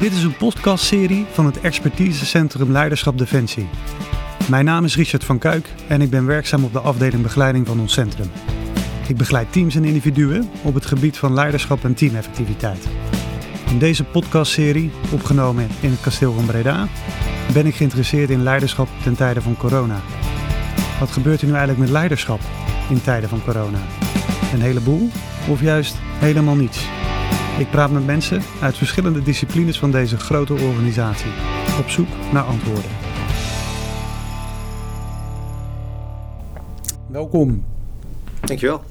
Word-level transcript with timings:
Dit 0.00 0.12
is 0.12 0.22
een 0.22 0.36
podcastserie 0.36 1.26
van 1.32 1.46
het 1.46 1.60
Expertisecentrum 1.60 2.72
Leiderschap 2.72 3.18
Defensie. 3.18 3.68
Mijn 4.48 4.64
naam 4.64 4.84
is 4.84 4.96
Richard 4.96 5.24
van 5.24 5.38
Kuik 5.38 5.68
en 5.88 6.00
ik 6.00 6.10
ben 6.10 6.26
werkzaam 6.26 6.64
op 6.64 6.72
de 6.72 6.78
afdeling 6.78 7.22
begeleiding 7.22 7.66
van 7.66 7.80
ons 7.80 7.92
centrum. 7.92 8.30
Ik 9.08 9.16
begeleid 9.16 9.52
teams 9.52 9.74
en 9.74 9.84
individuen 9.84 10.50
op 10.62 10.74
het 10.74 10.86
gebied 10.86 11.18
van 11.18 11.34
leiderschap 11.34 11.84
en 11.84 11.94
teameffectiviteit. 11.94 12.88
In 13.68 13.78
deze 13.78 14.04
podcastserie, 14.04 14.90
opgenomen 15.12 15.68
in 15.80 15.90
het 15.90 16.00
kasteel 16.00 16.32
van 16.32 16.46
Breda, 16.46 16.88
ben 17.52 17.66
ik 17.66 17.74
geïnteresseerd 17.74 18.30
in 18.30 18.42
leiderschap 18.42 18.88
ten 19.02 19.16
tijde 19.16 19.42
van 19.42 19.56
corona. 19.56 20.00
Wat 21.00 21.10
gebeurt 21.10 21.40
er 21.40 21.46
nu 21.46 21.52
eigenlijk 21.52 21.80
met 21.80 21.90
leiderschap 21.90 22.40
in 22.90 23.02
tijden 23.02 23.28
van 23.28 23.42
corona? 23.44 23.78
Een 24.52 24.62
heleboel 24.62 25.10
of 25.48 25.60
juist 25.60 25.96
helemaal 26.18 26.56
niets? 26.56 26.99
Ik 27.60 27.70
praat 27.70 27.90
met 27.90 28.06
mensen 28.06 28.42
uit 28.60 28.76
verschillende 28.76 29.22
disciplines 29.22 29.78
van 29.78 29.90
deze 29.90 30.16
grote 30.16 30.52
organisatie, 30.52 31.30
op 31.78 31.88
zoek 31.88 32.08
naar 32.32 32.42
antwoorden. 32.42 32.90
Welkom, 37.06 37.64
Dankjewel. 38.40 38.82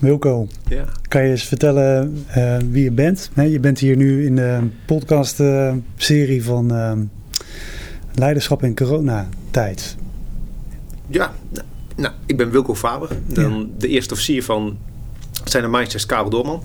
Wilco. 0.00 0.46
Ja. 0.68 0.84
Kan 1.08 1.22
je 1.24 1.30
eens 1.30 1.44
vertellen 1.44 2.24
eh, 2.28 2.56
wie 2.70 2.82
je 2.84 2.90
bent? 2.90 3.30
Je 3.34 3.60
bent 3.60 3.78
hier 3.78 3.96
nu 3.96 4.26
in 4.26 4.36
de 4.36 4.68
podcast-serie 4.86 6.44
van 6.44 6.74
eh, 6.74 6.92
Leiderschap 8.14 8.62
in 8.62 8.76
coronatijd. 8.76 9.96
Ja, 11.06 11.32
nou, 11.96 12.14
ik 12.26 12.36
ben 12.36 12.50
Wilco 12.50 12.74
Faber, 12.74 13.08
dan 13.26 13.58
Ja. 13.58 13.66
de 13.78 13.88
eerste 13.88 14.12
officier 14.12 14.44
van 14.44 14.78
zijn 15.44 15.70
Majesteit 15.70 16.06
Karel 16.06 16.30
Doorman. 16.30 16.62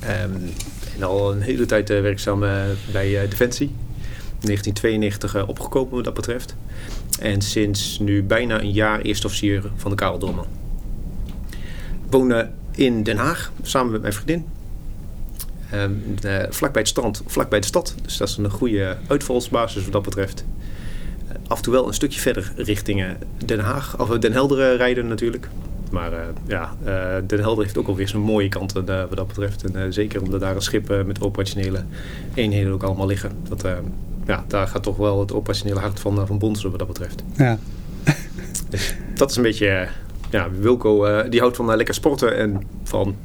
Ehm, 0.00 0.32
en 0.96 1.02
al 1.02 1.32
een 1.32 1.40
hele 1.40 1.66
tijd 1.66 1.90
eh, 1.90 2.00
werkzaam 2.00 2.44
eh, 2.44 2.62
bij 2.92 3.22
eh, 3.22 3.30
Defensie. 3.30 3.70
1992 4.40 5.34
eh, 5.34 5.48
opgekomen 5.48 5.94
wat 5.94 6.04
dat 6.04 6.14
betreft. 6.14 6.54
En 7.20 7.42
sinds 7.42 7.98
nu 7.98 8.22
bijna 8.22 8.60
een 8.60 8.72
jaar 8.72 9.00
eerste 9.00 9.26
officier 9.26 9.62
van 9.76 9.90
de 9.90 9.96
Karel 9.96 10.18
Doorman. 10.18 10.46
Eh, 12.10 12.46
in 12.74 13.02
Den 13.02 13.16
Haag 13.16 13.52
samen 13.62 13.92
met 13.92 14.00
mijn 14.00 14.12
vriendin. 14.12 14.46
Ehm, 15.70 15.92
eh, 16.22 16.44
vlak 16.50 16.72
bij 16.72 16.82
het 16.82 16.90
strand, 16.90 17.22
vlak 17.26 17.48
bij 17.48 17.60
de 17.60 17.66
stad. 17.66 17.94
Dus 18.02 18.16
dat 18.16 18.28
is 18.28 18.36
een 18.36 18.50
goede 18.50 18.96
uitvalsbasis 19.06 19.82
wat 19.82 19.92
dat 19.92 20.02
betreft. 20.02 20.44
Af 21.46 21.56
en 21.56 21.62
toe 21.62 21.72
wel 21.72 21.86
een 21.86 21.94
stukje 21.94 22.20
verder 22.20 22.52
richting 22.56 23.16
Den 23.44 23.60
Haag, 23.60 24.00
of 24.00 24.18
Den 24.18 24.32
Helder 24.32 24.76
rijden 24.76 25.08
natuurlijk. 25.08 25.48
Maar 25.90 26.12
eh, 26.12 26.18
ja, 26.46 26.76
eh, 26.84 27.16
Den 27.26 27.40
Helder 27.40 27.64
heeft 27.64 27.78
ook 27.78 27.88
alweer 27.88 28.08
zijn 28.08 28.22
mooie 28.22 28.48
kanten 28.48 28.88
eh, 28.88 29.00
wat 29.00 29.16
dat 29.16 29.26
betreft. 29.26 29.70
En 29.70 29.92
zeker 29.92 30.22
omdat 30.22 30.40
daar 30.40 30.54
een 30.54 30.62
schip 30.62 31.04
met 31.06 31.20
operationele 31.20 31.84
eenheden 32.34 32.72
ook 32.72 32.82
allemaal 32.82 33.06
liggen. 33.06 33.32
Dat, 33.48 33.64
ja, 34.26 34.44
daar 34.46 34.68
gaat 34.68 34.82
toch 34.82 34.96
wel 34.96 35.20
het 35.20 35.32
operationele 35.32 35.80
hart 35.80 36.00
van, 36.00 36.26
van 36.26 36.38
Bonsen 36.38 36.70
wat 36.70 36.78
dat 36.78 36.88
betreft. 36.88 37.22
Ja, 37.36 37.58
Dus 38.70 38.94
dat 39.14 39.30
is 39.30 39.36
een 39.36 39.42
beetje, 39.42 39.88
ja, 40.30 40.50
Wilco 40.50 41.22
die 41.28 41.40
houdt 41.40 41.56
van 41.56 41.76
lekker 41.76 41.94
sporten 41.94 42.36
en 42.36 42.62
van 42.82 43.16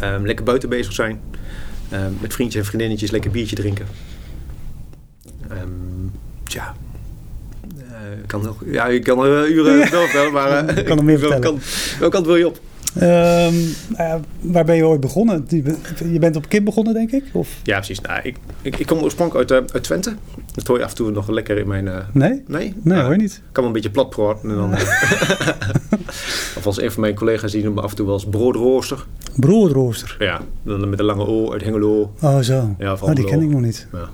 eh, 0.00 0.16
lekker 0.22 0.44
buiten 0.44 0.68
bezig 0.68 0.92
zijn. 0.92 1.20
Eh, 1.88 2.00
met 2.20 2.32
vriendjes 2.32 2.62
en 2.62 2.68
vriendinnetjes 2.68 3.10
lekker 3.10 3.30
biertje 3.30 3.56
drinken. 3.56 3.86
Ehm, 5.48 6.08
tja. 6.44 6.74
Ik 8.22 8.26
kan 8.28 8.42
nog, 8.42 8.56
ja, 8.66 8.86
ik 8.86 9.04
kan 9.04 9.24
er 9.24 9.48
uren 9.50 9.76
Ja. 9.76 9.90
doorvertellen, 9.90 10.32
maar 10.32 10.48
eh, 10.68 10.76
Ik 10.76 10.84
kan 10.84 10.96
nog 10.96 11.04
meer 11.04 11.18
welke 11.20 11.32
vertellen. 11.34 11.58
kant- 11.60 11.96
welke 11.98 12.14
kant 12.14 12.26
wil 12.26 12.36
je 12.36 12.46
op? 12.46 12.60
Ehm, 12.94 13.54
nou 13.88 13.96
ja, 14.08 14.20
waar 14.40 14.64
ben 14.64 14.76
je 14.76 14.86
ooit 14.86 15.00
begonnen? 15.00 15.44
Je 15.48 15.62
bent- 15.62 15.78
Je 16.12 16.18
bent 16.18 16.36
op 16.36 16.48
KIP 16.48 16.64
begonnen, 16.64 16.94
denk 16.94 17.10
ik? 17.12 17.24
Of? 17.32 17.48
Ja, 17.62 17.76
precies. 17.76 18.00
Nou, 18.00 18.20
ik, 18.22 18.36
ik, 18.62 18.76
ik 18.78 18.86
kom 18.86 18.98
oorspronkelijk 18.98 19.50
uit, 19.50 19.62
eh, 19.68 19.74
uit 19.74 19.82
Twente. 19.84 20.12
Dat 20.54 20.66
hoor 20.66 20.78
je 20.78 20.84
af 20.84 20.90
en 20.90 20.96
toe 20.96 21.10
nog 21.10 21.28
lekker 21.28 21.58
in 21.58 21.68
mijn... 21.68 21.88
eh, 21.88 21.96
Nee? 22.12 22.28
nee? 22.30 22.42
Nee, 22.46 22.74
Nou, 22.82 23.02
hoor 23.02 23.12
je 23.12 23.18
niet. 23.20 23.32
Ik 23.32 23.40
kan 23.52 23.64
wel 23.64 23.66
een 23.66 23.72
beetje 23.72 23.90
plat 23.90 24.10
praten. 24.10 24.50
En 24.50 24.56
dan, 24.56 24.74
eh, 24.76 24.80
of 26.56 26.66
als 26.66 26.80
een 26.80 26.92
van 26.92 27.00
mijn 27.00 27.14
collega's 27.14 27.52
die 27.52 27.62
noemen 27.62 27.78
me 27.78 27.84
af 27.84 27.90
en 27.90 27.96
toe 27.96 28.06
wel 28.06 28.14
eens 28.14 28.26
broodrooster. 28.26 29.04
Broodrooster. 29.36 30.16
Ja, 30.18 30.40
dan 30.62 30.88
met 30.90 30.98
een 30.98 31.04
lange 31.04 31.26
O 31.26 31.52
uit 31.52 31.62
Hengelo. 31.64 32.12
Oh, 32.20 32.38
zo. 32.38 32.74
Ja, 32.78 32.96
van 32.96 33.08
oh, 33.08 33.14
die 33.14 33.24
ken 33.24 33.40
ik 33.42 33.48
nog 33.48 33.60
niet. 33.60 33.86
Ja. 33.92 34.08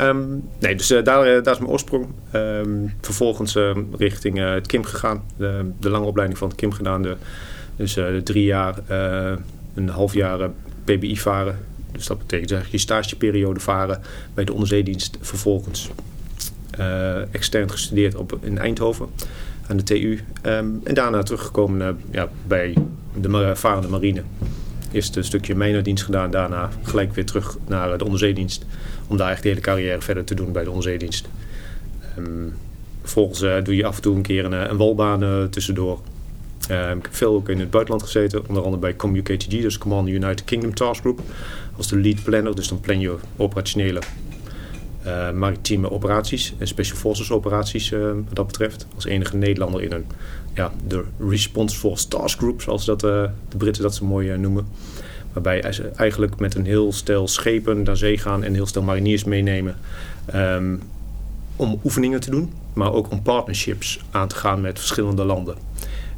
Ehm, 0.00 0.28
nee, 0.58 0.74
dus 0.74 0.90
eh, 0.90 1.04
daar, 1.04 1.26
eh, 1.26 1.42
daar 1.42 1.54
is 1.54 1.58
mijn 1.58 1.70
oorsprong. 1.70 2.06
Ehm, 2.30 2.86
vervolgens 3.00 3.56
eh, 3.56 3.76
richting 3.96 4.38
eh, 4.38 4.52
het 4.52 4.66
KIM 4.66 4.84
gegaan. 4.84 5.22
De, 5.36 5.70
de 5.80 5.90
lange 5.90 6.06
opleiding 6.06 6.38
van 6.38 6.48
het 6.48 6.56
KIM 6.56 6.72
gedaan. 6.72 7.06
Dus 7.76 7.98
drie 8.24 8.44
jaar, 8.44 8.74
een 9.74 9.88
half 9.88 10.14
jaar 10.14 10.50
PBI 10.84 11.16
varen. 11.16 11.58
Dus 11.92 12.06
dat 12.06 12.18
betekent 12.18 12.50
eigenlijk 12.50 12.82
je 12.82 12.88
stageperiode 12.88 13.60
varen 13.60 14.00
bij 14.34 14.44
de 14.44 14.52
onderzeedienst. 14.52 15.18
Vervolgens 15.20 15.90
extern 17.30 17.70
gestudeerd 17.70 18.14
op, 18.14 18.38
in 18.40 18.58
Eindhoven 18.58 19.06
aan 19.66 19.76
de 19.76 19.82
TU. 19.82 20.20
Ehm, 20.42 20.68
en 20.84 20.94
daarna 20.94 21.22
teruggekomen 21.22 22.00
ja, 22.10 22.28
bij 22.46 22.74
de 23.20 23.52
varende 23.54 23.88
marine. 23.88 24.22
Eerst 24.92 25.16
een 25.16 25.24
stukje 25.24 25.54
mijnendienst 25.54 26.04
gedaan, 26.04 26.30
daarna 26.30 26.70
gelijk 26.82 27.14
weer 27.14 27.26
terug 27.26 27.56
naar 27.66 27.98
de 27.98 28.04
onderzeedienst. 28.04 28.64
Om 29.10 29.16
daar 29.16 29.30
echt 29.30 29.42
de 29.42 29.48
hele 29.48 29.60
carrière 29.60 30.00
verder 30.00 30.24
te 30.24 30.34
doen 30.34 30.52
bij 30.52 30.64
de 30.64 30.68
onderzeedienst. 30.68 31.28
Ehm, 32.16 32.48
vervolgens 33.00 33.42
eh, 33.42 33.64
doe 33.64 33.76
je 33.76 33.86
af 33.86 33.96
en 33.96 34.02
toe 34.02 34.16
een 34.16 34.22
keer 34.22 34.44
een, 34.44 34.52
eh, 34.52 34.70
een 34.70 34.76
walbaan 34.76 35.22
eh, 35.22 35.44
tussendoor. 35.44 36.00
Ehm, 36.68 36.96
ik 36.96 37.02
heb 37.02 37.14
veel 37.14 37.34
ook 37.34 37.48
in 37.48 37.60
het 37.60 37.70
buitenland 37.70 38.04
gezeten, 38.04 38.48
onder 38.48 38.62
andere 38.62 38.80
bij 38.80 38.96
ComUKTG, 38.96 39.46
dus 39.48 39.78
Command 39.78 40.08
United 40.08 40.44
Kingdom 40.44 40.74
Task 40.74 41.00
Group. 41.00 41.20
Als 41.76 41.88
de 41.88 41.96
lead 41.96 42.22
planner, 42.22 42.54
dus 42.54 42.68
dan 42.68 42.80
plan 42.80 43.00
je 43.00 43.16
operationele 43.36 44.00
maritieme 45.34 45.90
operaties 45.90 46.54
en 46.58 46.66
special 46.66 46.96
forces 46.96 47.30
operaties 47.30 47.90
wat 47.90 48.34
dat 48.36 48.46
betreft. 48.46 48.86
Als 48.94 49.04
enige 49.04 49.36
Nederlander 49.36 49.82
in 49.82 49.92
een, 49.92 50.04
ja, 50.54 50.72
de 50.86 51.04
Response 51.28 51.76
Force 51.76 52.08
Task 52.08 52.38
Group, 52.38 52.62
zoals 52.62 52.84
dat, 52.84 53.00
de 53.00 53.30
Britten 53.56 53.82
dat 53.82 53.94
zo 53.94 54.06
mooi 54.06 54.36
noemen. 54.36 54.66
Waarbij 55.32 55.72
ze 55.72 55.88
eigenlijk 55.96 56.38
met 56.38 56.54
een 56.54 56.66
heel 56.66 56.92
stel 56.92 57.28
schepen 57.28 57.82
naar 57.82 57.96
zee 57.96 58.18
gaan 58.18 58.44
en 58.44 58.54
heel 58.54 58.66
stel 58.66 58.82
mariniers 58.82 59.24
meenemen. 59.24 59.76
ehm, 60.26 60.76
om 61.56 61.80
oefeningen 61.84 62.20
te 62.20 62.30
doen, 62.30 62.52
maar 62.72 62.92
ook 62.92 63.10
om 63.10 63.22
partnerships 63.22 64.00
aan 64.10 64.28
te 64.28 64.34
gaan 64.34 64.60
met 64.60 64.78
verschillende 64.78 65.24
landen. 65.24 65.56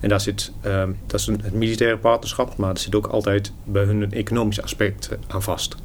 En 0.01 0.09
daar 0.09 0.21
zit, 0.21 0.53
ehm, 0.61 0.91
dat 1.07 1.21
is 1.21 1.27
een, 1.27 1.41
het 1.43 1.53
militaire 1.53 1.99
partnerschap, 1.99 2.57
maar 2.57 2.71
er 2.71 2.79
zit 2.79 2.95
ook 2.95 3.07
altijd 3.07 3.53
bij 3.65 3.85
hun 3.85 4.03
een 4.03 4.13
economisch 4.13 4.63
aspect 4.63 5.09
eh, 5.09 5.19
aan 5.27 5.43
vast. 5.43 5.77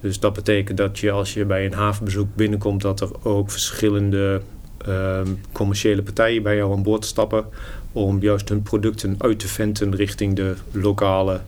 Dus 0.00 0.20
dat 0.20 0.32
betekent 0.32 0.78
dat 0.78 0.98
je 0.98 1.10
als 1.10 1.34
je 1.34 1.44
bij 1.44 1.66
een 1.66 1.72
havenbezoek 1.72 2.34
binnenkomt, 2.34 2.82
dat 2.82 3.00
er 3.00 3.10
ook 3.22 3.50
verschillende 3.50 4.40
ehm, 4.86 5.28
commerciële 5.52 6.02
partijen 6.02 6.42
bij 6.42 6.56
jou 6.56 6.72
aan 6.72 6.82
boord 6.82 7.04
stappen 7.04 7.44
om 7.92 8.20
juist 8.20 8.48
hun 8.48 8.62
producten 8.62 9.14
uit 9.18 9.38
te 9.38 9.48
venten 9.48 9.94
richting 9.94 10.36
de 10.36 10.54
lokale 10.70 11.40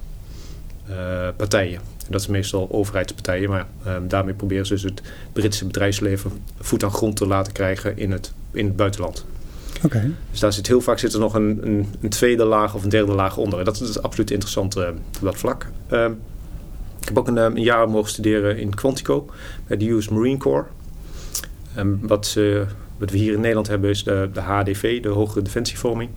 partijen. 1.37 1.81
En 1.81 2.13
dat 2.13 2.21
is 2.21 2.27
meestal 2.27 2.69
overheidspartijen, 2.71 3.51
maar 3.51 3.67
ehm, 3.85 4.09
daarmee 4.09 4.35
proberen 4.35 4.67
ze 4.67 4.73
dus 4.73 4.83
het 4.83 5.03
Britse 5.33 5.67
bedrijfsleven 5.67 6.31
voet 6.61 6.85
aan 6.85 6.93
grond 6.93 7.17
te 7.17 7.27
laten 7.27 7.53
krijgen 7.53 7.99
in 7.99 8.11
het, 8.11 8.33
in 8.51 8.67
het 8.67 8.77
buitenland. 8.77 9.25
Dus 10.31 10.41
daar 10.41 10.53
zit 10.53 10.67
heel 10.67 10.81
vaak 10.81 10.99
zit 10.99 11.13
er 11.13 11.21
nog 11.21 11.35
een, 11.35 11.59
een, 11.63 11.87
een 12.01 12.09
tweede 12.09 12.45
laag 12.45 12.75
of 12.75 12.83
een 12.83 12.89
derde 12.89 13.13
laag 13.13 13.37
onder. 13.37 13.59
En 13.59 13.65
dat 13.65 13.81
is 13.81 14.03
absoluut 14.03 14.31
interessant 14.31 14.77
eh, 14.77 14.89
op 14.89 15.21
dat 15.21 15.37
vlak. 15.37 15.67
Ehm, 15.89 16.13
ik 17.01 17.09
heb 17.09 17.19
ook 17.19 17.29
een, 17.29 17.39
eh, 17.39 17.45
een 17.45 17.63
jaar 17.63 17.89
mogen 17.89 18.11
studeren 18.11 18.59
in 18.59 18.75
Quantico 18.75 19.31
bij 19.67 19.77
de 19.77 19.91
US 19.91 20.09
Marine 20.09 20.39
Corps. 20.39 20.69
Ehm, 21.75 21.97
wat, 22.01 22.35
eh, 22.39 22.61
wat 22.99 23.11
we 23.11 23.17
hier 23.17 23.33
in 23.33 23.41
Nederland 23.41 23.69
hebben 23.69 23.91
is 23.91 24.05
de, 24.05 24.31
de 24.33 24.41
HDV, 24.41 25.03
de 25.03 25.09
Hogere 25.09 25.43
Defensievorming. 25.43 26.11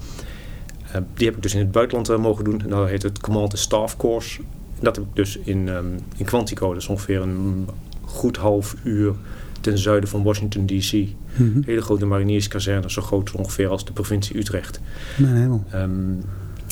Ehm, 0.96 1.04
die 1.14 1.28
heb 1.28 1.36
ik 1.36 1.42
dus 1.42 1.54
in 1.54 1.60
het 1.60 1.72
buitenland 1.72 2.10
eh, 2.10 2.18
mogen 2.18 2.44
doen. 2.44 2.62
En 2.62 2.70
dat 2.70 2.88
heet 2.88 3.04
het 3.04 3.20
Command 3.20 3.52
and 3.52 3.60
Staff 3.60 3.98
Course. 3.98 4.40
En 4.78 4.84
dat 4.84 4.96
heb 4.96 5.06
ik 5.06 5.16
dus 5.16 5.38
in, 5.38 5.70
ehm, 5.70 5.86
in 6.18 6.26
Quantico, 6.26 6.74
dat 6.74 6.82
is 6.82 6.88
ongeveer 6.88 7.22
een 7.22 7.68
goed 8.02 8.38
half 8.38 8.76
uur 8.84 9.14
ten 9.62 9.78
zuiden 9.78 10.10
van 10.10 10.24
Washington 10.24 10.66
D.C. 10.66 10.94
Mhm. 11.36 11.62
Hele 11.66 11.82
grote 11.82 12.06
marinierskazerne, 12.06 12.92
zo 12.92 13.02
groot 13.02 13.32
ongeveer 13.32 13.68
als 13.68 13.86
de 13.86 13.92
provincie 13.92 14.38
Utrecht. 14.38 14.80
Helemaal. 15.16 15.64
Ehm, 15.70 15.92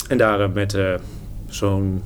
en 0.08 0.18
daar 0.18 0.42
eh, 0.42 0.54
met 0.54 0.74
eh, 0.74 0.94
zo'n 1.48 2.02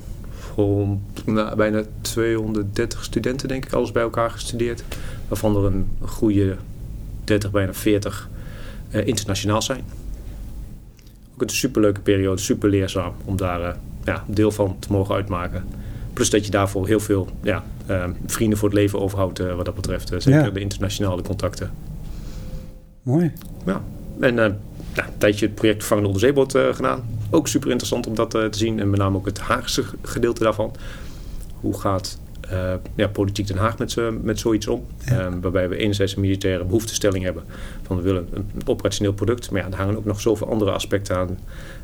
nou, 1.25 1.55
bijna 1.55 1.83
230 2.01 3.03
studenten, 3.03 3.47
denk 3.47 3.65
ik, 3.65 3.73
alles 3.73 3.91
bij 3.91 4.03
elkaar 4.03 4.31
gestudeerd. 4.31 4.83
Waarvan 5.27 5.55
er 5.55 5.65
een 5.65 5.87
goede 6.01 6.55
30, 7.23 7.51
bijna 7.51 7.73
40 7.73 8.29
eh, 8.89 9.07
internationaal 9.07 9.61
zijn. 9.61 9.83
Ook 11.37 11.43
een 11.43 11.49
superleuke 11.49 11.99
periode, 12.01 12.41
super 12.41 12.69
leerzaam 12.69 13.13
om 13.25 13.37
daar 13.37 13.61
eh, 13.61 13.75
ja, 14.03 14.23
deel 14.27 14.51
van 14.51 14.75
te 14.79 14.91
mogen 14.91 15.15
uitmaken. 15.15 15.63
Plus 16.13 16.29
dat 16.29 16.45
je 16.45 16.51
daarvoor 16.51 16.87
heel 16.87 16.99
veel 16.99 17.27
ja, 17.43 17.63
eh, 17.85 18.03
vrienden 18.25 18.57
voor 18.57 18.69
het 18.69 18.77
leven 18.77 18.99
overhoudt 18.99 19.39
eh, 19.39 19.55
wat 19.55 19.65
dat 19.65 19.75
betreft. 19.75 20.11
eh, 20.11 20.19
zeker 20.19 20.43
Ja. 20.45 20.49
de 20.49 20.59
internationale 20.59 21.21
contacten. 21.21 21.71
Mooi. 23.03 23.31
Ja. 23.65 23.81
En 24.19 24.37
een 24.37 24.55
tijdje 25.17 25.45
het 25.45 25.55
project 25.55 25.83
Vangende 25.83 26.07
Onderzeeboot 26.07 26.57
gedaan. 26.71 27.03
Ook 27.29 27.47
super 27.47 27.67
interessant 27.69 28.07
om 28.07 28.15
dat 28.15 28.29
te 28.29 28.47
zien. 28.51 28.79
En 28.79 28.89
met 28.89 28.99
name 28.99 29.17
ook 29.17 29.25
het 29.25 29.39
Haagse 29.39 29.83
gedeelte 30.01 30.43
daarvan. 30.43 30.71
Hoe 31.59 31.79
gaat 31.79 32.19
ja, 32.95 33.07
politiek 33.07 33.47
Den 33.47 33.57
Haag 33.57 33.77
met, 33.77 33.97
met 34.21 34.39
zoiets 34.39 34.67
om. 34.67 34.85
Ehm, 35.05 35.39
waarbij 35.39 35.69
we 35.69 35.77
enerzijds 35.77 36.15
een 36.15 36.21
militaire 36.21 36.63
behoeftestelling 36.63 37.23
hebben 37.23 37.43
van 37.83 37.97
we 37.97 38.01
willen 38.03 38.27
een 38.33 38.51
operationeel 38.65 39.13
product. 39.13 39.51
Maar 39.51 39.61
ja, 39.61 39.67
er 39.67 39.77
hangen 39.77 39.97
ook 39.97 40.05
nog 40.05 40.21
zoveel 40.21 40.49
andere 40.49 40.71
aspecten 40.71 41.17
aan. 41.17 41.37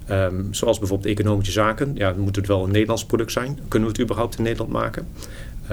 Ehm, 0.05 0.43
zoals 0.51 0.79
bijvoorbeeld 0.79 1.09
economische 1.09 1.51
zaken. 1.51 1.91
Ja, 1.95 2.13
moet 2.17 2.35
het 2.35 2.47
wel 2.47 2.63
een 2.63 2.71
Nederlands 2.71 3.05
product 3.05 3.31
zijn? 3.31 3.59
Kunnen 3.67 3.89
we 3.89 3.95
het 3.95 4.03
überhaupt 4.03 4.37
in 4.37 4.43
Nederland 4.43 4.71
maken? 4.71 5.07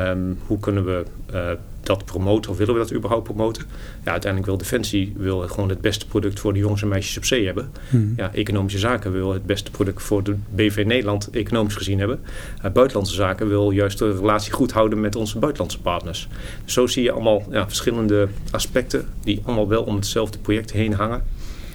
Ehm, 0.00 0.32
hoe 0.46 0.58
kunnen 0.58 0.84
we 0.84 1.04
uh, 1.34 1.50
dat 1.82 2.04
promoten 2.04 2.50
of 2.50 2.56
willen 2.56 2.74
we 2.74 2.80
dat 2.80 2.92
überhaupt 2.92 3.24
promoten? 3.24 3.64
Ja, 4.04 4.10
uiteindelijk 4.10 4.50
wil 4.50 4.58
Defensie 4.58 5.12
wil 5.16 5.48
gewoon 5.48 5.68
het 5.68 5.80
beste 5.80 6.06
product 6.06 6.40
voor 6.40 6.52
de 6.52 6.58
jongens 6.58 6.82
en 6.82 6.88
meisjes 6.88 7.16
op 7.16 7.24
zee 7.24 7.46
hebben. 7.46 7.70
Hmm. 7.90 8.12
Ja, 8.16 8.32
economische 8.34 8.78
zaken 8.78 9.12
wil 9.12 9.32
het 9.32 9.46
beste 9.46 9.70
product 9.70 10.02
voor 10.02 10.22
de 10.22 10.36
BV 10.54 10.82
Nederland 10.86 11.30
economisch 11.30 11.74
gezien 11.74 11.98
hebben. 11.98 12.20
Uh, 12.64 12.70
buitenlandse 12.70 13.14
zaken 13.14 13.48
wil 13.48 13.70
juist 13.70 13.98
de 13.98 14.16
relatie 14.16 14.52
goed 14.52 14.72
houden 14.72 15.00
met 15.00 15.16
onze 15.16 15.38
buitenlandse 15.38 15.80
partners. 15.80 16.28
zo 16.64 16.86
zie 16.86 17.02
je 17.02 17.12
allemaal 17.12 17.44
ja, 17.50 17.66
verschillende 17.66 18.28
aspecten 18.50 19.08
die 19.22 19.40
allemaal 19.44 19.68
wel 19.68 19.82
om 19.82 19.94
hetzelfde 19.94 20.38
project 20.38 20.72
heen 20.72 20.92
hangen. 20.92 21.22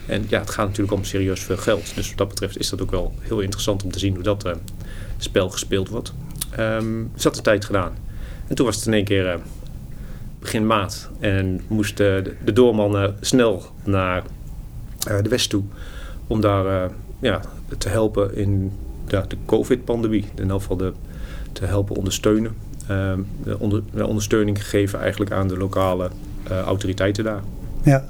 En 0.05 0.25
ja, 0.27 0.39
het 0.39 0.49
gaat 0.49 0.67
natuurlijk 0.67 0.97
om 0.97 1.03
serieus 1.03 1.39
veel 1.39 1.57
geld. 1.57 1.95
Dus 1.95 2.07
wat 2.07 2.17
dat 2.17 2.27
betreft 2.27 2.59
is 2.59 2.69
dat 2.69 2.81
ook 2.81 2.91
wel 2.91 3.13
heel 3.19 3.39
interessant 3.39 3.83
om 3.83 3.91
te 3.91 3.99
zien 3.99 4.13
hoe 4.13 4.23
dat 4.23 4.45
uh, 4.45 4.51
spel 5.17 5.49
gespeeld 5.49 5.89
wordt. 5.89 6.13
Um, 6.59 7.11
dus 7.13 7.23
dat 7.23 7.35
de 7.35 7.41
tijd 7.41 7.65
gedaan. 7.65 8.04
En 8.47 8.55
toen 8.55 8.65
was 8.65 8.75
het 8.75 8.85
in 8.85 8.93
één 8.93 9.03
keer 9.03 9.25
uh, 9.25 9.35
begin 10.39 10.67
maart. 10.67 11.09
En 11.19 11.61
moest 11.67 11.97
de, 11.97 12.33
de 12.45 12.53
doorman 12.53 13.13
snel 13.21 13.63
naar 13.83 14.23
de 14.99 15.29
west 15.29 15.49
toe. 15.49 15.63
Om 16.27 16.41
daar 16.41 16.91
ja, 17.19 17.41
te 17.77 17.89
helpen 17.89 18.35
in 18.35 18.71
de, 19.07 19.23
de 19.27 19.37
COVID-pandemie. 19.45 20.23
In 20.35 20.41
ieder 20.41 20.59
geval 20.59 20.77
de, 20.77 20.93
te 21.51 21.65
helpen 21.65 21.95
ondersteunen. 21.95 22.55
Ehm, 22.87 23.19
de 23.43 23.59
onder, 23.59 23.83
ondersteuning 24.07 24.61
gegeven 24.63 24.99
eigenlijk 24.99 25.31
aan 25.31 25.47
de 25.47 25.57
lokale 25.57 26.09
autoriteiten 26.65 27.23
daar. 27.23 27.41
Ja. 27.83 28.05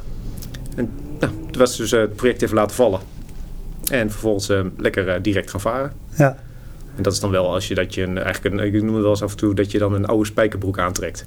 En 0.75 0.89
nou, 1.19 1.33
toen 1.51 1.61
was 1.61 1.77
dus 1.77 1.91
het 1.91 2.15
project 2.15 2.41
even 2.41 2.55
laten 2.55 2.75
vallen. 2.75 2.99
En 3.91 4.11
vervolgens 4.11 4.51
lekker 4.77 5.21
direct 5.21 5.49
gaan 5.49 5.61
varen. 5.61 5.91
Ja. 6.17 6.37
En 6.95 7.03
dat 7.03 7.13
is 7.13 7.19
dan 7.19 7.31
wel 7.31 7.53
als 7.53 7.67
je 7.67 7.75
dat 7.75 7.93
je 7.93 8.01
een, 8.01 8.17
eigenlijk 8.17 8.55
een, 8.55 8.73
ik 8.73 8.83
noem 8.83 8.93
het 8.93 9.01
wel 9.01 9.11
eens 9.11 9.23
af 9.23 9.31
en 9.31 9.37
toe 9.37 9.55
dat 9.55 9.71
je 9.71 9.77
dan 9.77 9.93
een 9.93 10.05
oude 10.05 10.25
spijkerbroek 10.25 10.79
aantrekt. 10.79 11.25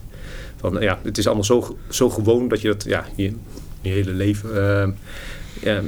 Van 0.56 0.76
ja, 0.81 0.99
het 1.03 1.19
is 1.19 1.26
allemaal 1.26 1.44
zo, 1.44 1.76
zo 1.88 2.11
gewoon 2.11 2.49
dat 2.49 2.61
je 2.61 2.69
dat 2.69 2.85
ja, 2.85 3.05
je, 3.17 3.32
je 3.81 3.91
hele 3.91 4.11
leven. 4.11 4.50
Uh, 4.50 4.88
ja, 5.62 5.82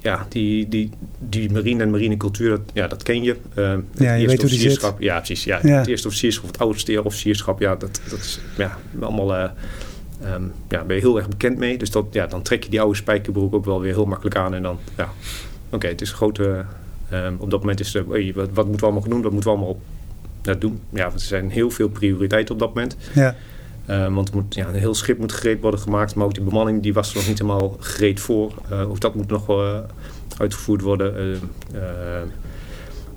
ja, 0.00 0.26
die, 0.28 0.68
die, 0.68 0.90
die 1.18 1.52
marine 1.52 1.82
en 1.82 1.90
marinecultuur, 1.90 2.50
dat, 2.50 2.60
ja, 2.72 2.86
dat 2.86 3.02
ken 3.02 3.22
je. 3.22 3.36
Uh, 3.54 3.74
ja, 3.94 4.14
je 4.14 4.26
weet 4.26 4.40
hoe 4.40 4.50
die 4.50 4.58
zit. 4.58 4.92
Ja, 4.98 5.16
precies. 5.16 5.44
Ja. 5.44 5.60
Het 5.60 5.86
eerste 5.86 6.06
officierschap, 6.06 6.46
het 6.46 6.58
oudste 6.58 7.04
officierschap, 7.04 7.60
ja, 7.60 7.76
dat, 7.76 8.00
dat 8.08 8.18
is 8.18 8.40
ja, 8.56 8.78
allemaal... 9.00 9.34
Uh, 9.34 9.50
um, 10.34 10.52
ja, 10.68 10.84
ben 10.84 10.96
je 10.96 11.02
heel 11.02 11.16
erg 11.16 11.28
bekend 11.28 11.58
mee. 11.58 11.78
Dus 11.78 11.90
dat, 11.90 12.06
ja, 12.10 12.26
dan 12.26 12.42
trek 12.42 12.64
je 12.64 12.70
die 12.70 12.80
oude 12.80 12.96
spijkerbroek 12.96 13.54
ook 13.54 13.64
wel 13.64 13.80
weer 13.80 13.92
heel 13.92 14.06
makkelijk 14.06 14.36
aan. 14.36 14.54
En 14.54 14.62
dan, 14.62 14.78
ja, 14.96 15.12
oké, 15.70 15.86
het 15.86 16.00
is 16.00 16.10
een 16.10 16.16
grote 16.16 16.64
Um, 17.12 17.36
op 17.38 17.50
dat 17.50 17.60
moment 17.60 17.80
is 17.80 17.94
er, 17.94 18.32
wat, 18.34 18.48
wat, 18.52 18.66
moeten 18.66 18.86
we 18.86 18.92
allemaal 18.92 19.08
doen? 19.08 19.22
Wat 19.22 19.32
moeten 19.32 19.50
we 19.50 19.56
allemaal 19.56 19.80
nou, 20.42 20.58
doen? 20.58 20.80
Ja, 20.90 21.02
want 21.02 21.14
er 21.14 21.26
zijn 21.26 21.50
heel 21.50 21.70
veel 21.70 21.88
prioriteiten 21.88 22.54
op 22.54 22.60
dat 22.60 22.74
moment. 22.74 22.96
Ja. 23.14 23.34
Um, 23.90 24.14
want 24.14 24.34
moet, 24.34 24.54
ja, 24.54 24.68
een 24.68 24.74
heel 24.74 24.94
schip 24.94 25.18
moet 25.18 25.32
gereed 25.32 25.60
worden 25.60 25.80
gemaakt, 25.80 26.14
maar 26.14 26.26
ook 26.26 26.34
die 26.34 26.42
bemanning 26.42 26.82
die 26.82 26.92
was 26.92 27.10
er 27.10 27.16
nog 27.16 27.26
niet 27.26 27.38
helemaal 27.38 27.76
gereed 27.78 28.20
voor. 28.20 28.54
Uh, 28.72 28.90
ook 28.90 29.00
dat 29.00 29.14
moet 29.14 29.28
nog 29.28 29.50
uh, 29.50 29.78
uitgevoerd 30.38 30.80
worden. 30.80 31.40
Uh, 31.74 31.80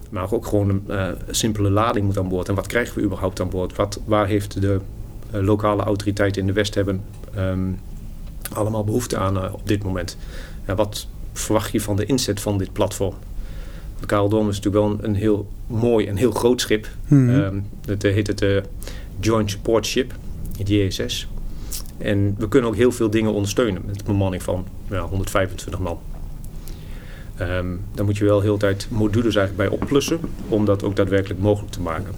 maar 0.09 0.33
ook 0.33 0.45
gewoon 0.45 0.81
een 0.88 1.15
simpele 1.29 1.69
lading 1.69 2.05
moet 2.05 2.17
aan 2.17 2.29
boord. 2.29 2.49
En 2.49 2.55
wat 2.55 2.67
krijgen 2.67 2.97
we 2.97 3.03
überhaupt 3.03 3.39
aan 3.39 3.49
boord? 3.49 3.75
Wat, 3.75 3.99
waar 4.05 4.27
heeft 4.27 4.61
de 4.61 4.79
lokale 5.31 5.83
autoriteiten 5.83 6.41
in 6.41 6.47
de 6.47 6.53
West 6.53 6.75
hebben 6.75 7.03
um, 7.38 7.79
allemaal 8.53 8.83
behoefte 8.83 9.17
aan 9.17 9.53
op 9.53 9.67
dit 9.67 9.83
moment? 9.83 10.17
Wat 10.65 11.07
verwacht 11.33 11.71
je 11.71 11.81
van 11.81 11.95
de 11.95 12.05
inzet 12.05 12.39
van 12.39 12.57
dit 12.57 12.73
platform? 12.73 13.15
De 14.01 14.07
Karel 14.07 14.50
is 14.50 14.59
natuurlijk 14.59 14.75
wel 14.75 14.98
een, 15.01 15.15
heel 15.15 15.51
mooi 15.68 16.07
en 16.07 16.15
heel 16.15 16.31
groot 16.31 16.62
schip. 16.62 16.88
Mm 17.07 17.30
-hmm. 17.30 17.65
het 17.86 18.01
heet 18.01 18.27
het 18.27 18.42
uh, 18.42 18.62
Joint 19.19 19.51
Support 19.51 19.86
Ship, 19.86 20.13
het 20.57 20.69
JSS. 20.69 21.27
En 21.98 22.36
we 22.38 22.48
kunnen 22.48 22.69
ook 22.69 22.75
heel 22.75 22.92
veel 22.92 23.09
dingen 23.09 23.33
ondersteunen 23.33 23.81
met 23.86 24.00
een 24.00 24.06
bemanning 24.06 24.44
van 24.44 24.65
ja, 24.89 25.01
125 25.01 25.80
man. 25.80 26.00
Um, 27.42 27.81
dan 27.94 28.06
moet 28.06 28.18
je 28.18 28.25
wel 28.25 28.42
heel 28.42 28.57
tijd 28.57 28.88
modules 28.89 29.36
eigenlijk 29.36 29.69
bij 29.69 29.80
oplussen 29.80 30.19
om 30.48 30.65
dat 30.65 30.83
ook 30.83 30.95
daadwerkelijk 30.95 31.39
mogelijk 31.39 31.71
te 31.71 31.81
maken. 31.81 32.13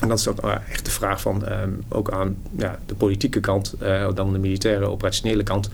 En 0.00 0.08
dat 0.08 0.18
is 0.18 0.28
ook 0.28 0.40
nou 0.40 0.58
echt 0.70 0.84
de 0.84 0.90
vraag 0.90 1.20
van 1.20 1.52
um, 1.52 1.84
ook 1.88 2.10
aan 2.10 2.36
ja, 2.56 2.78
de 2.86 2.94
politieke 2.94 3.40
kant, 3.40 3.74
uh, 3.82 4.08
dan 4.14 4.32
de 4.32 4.38
militaire, 4.38 4.86
operationele 4.86 5.42
kant. 5.42 5.70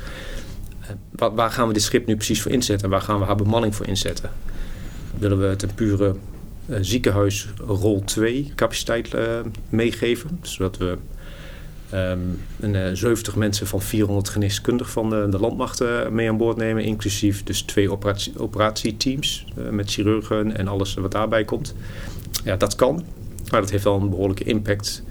Uh, 0.82 0.88
waar, 1.11 1.34
waar, 1.34 1.50
gaan 1.50 1.67
we 1.67 1.73
dit 1.73 1.82
schip 1.82 2.06
nu 2.06 2.14
precies 2.17 2.43
voor 2.43 2.52
inzetten? 2.52 2.90
Waar 2.90 3.00
gaan 3.00 3.19
we 3.19 3.25
haar 3.25 3.37
bemanning 3.37 3.75
voor 3.75 3.87
inzetten? 3.87 4.31
Willen 5.18 5.40
we 5.40 5.46
het 5.46 5.62
een 5.62 5.74
pure 5.74 6.14
uh, 6.66 6.76
ziekenhuis 6.80 7.48
rol 7.66 8.02
2 8.04 8.52
capaciteit 8.54 9.14
uh, 9.14 9.40
meegeven. 9.68 10.38
Zodat 10.42 10.76
we 10.76 10.96
um, 11.94 12.40
een, 12.60 12.74
uh, 12.74 12.88
70 12.92 13.36
mensen 13.36 13.66
van 13.66 13.82
400 13.82 14.28
geneeskundig 14.28 14.90
van 14.90 15.10
de, 15.10 15.26
de 15.30 15.38
landmacht 15.38 15.84
mee 16.10 16.28
aan 16.28 16.36
boord 16.36 16.56
nemen. 16.56 16.84
Inclusief 16.84 17.42
dus 17.42 17.62
twee 17.62 17.92
operatie, 17.92 18.38
operatieteams 18.38 19.46
met 19.70 19.90
chirurgen 19.90 20.56
en 20.56 20.68
alles 20.68 20.94
wat 20.94 21.12
daarbij 21.12 21.44
komt. 21.44 21.74
Ja, 22.44 22.56
dat 22.56 22.74
kan. 22.74 23.04
Maar 23.50 23.60
dat 23.60 23.70
heeft 23.70 23.84
wel 23.84 24.00
een 24.00 24.10
behoorlijke 24.10 24.44
impact 24.44 25.02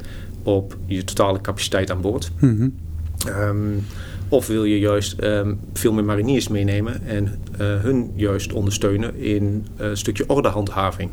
op 0.43 0.77
je 0.85 1.03
totale 1.03 1.41
capaciteit 1.41 1.91
aan 1.91 2.01
boord. 2.01 2.31
Mm 2.39 2.57
-hmm. 2.57 2.73
um, 3.41 3.85
of 4.31 4.47
wil 4.47 4.63
je 4.63 4.79
juist 4.79 5.23
um, 5.23 5.59
veel 5.73 5.93
meer 5.93 6.03
mariniers 6.03 6.47
meenemen 6.47 7.07
en 7.07 7.23
uh, 7.23 7.59
hun 7.59 8.11
juist 8.15 8.53
ondersteunen 8.53 9.15
in 9.15 9.65
uh, 9.81 9.87
een 9.87 9.97
stukje 9.97 10.29
ordehandhaving. 10.29 11.09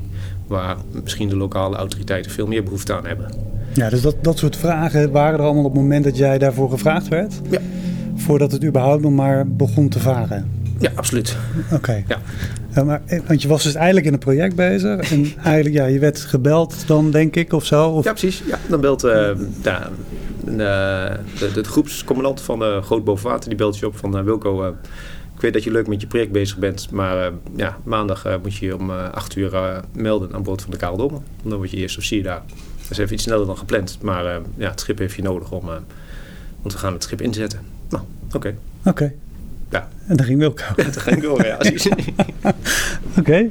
Waar 0.47 0.76
misschien 1.03 1.29
de 1.29 1.37
lokale 1.37 1.76
autoriteiten 1.76 2.31
veel 2.31 2.47
meer 2.47 2.62
behoefte 2.62 2.97
aan 2.97 3.06
hebben. 3.06 3.35
Ja, 3.75 3.91
dus 3.91 4.00
dat, 4.00 4.17
dat 4.23 4.38
soort 4.38 4.56
vragen 4.56 5.11
waren 5.11 5.38
er 5.38 5.44
allemaal 5.44 5.65
op 5.65 5.73
het 5.73 5.81
moment 5.82 6.05
dat 6.05 6.17
jij 6.17 6.38
daarvoor 6.38 6.70
gevraagd 6.70 7.09
werd? 7.09 7.41
Ja. 7.50 7.61
Voordat 8.15 8.53
het 8.53 8.65
überhaupt 8.65 9.03
nog 9.03 9.12
maar 9.12 9.49
begon 9.49 9.88
te 9.88 9.99
varen? 9.99 10.50
Ja, 10.79 10.91
absoluut. 10.94 11.37
Oké. 11.64 11.75
Okay. 11.75 12.05
Ja. 12.09 12.19
Uh, 12.79 12.85
maar, 12.85 13.03
want 13.27 13.43
je 13.43 13.49
was 13.49 13.63
dus 13.63 13.75
eigenlijk 13.75 14.07
in 14.07 14.13
een 14.13 14.19
project 14.19 14.55
bezig. 14.55 15.13
En 15.13 15.33
eigenlijk, 15.45 15.75
ja, 15.75 15.87
je 15.87 15.99
werd 15.99 16.21
gebeld 16.21 16.87
dan, 16.87 17.11
denk 17.11 17.37
ik, 17.37 17.53
of 17.53 17.65
zo? 17.65 17.89
Of? 17.89 18.05
Ja, 18.05 18.11
precies. 18.11 18.43
Ja, 18.47 18.59
dan 18.69 18.81
belt 18.81 19.01
ja, 19.63 19.91
de, 20.45 21.19
de, 21.39 21.52
de, 21.52 21.64
groepscommandant 21.64 22.41
van 22.41 22.62
uh, 22.62 22.83
Groot 22.83 23.05
Bovenwater, 23.05 23.49
die 23.49 23.59
belt 23.59 23.79
je 23.79 23.87
op 23.87 23.97
van 23.97 24.19
uh, 24.19 24.25
Wilco, 24.25 24.64
uh, 24.64 24.69
ik 25.35 25.41
weet 25.41 25.52
dat 25.52 25.64
je 25.64 25.71
leuk 25.71 25.87
met 25.87 26.00
je 26.00 26.07
project 26.07 26.33
bezig 26.33 26.59
bent, 26.59 26.91
maar 26.91 27.33
ja, 27.57 27.79
maandag 27.85 28.38
moet 28.43 28.57
je 28.57 28.67
je 28.67 28.76
om 28.76 28.91
acht 28.91 29.37
uur 29.37 29.83
melden 29.93 30.35
aan 30.35 30.43
boord 30.43 30.62
van 30.62 30.71
de 30.71 30.76
Karel 30.76 31.23
Dan 31.43 31.57
word 31.57 31.71
je 31.71 31.76
eerst 31.76 31.97
officier 31.97 32.23
daar. 32.23 32.43
Dat 32.83 32.91
is 32.91 32.99
even 32.99 33.14
iets 33.14 33.23
sneller 33.23 33.47
dan 33.47 33.59
gepland, 33.59 33.99
maar 34.02 34.25
ja, 34.57 34.71
het 34.71 34.81
schip 34.81 34.99
heeft 34.99 35.14
je 35.14 35.23
nodig 35.23 35.50
om, 35.50 35.67
want 36.61 36.73
we 36.73 36.79
gaan 36.79 36.93
het 36.93 37.02
schip 37.02 37.21
inzetten. 37.21 37.61
Nou, 37.88 38.02
oké. 38.26 38.37
Okay. 38.37 38.57
Oké. 38.79 38.88
Okay. 38.88 39.14
Ja. 39.71 39.89
En 40.07 40.17
dan 40.17 40.27
ging 40.27 40.39
Wilco. 40.39 40.63
Ja, 40.77 40.83
dan 40.83 40.93
ging 40.93 41.21
Wilco, 41.21 41.47
ja. 41.47 41.57
Oké. 41.59 42.55
Okay. 43.19 43.51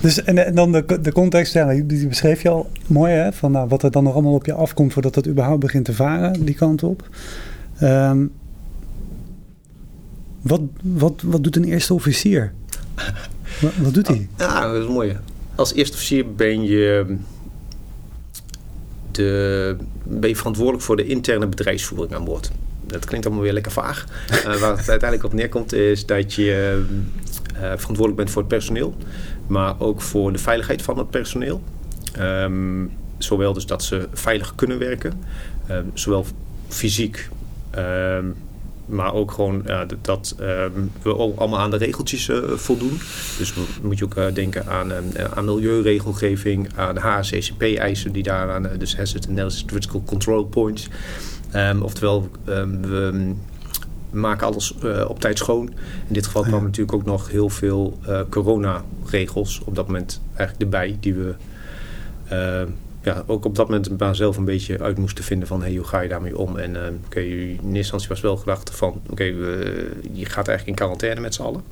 Dus, 0.00 0.22
en, 0.22 0.46
en, 0.46 0.54
dan 0.54 0.72
de, 0.72 1.00
de 1.00 1.12
context, 1.12 1.52
ja, 1.52 1.74
die 1.82 2.06
beschreef 2.06 2.42
je 2.42 2.48
al 2.48 2.70
mooi, 2.86 3.12
hè, 3.12 3.32
van 3.32 3.52
nou, 3.52 3.68
wat 3.68 3.82
er 3.82 3.90
dan 3.90 4.04
nog 4.04 4.12
allemaal 4.12 4.34
op 4.34 4.46
je 4.46 4.52
afkomt 4.52 4.92
voordat 4.92 5.14
het 5.14 5.28
überhaupt 5.28 5.60
begint 5.60 5.84
te 5.84 5.92
varen, 5.92 6.44
die 6.44 6.54
kant 6.54 6.82
op. 6.82 7.08
Um, 7.82 8.32
wat, 10.42 10.60
wat, 10.82 11.22
wat 11.24 11.42
doet 11.42 11.56
een 11.56 11.64
eerste 11.64 11.94
officier? 11.94 12.52
wat, 13.60 13.72
wat, 13.76 13.94
doet 13.94 14.06
hij? 14.06 14.28
Ja, 14.38 14.72
dat 14.72 14.82
is 14.82 14.88
mooi. 14.88 15.16
Als 15.54 15.74
eerste 15.74 15.94
officier 15.94 16.34
ben 16.34 16.62
je, 16.62 17.16
de, 19.10 19.76
ben 20.02 20.28
je 20.28 20.36
verantwoordelijk 20.36 20.84
voor 20.84 20.96
de 20.96 21.06
interne 21.06 21.46
bedrijfsvoering 21.46 22.14
aan 22.14 22.24
boord. 22.24 22.50
Dat 22.86 23.04
klinkt 23.04 23.26
allemaal 23.26 23.44
weer 23.44 23.52
lekker 23.52 23.72
vaag. 23.72 24.04
uh, 24.30 24.44
waar 24.44 24.76
het 24.76 24.88
uiteindelijk 24.96 25.24
op 25.24 25.32
neerkomt 25.32 25.72
is 25.72 26.06
dat 26.06 26.34
je 26.34 26.84
uh, 27.52 27.60
verantwoordelijk 27.60 28.16
bent 28.16 28.30
voor 28.30 28.42
het 28.42 28.50
personeel 28.50 28.96
maar 29.46 29.80
ook 29.80 30.02
voor 30.02 30.32
de 30.32 30.38
veiligheid 30.38 30.82
van 30.82 30.98
het 30.98 31.10
personeel. 31.10 31.62
Um, 32.18 32.92
zowel 33.18 33.52
dus 33.52 33.66
dat 33.66 33.84
ze 33.84 34.08
veilig 34.12 34.54
kunnen 34.54 34.78
werken, 34.78 35.12
um, 35.70 35.90
zowel 35.94 36.26
fysiek, 36.68 37.28
um, 37.78 38.34
maar 38.86 39.14
ook 39.14 39.32
gewoon 39.32 39.64
dat 40.02 40.34
we 41.02 41.12
allemaal 41.12 41.58
aan 41.58 41.70
de 41.70 41.76
regeltjes 41.76 42.30
voldoen. 42.54 43.00
Dus 43.38 43.54
moet 43.82 43.98
je 43.98 44.04
ook 44.04 44.34
denken 44.34 44.66
aan, 44.66 44.92
aan 45.34 45.44
milieuregelgeving, 45.44 46.68
aan 46.76 46.96
HACCP-eisen 46.96 48.12
die 48.12 48.22
daaraan, 48.22 48.68
dus 48.78 48.96
Hazard 48.96 49.28
Analysis 49.28 49.64
Critical 49.64 50.02
Control 50.06 50.44
Points. 50.44 50.88
Oftewel, 51.82 52.30
we 52.44 53.34
maken 54.10 54.46
alles 54.46 54.74
uh, 54.84 55.04
op 55.08 55.20
tijd 55.20 55.38
schoon. 55.38 55.66
In 56.06 56.14
dit 56.14 56.26
geval 56.26 56.42
kwamen 56.42 56.64
natuurlijk 56.64 56.96
ook 56.96 57.04
nog 57.04 57.30
heel 57.30 57.48
veel 57.48 57.98
uh, 58.08 58.20
corona-regels 58.28 59.62
op 59.64 59.74
dat 59.74 59.86
moment 59.86 60.20
eigenlijk 60.28 60.60
erbij, 60.60 60.96
die 61.00 61.14
we 61.14 61.34
uh, 62.32 62.62
ja, 63.02 63.22
ook 63.26 63.44
op 63.44 63.54
dat 63.54 63.68
moment 63.68 63.98
maar 63.98 64.16
zelf 64.16 64.36
een 64.36 64.44
beetje 64.44 64.82
uit 64.82 64.98
moesten 64.98 65.24
vinden 65.24 65.48
van 65.48 65.62
hey, 65.62 65.74
hoe 65.74 65.84
ga 65.84 66.00
je 66.00 66.08
daarmee 66.08 66.38
om. 66.38 66.56
En 66.56 66.70
oké, 66.70 66.92
okay, 67.04 67.24
in 67.24 67.48
eerste 67.50 67.76
instantie 67.76 68.08
was 68.08 68.20
wel 68.20 68.36
gedacht 68.36 68.70
van 68.70 69.00
oké, 69.10 69.24
je 69.24 70.24
gaat 70.24 70.48
eigenlijk 70.48 70.66
in 70.66 70.74
quarantaine 70.74 71.20
met 71.20 71.34
z'n 71.34 71.42
allen. 71.42 71.62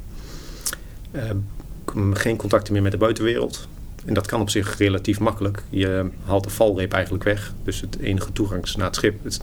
geen 2.13 2.37
contacten 2.37 2.73
meer 2.73 2.83
met 2.83 2.93
de 2.93 2.99
buitenwereld. 2.99 3.69
En 4.05 4.15
dat 4.15 4.27
kan 4.27 4.41
op 4.41 4.51
zich 4.51 4.77
relatief 4.77 5.21
makkelijk. 5.21 5.63
Je 5.71 6.11
haalt 6.25 6.45
de 6.45 6.51
valreep 6.51 6.93
eigenlijk 6.93 7.25
weg. 7.25 7.53
Dus 7.65 7.81
het 7.81 7.99
enige 7.99 8.33
toegang 8.33 8.75
naar 8.75 8.87
het 8.87 8.97
schip. 8.97 9.25
Het, 9.25 9.41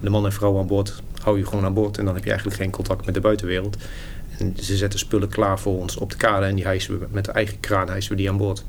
de 0.00 0.10
man 0.10 0.24
en 0.24 0.32
vrouw 0.32 0.58
aan 0.58 0.66
boord 0.66 1.02
hou 1.22 1.38
je 1.38 1.46
gewoon 1.46 1.64
aan 1.64 1.74
boord. 1.74 1.98
En 1.98 2.04
dan 2.04 2.14
heb 2.14 2.24
je 2.24 2.30
eigenlijk 2.30 2.60
geen 2.60 2.70
contact 2.70 3.06
met 3.06 3.14
de 3.14 3.20
buitenwereld. 3.20 3.76
En 4.38 4.54
ze 4.60 4.76
zetten 4.76 4.98
spullen 4.98 5.28
klaar 5.28 5.58
voor 5.58 5.78
ons 5.78 5.96
op 5.96 6.10
de 6.10 6.16
kade. 6.16 6.46
En 6.46 6.54
die 6.54 6.64
hijsen 6.64 6.98
we 6.98 7.06
met 7.10 7.24
de 7.24 7.32
eigen 7.32 7.60
kraan 7.60 7.88
hijsen 7.88 8.10
we 8.10 8.16
die 8.16 8.30
aan 8.30 8.36
boord. 8.36 8.64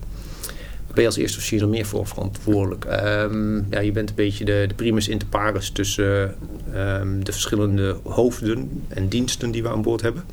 Ben 0.94 1.02
je 1.02 1.10
als 1.10 1.18
eerste 1.18 1.38
officier 1.38 1.62
er 1.62 1.68
meer 1.68 1.86
voor 1.86 2.08
verantwoordelijk. 2.08 2.86
Um, 2.86 3.68
ja, 3.70 3.80
je 3.80 3.92
bent 3.92 4.10
een 4.10 4.16
beetje 4.16 4.46
de, 4.46 4.66
de 4.68 4.74
primus 4.74 5.08
inter 5.08 5.28
pares 5.28 5.70
tussen 5.70 6.36
um, 6.76 7.24
de 7.24 7.32
verschillende 7.32 7.98
hoofden 8.04 8.84
en 8.88 9.08
diensten 9.08 9.52
die 9.52 9.64
we 9.64 9.70
aan 9.70 9.82
boord 9.82 10.02
hebben. 10.02 10.24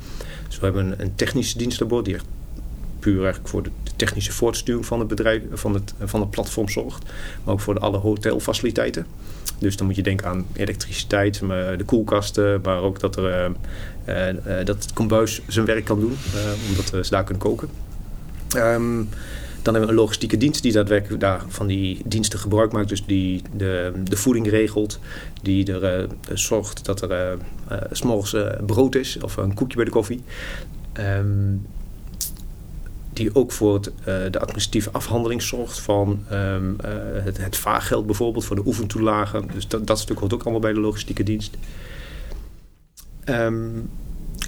Dus 0.46 0.58
we 0.58 0.64
hebben 0.64 0.86
een, 0.86 1.00
een 1.00 1.14
technische 1.14 1.58
dienst 1.58 1.82
aan 1.82 1.88
boord 1.88 2.04
die 2.04 2.14
echt 2.14 2.24
puur 2.98 3.18
eigenlijk 3.18 3.48
voor 3.48 3.62
de 3.62 3.70
technische 4.00 4.32
voortsturing 4.32 4.86
van 4.86 4.98
het 4.98 5.08
bedrijf, 5.08 5.42
van 5.52 5.74
het, 5.74 5.94
van 6.04 6.20
het 6.20 6.30
platform 6.30 6.68
zorgt. 6.68 7.04
Maar 7.44 7.54
ook 7.54 7.60
voor 7.60 7.74
de 7.74 7.80
alle 7.80 7.98
hotelfaciliteiten. 7.98 9.06
Dus 9.58 9.76
dan 9.76 9.86
moet 9.86 9.96
je 9.96 10.02
denken 10.02 10.26
aan 10.26 10.46
elektriciteit, 10.52 11.38
de 11.76 11.84
koelkasten, 11.86 12.60
maar 12.62 12.82
ook 12.82 13.00
dat, 13.00 13.16
er, 13.16 13.52
uh, 14.08 14.28
uh, 14.28 14.64
dat 14.64 14.82
het 14.82 14.92
kombuis 14.92 15.40
zijn 15.46 15.66
werk 15.66 15.84
kan 15.84 16.00
doen, 16.00 16.16
uh, 16.34 16.68
omdat 16.68 17.06
ze 17.06 17.10
daar 17.10 17.24
kunnen 17.24 17.42
koken. 17.42 17.68
Um, 18.56 19.08
dan 19.62 19.74
hebben 19.74 19.82
we 19.82 19.88
een 19.88 20.02
logistieke 20.02 20.36
dienst 20.36 20.62
die 20.62 20.72
daadwerkelijk 20.72 21.20
daar 21.20 21.42
van 21.48 21.66
die 21.66 22.02
diensten 22.04 22.38
gebruik 22.38 22.72
maakt. 22.72 22.88
Dus 22.88 23.04
die 23.06 23.42
de, 23.56 23.92
de 24.04 24.16
voeding 24.16 24.48
regelt. 24.48 24.98
Die 25.42 25.72
er 25.72 26.08
zorgt 26.32 26.84
dat 26.84 27.02
er 27.02 27.38
s'morgens 27.90 28.34
brood 28.66 28.94
is 28.94 29.18
of 29.22 29.36
een 29.36 29.54
koekje 29.54 29.76
bij 29.76 29.84
de 29.84 29.90
koffie. 29.90 30.22
Um, 30.98 31.66
die 33.12 33.34
ook 33.34 33.52
voor 33.52 33.74
het, 33.74 33.86
uh, 33.86 34.04
de 34.04 34.40
administratieve 34.40 34.90
afhandeling 34.90 35.42
zorgt 35.42 35.80
van 35.80 36.24
um, 36.32 36.76
uh, 36.84 36.90
het, 37.24 37.36
het 37.36 37.56
vaargeld 37.56 38.06
bijvoorbeeld 38.06 38.44
voor 38.44 38.56
de 38.56 38.66
oefentoelagen. 38.66 39.48
Dus 39.54 39.68
dat, 39.68 39.86
dat 39.86 39.98
stuk 39.98 40.18
hoort 40.18 40.34
ook 40.34 40.42
allemaal 40.42 40.60
bij 40.60 40.72
de 40.72 40.80
logistieke 40.80 41.22
dienst. 41.22 41.56
Um, 43.24 43.90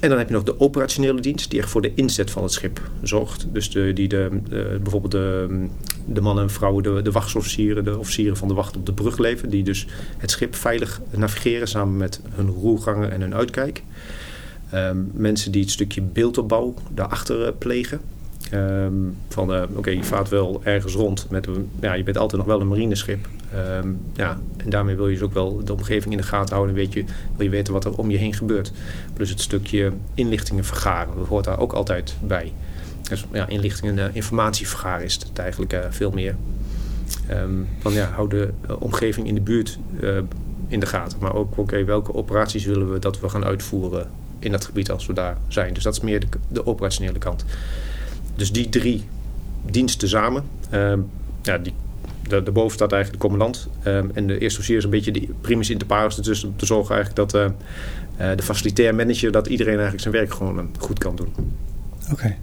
en 0.01 0.09
dan 0.09 0.19
heb 0.19 0.29
je 0.29 0.35
nog 0.35 0.43
de 0.43 0.61
operationele 0.61 1.21
dienst 1.21 1.51
die 1.51 1.61
echt 1.61 1.71
voor 1.71 1.83
de 1.83 1.93
inzet 1.95 2.31
van 2.31 2.43
het 2.43 2.53
schip 2.53 2.81
zorgt. 3.03 3.47
Dus 3.53 3.71
de, 3.71 3.93
die 3.93 4.09
de, 4.09 4.41
de 4.49 4.79
bijvoorbeeld 4.83 5.13
de, 5.13 5.67
de 6.07 6.21
mannen 6.21 6.45
en 6.45 6.51
vrouwen, 6.51 6.83
de, 6.83 7.03
de 7.03 7.11
wachtsofficieren, 7.11 7.85
de 7.85 7.99
officieren 7.99 8.37
van 8.37 8.49
de 8.49 8.55
wacht 8.55 8.77
op 8.77 8.87
de 8.87 8.93
brug 8.93 9.19
leven. 9.19 9.51
Die 9.51 9.63
dus 9.63 9.87
het 10.19 10.31
schip 10.31 10.55
veilig 10.55 11.01
navigeren 11.11 11.69
samen 11.69 11.97
met 11.97 12.21
hun 12.31 12.49
roergangen 12.49 13.13
en 13.13 13.21
hun 13.21 13.35
uitkijk. 13.35 13.83
Um, 14.75 15.11
mensen 15.15 15.53
die 15.53 15.63
het 15.63 15.71
stukje 15.71 16.03
beeldopbouw 16.03 16.75
daarachter 16.91 17.53
plegen. 17.53 18.01
Um, 18.55 19.17
van 19.29 19.55
uh, 19.55 19.63
oké, 19.75 19.91
je 19.91 20.05
vaart 20.05 20.29
wel 20.29 20.61
ergens 20.65 20.95
rond. 20.95 21.27
Met, 21.31 21.49
ja, 21.81 21.93
je 21.93 22.03
bent 22.03 22.19
altijd 22.19 22.41
nog 22.41 22.51
wel 22.51 22.61
een 22.61 22.69
marineschip. 22.69 23.29
Um, 23.77 24.01
ja, 24.15 24.39
en 24.57 24.71
daarmee 24.71 24.97
wil 24.97 25.09
je 25.09 25.15
dus 25.15 25.25
ook 25.25 25.33
wel 25.33 25.65
de 25.65 25.73
omgeving 25.73 26.13
in 26.13 26.21
de 26.21 26.27
gaten 26.27 26.55
houden. 26.55 26.75
Weet 26.75 26.93
je, 26.93 27.05
wil 27.37 27.45
je 27.45 27.51
weten 27.51 27.73
wat 27.73 27.85
er 27.85 27.97
om 27.97 28.11
je 28.11 28.17
heen 28.17 28.35
gebeurt. 28.35 28.73
Plus 29.15 29.31
het 29.31 29.41
stukje 29.41 29.93
inlichtingen 30.15 30.65
vergaren. 30.65 31.17
Dat 31.17 31.27
hoort 31.27 31.45
daar 31.45 31.59
ook 31.59 31.73
altijd 31.73 32.17
bij. 32.21 32.53
Dus 33.09 33.25
ja, 33.33 33.49
inlichtingen 33.49 33.99
en 33.99 34.09
uh, 34.09 34.17
informatie 34.17 34.69
vergaren 34.69 35.05
is 35.05 35.15
het 35.15 35.39
eigenlijk 35.39 35.73
uh, 35.73 35.81
veel 35.91 36.11
meer. 36.11 36.37
Um, 37.31 37.69
van 37.79 37.93
ja, 37.93 38.11
hou 38.11 38.29
de 38.29 38.51
omgeving 38.79 39.27
in 39.27 39.35
de 39.35 39.41
buurt 39.41 39.79
in 40.69 40.81
de 40.81 40.87
gaten. 40.87 41.19
Maar 41.21 41.35
ook, 41.35 41.59
oké, 41.59 41.85
welke 41.85 42.15
operaties 42.15 42.65
willen 42.65 42.93
we 42.93 42.99
dat 42.99 43.21
we 43.21 43.29
gaan 43.29 43.45
uitvoeren 43.45 44.11
in 44.39 44.51
dat 44.53 44.65
gebied 44.65 44.91
als 44.91 45.07
we 45.07 45.13
daar 45.13 45.37
zijn. 45.49 45.75
Dus 45.75 45.83
dat 45.83 45.93
is 45.93 46.01
meer 46.01 46.23
de 46.49 46.67
operationele 46.67 47.19
kant. 47.19 47.45
Dus 48.35 48.53
die 48.53 48.69
drie 48.69 49.05
diensten 49.71 50.09
samen. 50.09 50.45
Um, 50.75 51.11
ja, 51.43 51.59
die, 51.59 51.73
daarboven 52.29 52.75
staat 52.75 52.93
eigenlijk 52.93 53.23
de 53.23 53.29
commandant. 53.29 53.69
Um, 53.87 54.11
en 54.15 54.27
de 54.27 54.39
eerste 54.39 54.59
officier 54.59 54.79
is 54.79 54.85
een 54.85 54.91
beetje 54.91 55.13
de 55.13 55.29
primus 55.41 55.71
inter 55.71 55.87
pares. 55.87 56.17
Dus 56.17 56.45
om 56.45 56.57
te 56.57 56.67
zorgen 56.67 56.95
eigenlijk 56.95 57.31
dat 57.31 57.43
uh, 57.43 57.51
uh, 58.21 58.37
de 58.37 58.43
facilitair 58.43 58.95
manager... 58.95 59.33
dat 59.33 59.47
iedereen 59.47 59.75
eigenlijk 59.75 60.03
zijn 60.03 60.15
werk 60.15 60.35
gewoon 60.35 60.59
uh, 60.59 60.65
goed 60.79 60.99
kan 60.99 61.17
doen. 61.17 61.33
Oké. 62.11 62.13
Okay. 62.13 62.39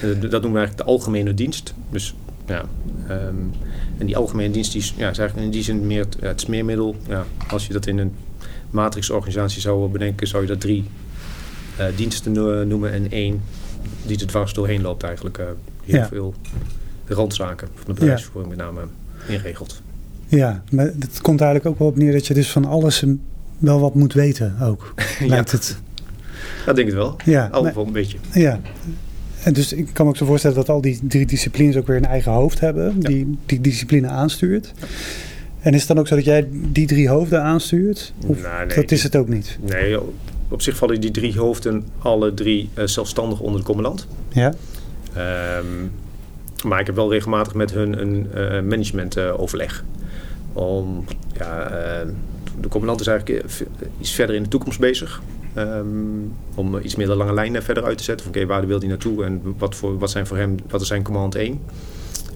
dat 0.00 0.20
noemen 0.20 0.52
we 0.52 0.58
eigenlijk 0.58 0.76
de 0.76 0.84
algemene 0.84 1.34
dienst. 1.34 1.74
Dus 1.90 2.14
ja, 2.46 2.64
um, 3.10 3.52
en 3.98 4.06
die 4.06 4.16
algemene 4.16 4.50
dienst 4.50 4.72
die, 4.72 4.82
ja, 4.96 5.10
is 5.10 5.18
eigenlijk 5.18 5.46
in 5.46 5.52
die 5.52 5.62
zin 5.62 5.86
meer 5.86 6.00
het, 6.04 6.16
het 6.20 6.40
smeermiddel. 6.40 6.96
Ja, 7.08 7.26
als 7.48 7.66
je 7.66 7.72
dat 7.72 7.86
in 7.86 7.98
een 7.98 8.12
matrixorganisatie 8.70 9.60
zou 9.60 9.88
bedenken... 9.88 10.26
zou 10.26 10.42
je 10.42 10.48
dat 10.48 10.60
drie 10.60 10.84
diensten 11.96 12.32
noemen 12.68 12.92
en 12.92 13.10
één 13.10 13.42
die 14.06 14.20
er 14.20 14.26
dwars 14.26 14.52
doorheen 14.52 14.82
loopt 14.82 15.02
eigenlijk. 15.02 15.38
Uh, 15.38 15.44
heel 15.84 15.98
ja. 15.98 16.08
veel 16.08 16.34
randzaken 17.06 17.68
van 17.74 17.94
de 17.94 18.00
bedrijfsvoering 18.00 18.56
met 18.56 18.64
name 18.64 18.80
inregelt. 19.28 19.82
Ja, 20.26 20.62
maar 20.70 20.86
het 20.98 21.20
komt 21.20 21.40
eigenlijk 21.40 21.70
ook 21.70 21.78
wel 21.78 21.88
op 21.88 21.96
neer 21.96 22.12
dat 22.12 22.26
je 22.26 22.34
dus 22.34 22.50
van 22.50 22.64
alles 22.64 23.04
wel 23.58 23.80
wat 23.80 23.94
moet 23.94 24.12
weten 24.12 24.56
ook. 24.62 24.94
Lijkt 25.26 25.50
ja. 25.50 25.56
het. 25.56 25.78
Dat 26.66 26.76
denk 26.76 26.88
ik 26.88 26.94
wel. 26.94 27.16
Ja. 27.24 27.48
Al 27.52 27.64
wel 27.74 27.86
een 27.86 27.92
beetje. 27.92 28.18
Ja. 28.32 28.60
En 29.42 29.52
dus 29.52 29.72
ik 29.72 29.88
kan 29.92 30.04
me 30.04 30.10
ook 30.10 30.16
zo 30.16 30.26
voorstellen 30.26 30.56
dat 30.56 30.68
al 30.68 30.80
die 30.80 31.00
drie 31.02 31.26
disciplines 31.26 31.76
ook 31.76 31.86
weer 31.86 31.96
een 31.96 32.04
eigen 32.04 32.32
hoofd 32.32 32.60
hebben. 32.60 32.94
Ja. 32.98 33.08
Die 33.08 33.38
die 33.46 33.60
discipline 33.60 34.08
aanstuurt. 34.08 34.72
Ja. 34.76 34.86
En 35.60 35.74
is 35.74 35.78
het 35.78 35.88
dan 35.88 35.98
ook 35.98 36.06
zo 36.06 36.14
dat 36.14 36.24
jij 36.24 36.48
die 36.52 36.86
drie 36.86 37.08
hoofden 37.08 37.42
aanstuurt? 37.42 38.12
Of 38.26 38.42
nou, 38.42 38.66
nee, 38.66 38.76
dat 38.76 38.90
is 38.90 39.02
het 39.02 39.16
ook 39.16 39.28
niet? 39.28 39.58
Nee, 39.60 39.98
op 40.48 40.62
zich 40.62 40.76
vallen 40.76 41.00
die 41.00 41.10
drie 41.10 41.38
hoofden 41.38 41.86
alle 41.98 42.34
drie 42.34 42.68
uh, 42.74 42.84
zelfstandig 42.86 43.40
onder 43.40 43.60
de 43.60 43.66
commandant. 43.66 44.06
Ja. 44.28 44.54
Um, 45.58 45.92
maar 46.64 46.80
ik 46.80 46.86
heb 46.86 46.94
wel 46.94 47.12
regelmatig 47.12 47.54
met 47.54 47.72
hun 47.72 48.00
een 48.00 48.26
uh, 48.34 48.60
managementoverleg. 48.60 49.84
Uh, 50.56 50.62
om, 50.62 51.04
ja, 51.32 51.68
de 52.60 52.68
commandant 52.68 53.00
is 53.00 53.06
eigenlijk 53.06 53.44
iets 54.00 54.12
verder 54.12 54.36
in 54.36 54.42
de 54.42 54.48
toekomst 54.48 54.78
bezig. 54.78 55.22
Um, 55.56 56.32
om 56.54 56.78
iets 56.78 56.96
meer 56.96 57.06
de 57.06 57.14
lange 57.14 57.34
lijnen 57.34 57.62
verder 57.62 57.84
uit 57.84 57.98
te 57.98 58.04
zetten. 58.04 58.26
Oké, 58.26 58.38
okay, 58.38 58.48
waar 58.48 58.66
wil 58.66 58.78
hij 58.78 58.88
naartoe 58.88 59.24
en 59.24 59.54
wat, 59.58 59.74
voor, 59.74 59.98
wat 59.98 60.10
zijn 60.10 60.26
voor 60.26 60.36
hem, 60.36 60.56
wat 60.68 60.80
is 60.80 60.86
zijn 60.86 61.02
command 61.02 61.34
1? 61.34 61.60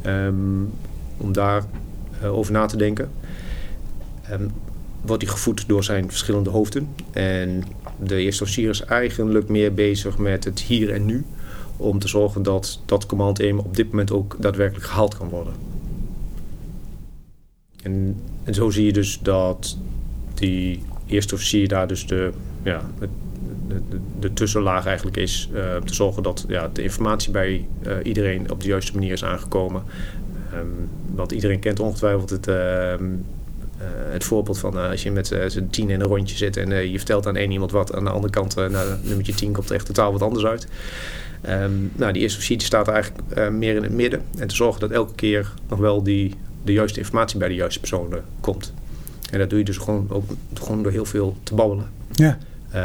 Um, 0.06 0.70
om 1.16 1.32
daar 1.32 1.64
over 2.24 2.52
na 2.52 2.66
te 2.66 2.76
denken. 2.76 3.10
Um, 4.32 4.50
wordt 5.00 5.22
hij 5.22 5.32
gevoed 5.32 5.68
door 5.68 5.84
zijn 5.84 6.08
verschillende 6.08 6.50
hoofden. 6.50 6.88
En 7.10 7.62
de 8.06 8.16
eerste 8.16 8.42
officier 8.42 8.68
is 8.68 8.84
eigenlijk 8.84 9.48
meer 9.48 9.74
bezig 9.74 10.18
met 10.18 10.44
het 10.44 10.60
hier 10.60 10.92
en 10.92 11.06
nu. 11.06 11.24
Om 11.76 11.98
te 11.98 12.08
zorgen 12.08 12.42
dat 12.42 12.80
dat 12.86 13.06
command 13.06 13.40
aim 13.40 13.58
op 13.58 13.76
dit 13.76 13.90
moment 13.90 14.12
ook 14.12 14.36
daadwerkelijk 14.38 14.86
gehaald 14.86 15.16
kan 15.16 15.28
worden. 15.28 15.52
En, 17.82 18.20
en 18.44 18.54
zo 18.54 18.70
zie 18.70 18.84
je 18.84 18.92
dus 18.92 19.18
dat 19.22 19.78
die 20.34 20.82
eerste 21.06 21.34
officier 21.34 21.68
daar 21.68 21.86
dus 21.86 22.06
de, 22.06 22.32
ja, 22.62 22.90
de, 22.98 23.08
de, 24.20 24.32
tussenlaag 24.32 24.86
eigenlijk 24.86 25.16
is. 25.16 25.48
Uh, 25.54 25.76
te 25.76 25.94
zorgen 25.94 26.22
dat 26.22 26.44
ja, 26.48 26.70
de 26.72 26.82
informatie 26.82 27.32
bij 27.32 27.66
uh, 27.86 27.96
iedereen 28.02 28.50
op 28.50 28.60
de 28.60 28.68
juiste 28.68 28.94
manier 28.94 29.12
is 29.12 29.24
aangekomen. 29.24 29.82
Um, 30.54 30.88
want 31.14 31.32
iedereen 31.32 31.60
kent 31.60 31.80
ongetwijfeld 31.80 32.30
het... 32.30 32.46
Uh, 32.46 32.94
het 34.10 34.24
voorbeeld 34.24 34.58
van 34.58 34.76
uh, 34.76 34.90
als 34.90 35.02
je 35.02 35.10
met 35.10 35.30
uh, 35.30 35.44
z'n 35.46 35.68
tien 35.70 35.90
in 35.90 36.00
een 36.00 36.06
rondje 36.06 36.36
zit 36.36 36.56
en 36.56 36.90
je 36.90 36.96
vertelt 36.96 37.26
aan 37.26 37.36
één 37.36 37.50
iemand 37.50 37.70
wat, 37.70 37.94
aan 37.94 38.04
de 38.04 38.10
andere 38.10 38.32
kant, 38.32 38.54
naar 38.54 38.98
nummertje 39.02 39.34
tien 39.34 39.52
komt 39.52 39.68
er 39.68 39.74
echt 39.74 39.86
totaal 39.86 40.12
wat 40.12 40.22
anders 40.22 40.44
uit. 40.44 40.66
Um, 41.48 41.92
nou, 41.94 42.12
die 42.12 42.22
eerste 42.22 42.54
staat 42.58 42.88
eigenlijk 42.88 43.50
meer 43.50 43.76
in 43.76 43.82
het 43.82 43.92
midden 43.92 44.22
en 44.38 44.48
te 44.48 44.54
zorgen 44.54 44.80
dat 44.80 44.90
elke 44.90 45.14
keer 45.14 45.52
nog 45.68 45.78
wel 45.78 46.02
die, 46.02 46.34
de 46.64 46.72
juiste 46.72 46.98
informatie 46.98 47.38
bij 47.38 47.48
de 47.48 47.54
juiste 47.54 47.80
persoon 47.80 48.14
komt. 48.40 48.72
En 49.30 49.38
dat 49.38 49.50
doe 49.50 49.58
je 49.58 49.64
dus 49.64 49.76
gewoon, 49.76 50.06
ook, 50.10 50.30
gewoon 50.54 50.82
door 50.82 50.92
heel 50.92 51.04
veel 51.04 51.36
te 51.42 51.54
babbelen. 51.54 51.86
Ja. 52.12 52.38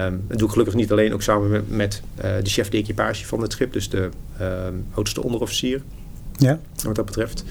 Um, 0.05 0.23
dat 0.27 0.37
doe 0.37 0.47
ik 0.47 0.51
gelukkig 0.51 0.75
niet 0.75 0.91
alleen, 0.91 1.13
ook 1.13 1.21
samen 1.21 1.49
met, 1.49 1.69
met 1.69 2.01
de 2.15 2.49
chef 2.49 2.69
de 2.69 2.77
equipage 2.77 3.25
van 3.25 3.41
het 3.41 3.51
schip, 3.51 3.73
dus 3.73 3.89
de 3.89 4.09
um, 4.41 4.85
oudste 4.91 5.23
onderofficier. 5.23 5.81
Ja. 6.35 6.59
Wat 6.83 6.95
dat 6.95 7.05
betreft. 7.05 7.43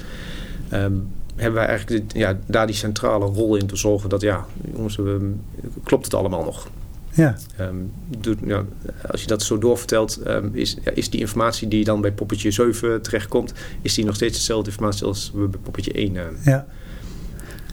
Um, 0.72 1.08
hebben 1.36 1.60
wij 1.60 1.66
eigenlijk 1.66 2.12
ja, 2.12 2.38
daar 2.46 2.66
die 2.66 2.76
centrale 2.76 3.24
rol 3.24 3.56
in 3.56 3.66
te 3.66 3.76
zorgen 3.76 4.08
dat 4.08 4.20
ja, 4.20 4.46
jongens, 4.74 4.96
we, 4.96 5.34
klopt 5.84 6.04
het 6.04 6.14
allemaal 6.14 6.44
nog? 6.44 6.68
Ja. 7.16 7.36
Um, 7.60 7.92
doet, 8.18 8.38
ja, 8.44 8.64
als 9.10 9.20
je 9.20 9.26
dat 9.26 9.42
zo 9.42 9.58
doorvertelt, 9.58 10.20
um, 10.26 10.50
is, 10.52 10.76
ja, 10.84 10.90
is 10.94 11.10
die 11.10 11.20
informatie 11.20 11.68
die 11.68 11.84
dan 11.84 12.00
bij 12.00 12.12
poppetje 12.12 12.50
7 12.50 13.02
terechtkomt, 13.02 13.52
is 13.82 13.94
die 13.94 14.04
nog 14.04 14.14
steeds 14.14 14.38
dezelfde 14.38 14.70
informatie 14.70 15.06
als 15.06 15.32
we 15.34 15.46
bij 15.46 15.60
poppetje 15.60 15.92
1 15.92 16.14
uh, 16.14 16.22
Ja. 16.44 16.66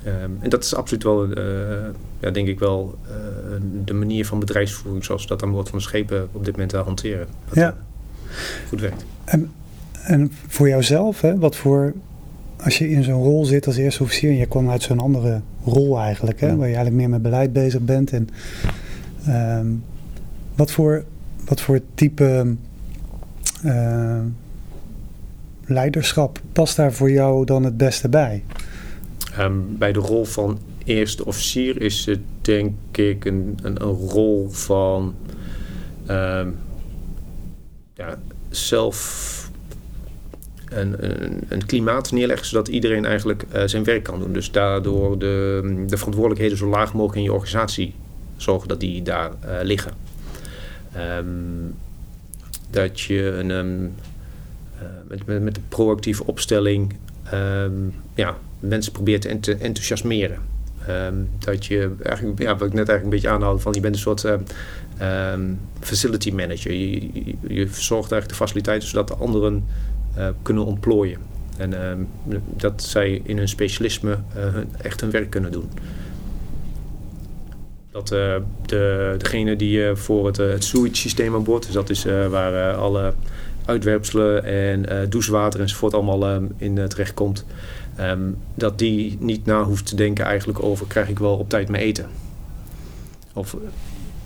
Um, 0.07 0.37
en 0.39 0.49
dat 0.49 0.63
is 0.63 0.75
absoluut 0.75 1.03
wel, 1.03 1.37
uh, 1.37 1.37
ja, 2.19 2.31
denk 2.31 2.47
ik 2.47 2.59
wel, 2.59 2.97
uh, 3.07 3.13
de 3.85 3.93
manier 3.93 4.25
van 4.25 4.39
bedrijfsvoering 4.39 5.05
zoals 5.05 5.21
we 5.21 5.27
dat 5.27 5.43
aan 5.43 5.51
boord 5.51 5.69
van 5.69 5.77
de 5.77 5.83
schepen 5.83 6.29
op 6.31 6.45
dit 6.45 6.53
moment 6.53 6.71
hanteren. 6.71 7.27
Dat 7.45 7.55
ja. 7.55 7.77
goed 8.67 8.81
werkt. 8.81 9.05
En, 9.23 9.51
en 10.03 10.31
voor 10.47 10.67
jouzelf, 10.67 11.21
hè, 11.21 11.37
wat 11.37 11.55
voor 11.55 11.93
als 12.63 12.77
je 12.77 12.89
in 12.89 13.03
zo'n 13.03 13.23
rol 13.23 13.45
zit 13.45 13.67
als 13.67 13.77
eerste 13.77 14.03
officier 14.03 14.29
en 14.29 14.37
je 14.37 14.45
kwam 14.45 14.69
uit 14.69 14.81
zo'n 14.81 14.99
andere 14.99 15.41
rol 15.65 15.99
eigenlijk, 15.99 16.39
hè, 16.39 16.47
waar 16.47 16.67
je 16.67 16.75
eigenlijk 16.75 16.95
meer 16.95 17.09
met 17.09 17.21
beleid 17.21 17.53
bezig 17.53 17.81
bent. 17.81 18.11
En, 18.11 18.29
ehm, 19.25 19.67
wat, 20.55 20.71
voor, 20.71 21.03
wat 21.45 21.61
voor 21.61 21.79
type 21.95 22.55
uh, 23.65 24.21
leiderschap 25.65 26.41
past 26.51 26.75
daar 26.75 26.93
voor 26.93 27.11
jou 27.11 27.45
dan 27.45 27.63
het 27.63 27.77
beste 27.77 28.09
bij? 28.09 28.43
Ehm, 29.37 29.53
bij 29.67 29.91
de 29.91 29.99
rol 29.99 30.25
van 30.25 30.59
eerste 30.85 31.25
officier 31.25 31.81
is 31.81 32.05
het 32.05 32.19
denk 32.41 32.73
ik 32.91 33.25
een, 33.25 33.57
een, 33.61 33.81
een 33.81 34.09
rol 34.09 34.49
van 34.49 35.15
um, 36.09 36.55
ja, 37.93 38.17
zelf 38.49 39.42
een, 40.75 40.95
een, 41.47 41.65
klimaat 41.65 42.11
neerleggen 42.11 42.47
zodat 42.47 42.67
iedereen 42.67 43.05
eigenlijk 43.05 43.43
uh, 43.55 43.61
zijn 43.65 43.83
werk 43.83 44.03
kan 44.03 44.19
doen. 44.19 44.33
Dus 44.33 44.51
daardoor 44.51 45.19
de, 45.19 45.83
de 45.87 45.97
verantwoordelijkheden 45.97 46.57
zo 46.57 46.67
laag 46.67 46.93
mogelijk 46.93 47.17
in 47.17 47.23
je 47.23 47.33
organisatie 47.33 47.93
zorgen 48.37 48.67
dat 48.67 48.79
die 48.79 49.01
daar 49.01 49.31
uh, 49.45 49.51
liggen. 49.61 49.91
Um, 51.17 51.75
dat 52.69 53.01
je 53.01 53.21
een, 53.23 53.49
um, 53.49 53.93
uh, 54.81 55.17
met, 55.25 55.41
met, 55.41 55.59
proactieve 55.69 56.25
opstelling 56.25 56.93
um, 57.33 57.93
ja, 58.15 58.37
mensen 58.59 58.91
probeert 58.91 59.21
te 59.21 59.29
ent 59.29 59.47
enthousiasmeren. 59.47 60.37
dat 61.39 61.65
je 61.65 61.91
eigenlijk, 62.03 62.41
ja, 62.41 62.57
wat 62.57 62.67
ik 62.67 62.73
net 62.73 62.89
eigenlijk 62.89 63.03
een 63.03 63.09
beetje 63.09 63.29
aanhaalde, 63.29 63.59
van 63.59 63.73
je 63.73 63.79
bent 63.79 63.95
een 63.95 64.01
soort 64.01 64.25
facility 65.79 66.31
manager. 66.31 66.73
Je, 66.73 67.11
je, 67.47 67.67
eigenlijk 67.87 68.29
de 68.29 68.35
faciliteiten 68.35 68.87
zodat 68.87 69.07
de 69.07 69.15
anderen 69.15 69.63
kunnen 70.41 70.65
ontplooien. 70.65 71.17
En 71.57 71.71
uh, 71.71 72.37
dat 72.57 72.83
zij 72.83 73.21
in 73.23 73.37
hun 73.37 73.47
specialisme 73.47 74.17
uh, 74.37 74.45
echt 74.81 75.01
hun 75.01 75.11
werk 75.11 75.29
kunnen 75.29 75.51
doen. 75.51 75.69
Dat 77.91 78.11
uh, 78.11 78.35
de, 78.65 79.15
degene 79.17 79.55
die 79.55 79.95
voor 79.95 80.25
het, 80.25 80.37
het 80.37 80.63
sewage 80.63 80.95
systeem 80.95 81.35
aan 81.35 81.43
boord, 81.43 81.65
dus 81.65 81.73
dat 81.73 81.89
is 81.89 82.05
waar 82.29 82.73
alle 82.73 83.13
uitwerpselen 83.65 84.43
en 84.43 85.09
douchewater 85.09 85.59
enzovoort 85.59 85.93
allemaal 85.93 86.41
in 86.57 86.87
terecht 86.87 87.13
komt, 87.13 87.45
um, 87.99 88.37
dat 88.55 88.79
die 88.79 89.17
niet 89.19 89.45
na 89.45 89.63
hoeft 89.63 89.85
te 89.85 89.95
denken 89.95 90.25
eigenlijk 90.25 90.63
over 90.63 90.87
krijg 90.87 91.09
ik 91.09 91.19
wel 91.19 91.37
op 91.37 91.49
tijd 91.49 91.69
mijn 91.69 91.83
eten. 91.83 92.09
Of, 93.33 93.57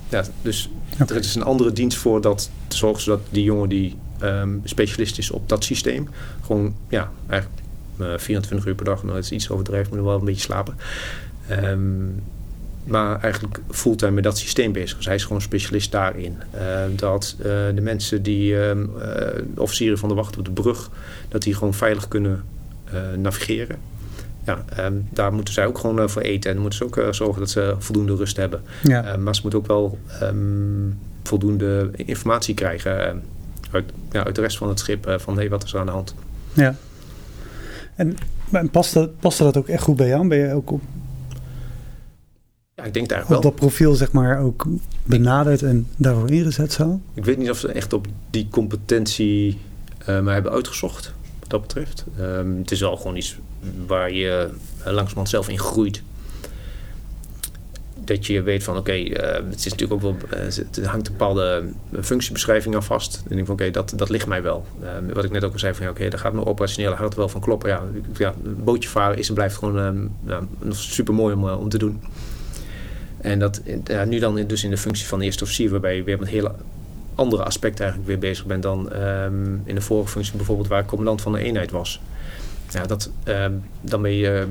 ja, 0.10 0.24
dus 0.42 0.70
okay. 1.02 1.18
er 1.18 1.24
is 1.24 1.36
een 1.36 1.44
andere 1.44 1.72
dienst 1.72 1.98
voor 1.98 2.22
dat 2.22 2.50
te 2.68 2.78
zorgen 2.78 3.04
zodat 3.04 3.22
die 3.30 3.44
jongen 3.44 3.70
die 3.70 3.96
um, 4.24 4.62
specialist 4.64 5.18
is 5.18 5.32
op 5.32 5.50
dat 5.50 5.64
systeem. 5.64 6.10
Gewoon, 6.42 6.76
ja, 6.90 7.12
eigenlijk 7.28 7.62
uh, 8.00 8.14
eh, 8.14 8.20
24 8.20 8.68
uur 8.68 8.76
per 8.76 8.86
dag. 8.86 9.04
Nou, 9.04 9.18
is 9.18 9.32
iets 9.32 9.50
overdreven, 9.50 9.96
moet 9.96 10.06
wel 10.06 10.20
een 10.20 10.26
beetje 10.26 10.42
slapen. 10.42 10.78
Um, 11.52 12.24
maar 12.84 13.22
eigenlijk 13.22 13.60
fulltime 13.70 14.12
met 14.12 14.24
dat 14.24 14.38
systeem 14.38 14.72
bezig. 14.72 14.98
Dus 14.98 15.06
hij 15.06 15.16
is 15.16 15.24
gewoon 15.24 15.42
specialist 15.42 15.92
daarin. 15.92 16.38
Uh, 16.56 16.62
dat 16.96 17.36
uh, 17.40 17.46
de 17.46 17.82
mensen 17.82 18.24
die 18.24 18.52
uh, 18.54 18.72
officieren 19.56 19.98
van 19.98 20.10
de 20.10 20.16
wacht 20.16 20.38
op 20.38 20.46
de 20.46 20.52
brug, 20.52 20.90
dat 21.30 21.42
die 21.42 21.54
gewoon 21.54 21.74
veilig 21.74 22.08
kunnen 22.08 22.44
navigeren. 23.16 23.78
Ja, 24.48 24.86
um, 24.86 25.08
daar 25.10 25.34
moeten 25.34 25.54
zij 25.54 25.66
ook 25.66 25.78
gewoon 25.78 26.10
voor 26.10 26.22
eten. 26.22 26.52
En 26.52 26.58
moeten 26.58 26.78
ze 26.78 26.86
ook 26.86 27.16
zorgen 27.16 27.40
dat 27.40 27.50
ze 27.50 27.76
voldoende 27.78 28.16
rust 28.16 28.38
hebben. 28.38 28.62
Ja. 28.84 29.18
maar 29.18 29.36
ze 29.36 29.42
moeten 29.42 29.60
ook 29.60 29.68
wel 29.68 29.98
um, 30.24 31.00
voldoende 31.24 31.92
informatie 31.96 32.54
krijgen 32.54 33.24
uit, 33.72 33.92
ja, 34.12 34.24
uit 34.24 34.36
de 34.36 34.42
rest 34.42 34.58
van 34.58 34.70
het 34.70 34.80
schip 34.80 35.08
uh, 35.08 35.18
van 35.18 35.36
hey, 35.36 35.50
wat 35.50 35.64
is 35.64 35.74
er 35.74 35.80
aan 35.80 35.86
de 35.86 35.92
hand. 35.92 36.16
Ja. 36.54 36.76
En, 37.96 38.16
en 38.52 38.70
paste, 38.70 39.12
paste 39.20 39.44
dat 39.44 39.58
ook 39.58 39.68
echt 39.68 39.84
goed 39.84 39.96
bij 39.96 40.08
jou? 40.08 40.28
Ben 40.28 40.38
je 40.38 40.54
ook 40.54 40.72
op, 40.72 40.82
ja, 42.76 42.84
ik 42.84 42.94
denk 42.94 43.10
daar 43.10 43.26
wel. 43.28 43.38
Op 43.38 43.44
dat 43.44 43.56
profiel 43.56 43.94
zeg 43.94 44.12
maar 44.12 44.40
ook 44.40 44.68
benaderd 45.04 45.62
en 45.62 45.88
daarvoor 45.96 46.32
ingezet 46.32 46.74
zo? 46.74 47.00
Ik 47.14 47.26
weet 47.26 47.38
niet 47.38 47.50
of 47.50 47.58
ze 47.58 47.72
echt 47.72 47.94
op 47.94 48.08
die 48.30 48.48
competentie 48.52 49.60
uh, 50.10 50.20
mij 50.20 50.34
hebben 50.34 50.52
uitgezocht, 50.52 51.14
wat 51.40 51.50
dat 51.50 51.62
betreft. 51.62 52.06
Um, 52.20 52.58
het 52.58 52.72
is 52.72 52.80
wel 52.80 52.98
gewoon 52.98 53.16
iets 53.16 53.38
waar 53.88 54.12
je 54.12 54.50
uh, 54.80 54.86
langzamerhand 54.86 55.30
zelf 55.30 55.50
in 55.50 55.60
groeit 55.60 56.02
dat 58.08 58.26
je 58.26 58.42
weet 58.42 58.64
van 58.64 58.78
oké, 58.78 58.92
okay, 58.92 59.04
uh, 59.04 59.50
het 59.50 59.66
is 59.66 59.72
natuurlijk 59.72 59.94
ook 59.94 60.02
wel, 60.02 60.40
uh, 60.40 60.46
het 60.46 60.86
hangt 60.86 61.08
een 61.08 61.14
bepaalde 61.14 61.64
functiebeschrijving 62.02 62.76
aan 62.76 62.84
vast. 62.84 63.16
En 63.16 63.30
ik 63.30 63.36
denk 63.36 63.46
van 63.46 63.56
oké, 63.56 63.72
dat, 63.72 63.94
dat 63.96 64.10
ligt 64.10 64.28
mij 64.28 64.42
wel. 64.42 64.66
Wat 65.14 65.24
ik 65.24 65.32
net 65.32 65.44
ook 65.44 65.54
al 65.54 65.60
zei 65.60 65.74
van 65.74 65.86
oké, 65.86 65.96
okay, 65.96 66.10
daar 66.10 66.20
gaat 66.20 66.34
mijn 66.34 66.46
operationele 66.46 66.96
hart 66.96 67.16
wel 67.16 67.30
van 67.30 67.42
kloppen. 67.42 67.70
Ja, 67.70 67.84
ja 68.18 68.34
bootje 68.42 68.90
varen 68.90 69.18
is 69.18 69.28
en 69.28 69.34
blijft 69.34 69.58
gewoon 69.58 70.10
ja, 70.26 70.42
super 70.70 71.14
mooi 71.14 71.36
om, 71.36 71.50
om 71.50 71.70
te 71.70 71.78
doen. 71.78 72.02
En 73.18 73.40
dat 73.40 73.62
ja, 73.84 74.06
nu 74.06 74.20
dan 74.20 74.48
dus 74.48 74.64
in 74.64 74.70
de 74.70 74.78
functie 74.78 75.08
van 75.08 75.22
eerste 75.22 75.44
officier, 75.44 75.70
waarbij 75.70 75.96
je 75.96 76.04
weer 76.04 76.20
met 76.20 76.28
hele 76.28 76.52
andere 77.16 77.44
aspecten 77.44 77.86
eigenlijk 77.86 78.10
weer 78.10 78.30
bezig 78.30 78.46
bent 78.46 78.64
dan 78.64 78.94
um, 78.94 79.62
in 79.66 79.76
de 79.76 79.82
vorige 79.82 80.12
functie 80.12 80.36
bijvoorbeeld 80.36 80.68
waar 80.68 80.82
ik 80.82 80.88
commandant 80.88 81.22
van 81.22 81.32
de 81.32 81.40
eenheid 81.40 81.72
was. 81.72 82.02
Ja, 82.78 82.86
dat, 82.86 83.10
um, 83.26 83.64
dan 83.82 84.02
ben 84.02 84.14
je 84.14 84.48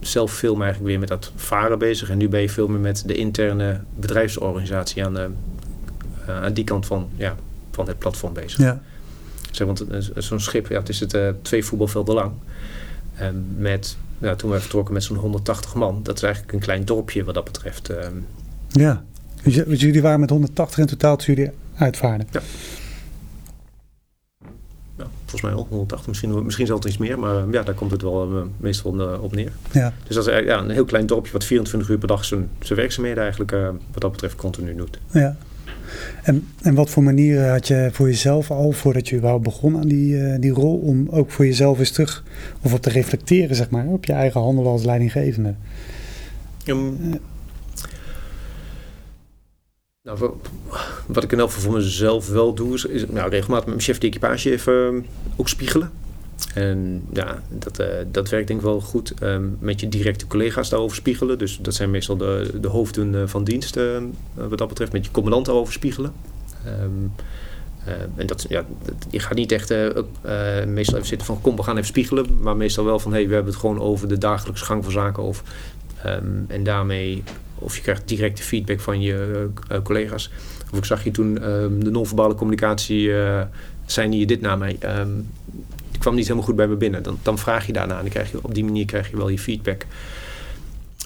zelf 0.00 0.32
veel 0.32 0.54
meer 0.54 0.64
eigenlijk 0.64 0.90
weer 0.90 0.98
met 0.98 1.08
dat 1.08 1.32
varen 1.36 1.78
bezig. 1.78 2.10
En 2.10 2.18
nu 2.18 2.28
ben 2.28 2.40
je 2.40 2.48
veel 2.48 2.68
meer 2.68 2.80
met 2.80 3.02
de 3.06 3.14
interne 3.14 3.80
bedrijfsorganisatie 3.96 5.04
aan, 5.04 5.14
de, 5.14 5.28
uh, 6.28 6.42
aan 6.42 6.52
die 6.52 6.64
kant 6.64 6.86
van, 6.86 7.08
ja, 7.16 7.36
van 7.70 7.86
het 7.88 7.98
platform 7.98 8.32
bezig. 8.32 8.58
Ja. 8.58 8.80
Zeg, 9.50 9.66
want 9.66 9.84
zo'n 10.16 10.40
schip, 10.40 10.68
ja, 10.68 10.78
het 10.78 10.88
is 10.88 11.00
het 11.00 11.14
uh, 11.14 11.28
twee 11.42 11.64
voetbalvelden 11.64 12.14
lang. 12.14 12.32
En 13.14 13.46
met, 13.56 13.96
ja, 14.18 14.34
toen 14.34 14.50
we 14.50 14.60
vertrokken 14.60 14.94
met 14.94 15.02
zo'n 15.02 15.16
180 15.16 15.74
man. 15.74 16.02
Dat 16.02 16.16
is 16.16 16.22
eigenlijk 16.22 16.52
een 16.54 16.60
klein 16.60 16.84
dorpje 16.84 17.24
wat 17.24 17.34
dat 17.34 17.44
betreft. 17.44 17.90
Uh, 17.90 17.96
ja, 18.68 19.04
dus 19.42 19.80
jullie 19.80 20.02
waren 20.02 20.20
met 20.20 20.30
180 20.30 20.78
in 20.78 20.86
totaal 20.86 21.16
toen 21.16 21.34
jullie 21.34 21.50
uitvaarden. 21.74 22.26
Ja 22.30 22.40
volgens 25.30 25.42
mij 25.42 25.60
al 25.60 25.66
180, 25.68 26.08
misschien, 26.08 26.44
misschien 26.44 26.66
zelfs 26.66 26.86
iets 26.86 26.98
meer. 26.98 27.18
Maar 27.18 27.50
ja, 27.50 27.62
daar 27.62 27.74
komt 27.74 27.90
het 27.90 28.02
wel 28.02 28.36
uh, 28.36 28.42
meestal 28.56 29.00
uh, 29.00 29.22
op 29.22 29.34
neer. 29.34 29.52
Ja. 29.72 29.92
Dus 30.06 30.14
dat 30.16 30.26
is 30.26 30.44
ja, 30.44 30.58
een 30.58 30.70
heel 30.70 30.84
klein 30.84 31.06
dorpje 31.06 31.32
wat 31.32 31.44
24 31.44 31.90
uur 31.90 31.98
per 31.98 32.08
dag 32.08 32.24
zijn, 32.24 32.48
zijn 32.58 32.78
werkzaamheden 32.78 33.22
eigenlijk 33.22 33.50
wat 33.92 34.02
dat 34.02 34.12
betreft 34.12 34.36
continu 34.36 34.74
doet. 34.74 34.98
Ja. 35.10 35.36
En, 36.22 36.46
en 36.62 36.74
wat 36.74 36.90
voor 36.90 37.02
manieren 37.02 37.50
had 37.50 37.68
je 37.68 37.88
voor 37.92 38.06
jezelf 38.06 38.50
al, 38.50 38.72
voordat 38.72 39.08
je 39.08 39.16
überhaupt 39.16 39.44
begon 39.44 39.76
aan 39.76 39.88
die, 39.88 40.38
die 40.38 40.50
rol, 40.50 40.76
om 40.76 41.08
ook 41.10 41.30
voor 41.30 41.46
jezelf 41.46 41.78
eens 41.78 41.90
terug 41.90 42.24
of 42.60 42.72
op 42.72 42.80
te 42.80 42.90
reflecteren, 42.90 43.56
zeg 43.56 43.70
maar, 43.70 43.86
op 43.86 44.04
je 44.04 44.12
eigen 44.12 44.40
handelen 44.40 44.70
als 44.70 44.84
leidinggevende? 44.84 45.54
Um, 46.66 47.20
nou, 50.02 50.18
wat 51.06 51.24
ik 51.24 51.32
in 51.32 51.38
elk 51.38 51.50
geval 51.50 51.70
voor 51.70 51.80
mezelf 51.80 52.28
wel 52.28 52.54
doe, 52.54 52.74
is, 52.74 53.06
nou, 53.08 53.30
regelmatig 53.30 53.66
met 53.66 53.74
mijn 53.74 53.80
chef 53.80 53.98
de 53.98 54.06
equipage 54.06 54.50
even 54.50 54.94
uh, 54.94 55.02
ook 55.36 55.48
spiegelen. 55.48 55.90
En 56.54 57.02
ja, 57.12 57.42
dat, 57.48 57.80
uh, 57.80 57.86
dat 58.10 58.28
werkt 58.28 58.46
denk 58.46 58.60
ik 58.60 58.66
wel 58.66 58.80
goed. 58.80 59.14
Um, 59.22 59.56
met 59.58 59.80
je 59.80 59.88
directe 59.88 60.26
collega's 60.26 60.68
daarover 60.68 60.96
spiegelen. 60.96 61.38
Dus 61.38 61.58
dat 61.62 61.74
zijn 61.74 61.90
meestal 61.90 62.16
de, 62.16 62.50
de 62.60 62.68
hoofden 62.68 63.28
van 63.28 63.44
dienst 63.44 63.78
wat 64.34 64.58
dat 64.58 64.68
betreft. 64.68 64.92
Met 64.92 65.04
je 65.04 65.10
commandant 65.10 65.46
daarover 65.46 65.72
spiegelen. 65.72 66.12
En 68.16 68.26
dat, 68.26 68.46
ja, 68.48 68.64
je 69.10 69.20
gaat 69.20 69.34
niet 69.34 69.52
echt 69.52 69.74
meestal 70.66 70.94
even 70.94 71.06
zitten 71.06 71.26
van 71.26 71.40
kom 71.40 71.56
we 71.56 71.62
gaan 71.62 71.74
even 71.74 71.86
spiegelen. 71.86 72.26
Maar 72.40 72.56
meestal 72.56 72.84
wel 72.84 72.98
van 72.98 73.12
hey, 73.12 73.28
we 73.28 73.34
hebben 73.34 73.52
het 73.52 73.60
gewoon 73.60 73.80
over 73.80 74.08
de 74.08 74.18
dagelijkse 74.18 74.64
gang 74.64 74.82
van 74.84 74.92
zaken. 74.92 75.22
Of, 75.22 75.42
en 76.48 76.62
daarmee 76.62 77.22
of 77.60 77.76
je 77.76 77.82
krijgt 77.82 78.08
directe 78.08 78.42
feedback 78.42 78.80
van 78.80 79.00
je 79.00 79.46
uh, 79.70 79.78
collega's. 79.82 80.30
Of 80.72 80.78
ik 80.78 80.84
zag 80.84 81.04
je 81.04 81.10
toen 81.10 81.50
um, 81.50 81.84
de 81.84 81.90
non-verbale 81.90 82.34
communicatie, 82.34 83.06
uh, 83.06 83.42
zei 83.86 84.18
je 84.18 84.26
dit 84.26 84.40
naar 84.40 84.58
mij. 84.58 84.78
Um, 84.98 85.28
kwam 85.98 86.14
niet 86.14 86.24
helemaal 86.24 86.46
goed 86.46 86.56
bij 86.56 86.68
me 86.68 86.76
binnen. 86.76 87.02
Dan, 87.02 87.18
dan 87.22 87.38
vraag 87.38 87.66
je 87.66 87.72
daarna 87.72 87.94
en 87.94 88.00
dan 88.00 88.10
krijg 88.10 88.30
je, 88.30 88.38
op 88.42 88.54
die 88.54 88.64
manier 88.64 88.84
krijg 88.84 89.10
je 89.10 89.16
wel 89.16 89.28
je 89.28 89.38
feedback. 89.38 89.86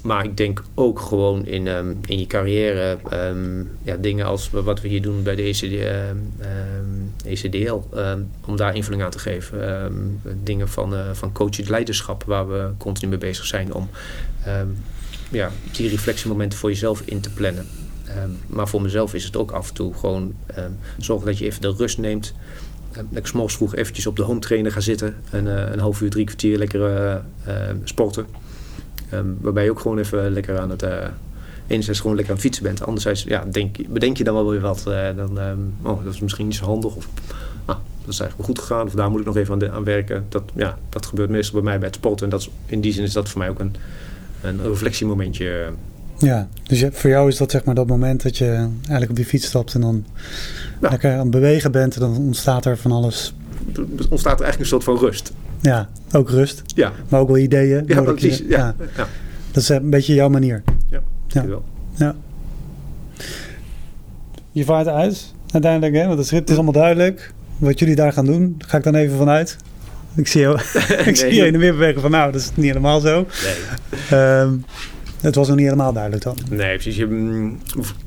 Maar 0.03 0.25
ik 0.25 0.37
denk 0.37 0.63
ook 0.75 1.01
gewoon 1.01 1.47
in, 1.47 1.67
um, 1.67 1.99
in 2.07 2.19
je 2.19 2.27
carrière 2.27 2.99
ja, 3.83 3.97
dingen 3.97 4.27
als 4.27 4.51
wat 4.51 4.81
we 4.81 4.89
hier 4.89 5.03
doen 5.03 5.23
bij 5.23 5.35
de 5.35 5.43
ECD, 5.43 5.85
ECDL, 7.25 7.81
om 8.47 8.57
daar 8.57 8.75
invulling 8.75 9.03
aan 9.03 9.11
te 9.11 9.19
geven. 9.19 9.59
dingen 10.43 10.69
van, 10.69 10.95
uh, 10.95 11.01
van 11.13 11.33
leiderschap, 11.67 12.25
waar 12.25 12.49
we 12.49 12.71
continu 12.79 13.11
mee 13.11 13.19
bezig 13.19 13.45
zijn 13.45 13.75
om 13.75 13.89
ja, 15.31 15.51
die 15.73 15.89
reflectiemomenten 15.89 16.59
voor 16.59 16.71
jezelf 16.71 17.03
in 17.05 17.21
te 17.21 17.31
plannen. 17.31 17.67
Um, 18.23 18.39
maar 18.47 18.69
voor 18.69 18.83
mezelf 18.83 19.15
is 19.15 19.25
het 19.25 19.37
ook 19.37 19.51
af 19.51 19.69
en 19.69 19.75
toe 19.75 19.95
gewoon 19.95 20.35
um, 20.59 20.79
zorgen 20.99 21.27
dat 21.27 21.39
je 21.39 21.45
even 21.45 21.61
de 21.61 21.75
rust 21.77 21.99
neemt. 21.99 22.35
Um, 22.97 23.07
dat 23.11 23.19
ik 23.19 23.27
s'morgens 23.27 23.57
vroeg 23.57 23.75
eventjes 23.75 24.07
op 24.07 24.17
de 24.17 24.23
home 24.23 24.41
trainer 24.41 24.73
ga 24.73 24.81
zitten. 24.81 25.15
En 25.31 25.47
uh, 25.47 25.71
een 25.71 25.79
half 25.79 26.01
uur, 26.01 26.11
drie 26.11 26.25
kwartier 26.25 26.59
lekker 26.59 26.81
uh, 27.49 27.53
sporten. 27.85 28.27
waarbij 29.41 29.65
je 29.65 29.71
ook 29.71 29.81
gewoon 29.81 29.99
even 29.99 30.33
lekker 30.33 30.59
aan 30.59 30.71
het... 30.71 30.85
enerzijds 31.67 32.01
gewoon 32.01 32.17
lekker 32.17 32.35
aan 32.35 32.41
het 32.41 32.47
fietsen 32.47 32.65
bent. 32.65 32.87
Anderzijds 32.87 33.23
ja, 33.23 33.45
denk, 33.51 33.89
bedenk 33.89 34.17
je 34.17 34.25
dan 34.25 34.35
wel 34.35 34.51
weer 34.51 34.61
wat. 34.61 34.83
dan, 35.17 35.39
oh, 35.83 36.05
dat 36.05 36.15
is 36.15 36.21
misschien 36.21 36.47
niet 36.47 36.57
zo 36.57 36.65
handig. 36.65 36.95
Of, 36.95 37.09
ah, 37.65 37.77
dat 38.05 38.13
is 38.13 38.21
eigenlijk 38.21 38.37
wel 38.37 38.47
goed 38.47 38.59
gegaan. 38.59 38.87
Of 38.87 38.93
daar 38.93 39.11
moet 39.11 39.21
ik 39.21 39.27
nog 39.27 39.37
even 39.37 39.73
aan, 39.73 39.85
werken. 39.85 40.27
Dat, 40.29 40.43
ja, 40.55 40.79
dat 40.89 41.07
gebeurt 41.07 41.31
meestal 41.31 41.55
bij 41.55 41.63
mij 41.63 41.79
bij 41.79 41.87
het 41.87 41.97
sport. 41.97 42.23
En 42.23 42.29
dat 42.29 42.49
in 42.67 42.81
die 42.81 42.93
zin 42.93 43.05
is 43.05 43.13
dat 43.13 43.29
voor 43.29 43.39
mij 43.39 43.49
ook 43.49 43.59
een, 43.59 43.77
een 44.45 44.63
reflectiemomentje. 44.63 45.73
Ja, 46.19 46.49
dus 46.63 46.85
voor 46.91 47.11
jou 47.11 47.29
is 47.29 47.37
dat 47.37 47.51
zeg 47.51 47.65
maar 47.65 47.75
dat 47.75 47.87
moment 47.87 48.23
dat 48.23 48.39
je 48.39 48.69
eigenlijk 48.79 49.11
op 49.11 49.17
die 49.17 49.25
fiets 49.25 49.47
stapt 49.47 49.75
en 49.75 49.81
dan 49.81 50.05
ja. 50.81 50.91
lekker 50.91 51.13
aan 51.13 51.19
het 51.19 51.31
bewegen 51.31 51.73
bent. 51.73 51.95
En 51.95 52.01
dan 52.01 52.17
ontstaat 52.17 52.65
er 52.65 52.77
van 52.77 52.93
alles. 52.93 53.35
Ontstaat 54.11 54.41
er 54.41 54.45
eigenlijk 54.45 54.59
een 54.59 54.67
soort 54.67 54.85
van 54.85 54.99
rust. 54.99 55.33
Ja, 55.61 55.89
ook 56.13 56.31
rust. 56.31 56.63
Ja. 56.67 56.93
Maar 57.09 57.21
ook 57.21 57.29
wel 57.29 57.39
ideeën. 57.39 57.85
Ja, 57.87 58.03
precies. 58.03 58.39
Ja, 58.39 58.47
ja. 58.59 58.75
ja. 58.97 59.07
Dat 59.51 59.63
is 59.63 59.69
een 59.69 59.91
beetje 59.91 60.15
jouw 60.15 60.29
manier. 60.29 60.63
Ja, 60.89 61.03
ja. 61.27 61.47
wel. 61.47 61.65
Ja. 61.95 62.15
Je 64.51 64.65
vaart 64.65 64.87
uit 64.87 65.33
uiteindelijk, 65.51 65.95
hè? 65.95 66.07
want 66.07 66.31
het 66.31 66.51
is 66.51 66.55
allemaal 66.55 66.73
duidelijk. 66.73 67.33
Wat 67.57 67.79
jullie 67.79 67.95
daar 67.95 68.13
gaan 68.13 68.27
doen, 68.27 68.55
ga 68.59 68.79
ik 68.79 68.85
dan 68.85 68.95
even 68.95 69.17
vanuit. 69.17 69.57
Ik 70.17 70.27
zie, 70.27 70.41
jou, 70.41 70.59
ik 71.11 71.17
zie 71.17 71.35
je 71.35 71.47
in 71.47 71.53
de 71.53 71.59
weer 71.59 71.73
bewegen 71.73 72.01
van 72.01 72.11
nou, 72.11 72.33
dat 72.33 72.41
is 72.41 72.51
niet 72.55 72.67
helemaal 72.67 73.01
zo. 73.01 73.27
Nee. 74.11 74.41
Um, 74.41 74.65
het 75.21 75.35
was 75.35 75.47
nog 75.49 75.57
niet 75.57 75.67
helemaal 75.67 75.93
duidelijk 75.93 76.23
dan. 76.23 76.37
Nee, 76.51 76.75
precies. 76.75 76.97
Je, 76.97 77.07
mm, 77.07 77.59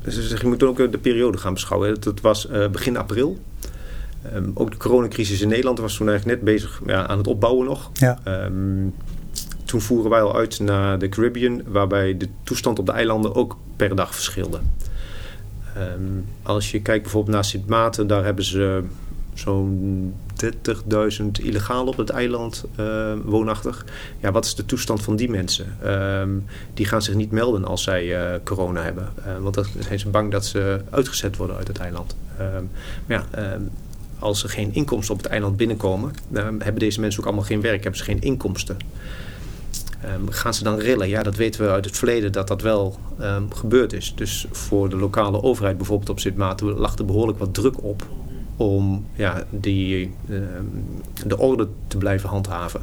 je 0.04 0.38
moet 0.42 0.62
ook 0.62 0.92
de 0.92 0.98
periode 0.98 1.38
gaan 1.38 1.52
beschouwen. 1.52 1.90
Het 1.90 2.20
was 2.20 2.48
uh, 2.50 2.68
begin 2.68 2.96
april. 2.96 3.38
Um, 4.34 4.50
ook 4.54 4.70
de 4.70 4.76
coronacrisis 4.76 5.40
in 5.40 5.48
Nederland 5.48 5.78
was 5.78 5.96
toen 5.96 6.08
eigenlijk 6.08 6.38
net 6.38 6.54
bezig 6.54 6.80
ja, 6.86 7.06
aan 7.06 7.18
het 7.18 7.26
opbouwen 7.26 7.66
nog. 7.66 7.90
Ja. 7.94 8.18
Um, 8.44 8.94
toen 9.64 9.80
voeren 9.80 10.10
wij 10.10 10.20
al 10.20 10.36
uit 10.36 10.60
naar 10.60 10.98
de 10.98 11.08
Caribbean, 11.08 11.62
waarbij 11.66 12.16
de 12.16 12.28
toestand 12.42 12.78
op 12.78 12.86
de 12.86 12.92
eilanden 12.92 13.34
ook 13.34 13.56
per 13.76 13.96
dag 13.96 14.14
verschilde. 14.14 14.58
Um, 15.96 16.24
als 16.42 16.70
je 16.70 16.82
kijkt 16.82 17.02
bijvoorbeeld 17.02 17.34
naar 17.34 17.44
Sint 17.44 17.66
Maarten, 17.66 18.06
daar 18.06 18.24
hebben 18.24 18.44
ze 18.44 18.82
zo'n 19.38 20.14
30.000 20.44 21.26
illegaal 21.42 21.86
op 21.86 21.96
het 21.96 22.10
eiland 22.10 22.64
uh, 22.80 23.12
woonachtig. 23.24 23.84
Ja, 24.20 24.32
wat 24.32 24.44
is 24.44 24.54
de 24.54 24.66
toestand 24.66 25.02
van 25.02 25.16
die 25.16 25.30
mensen? 25.30 25.76
Um, 25.86 26.44
die 26.74 26.86
gaan 26.86 27.02
zich 27.02 27.14
niet 27.14 27.30
melden 27.30 27.64
als 27.64 27.82
zij 27.82 28.04
uh, 28.04 28.38
corona 28.44 28.82
hebben. 28.82 29.08
Uh, 29.18 29.38
want 29.38 29.54
dan 29.54 29.64
zijn 29.78 29.98
ze 29.98 30.08
bang 30.08 30.30
dat 30.30 30.46
ze 30.46 30.80
uitgezet 30.90 31.36
worden 31.36 31.56
uit 31.56 31.68
het 31.68 31.78
eiland. 31.78 32.16
Um, 32.40 32.70
maar 33.06 33.24
ja, 33.32 33.58
als 34.18 34.42
er 34.42 34.48
geen 34.48 34.74
inkomsten 34.74 35.14
op 35.14 35.22
het 35.22 35.30
eiland 35.30 35.56
binnenkomen... 35.56 36.12
hebben 36.32 36.78
deze 36.78 37.00
mensen 37.00 37.20
ook 37.20 37.26
allemaal 37.26 37.44
geen 37.44 37.60
werk, 37.60 37.82
hebben 37.82 37.98
ze 37.98 38.04
geen 38.04 38.20
inkomsten. 38.20 38.76
Gaan 40.28 40.54
ze 40.54 40.64
dan 40.64 40.78
rillen? 40.78 41.08
Ja, 41.08 41.22
dat 41.22 41.36
weten 41.36 41.64
we 41.64 41.70
uit 41.70 41.84
het 41.84 41.96
verleden 41.96 42.32
dat 42.32 42.48
dat 42.48 42.62
wel 42.62 42.98
gebeurd 43.54 43.92
is. 43.92 44.12
Dus 44.16 44.46
voor 44.50 44.88
de 44.88 44.96
lokale 44.96 45.42
overheid 45.42 45.76
bijvoorbeeld 45.76 46.10
op 46.10 46.20
Sint 46.20 46.36
Maarten 46.36 46.66
lag 46.66 46.98
er 46.98 47.04
behoorlijk 47.04 47.38
wat 47.38 47.54
druk 47.54 47.82
op 47.82 48.06
om 48.58 49.06
ja, 49.14 49.44
die, 49.50 50.14
um, 50.30 50.84
de 51.26 51.38
orde 51.38 51.68
te 51.86 51.96
blijven 51.96 52.28
handhaven. 52.28 52.80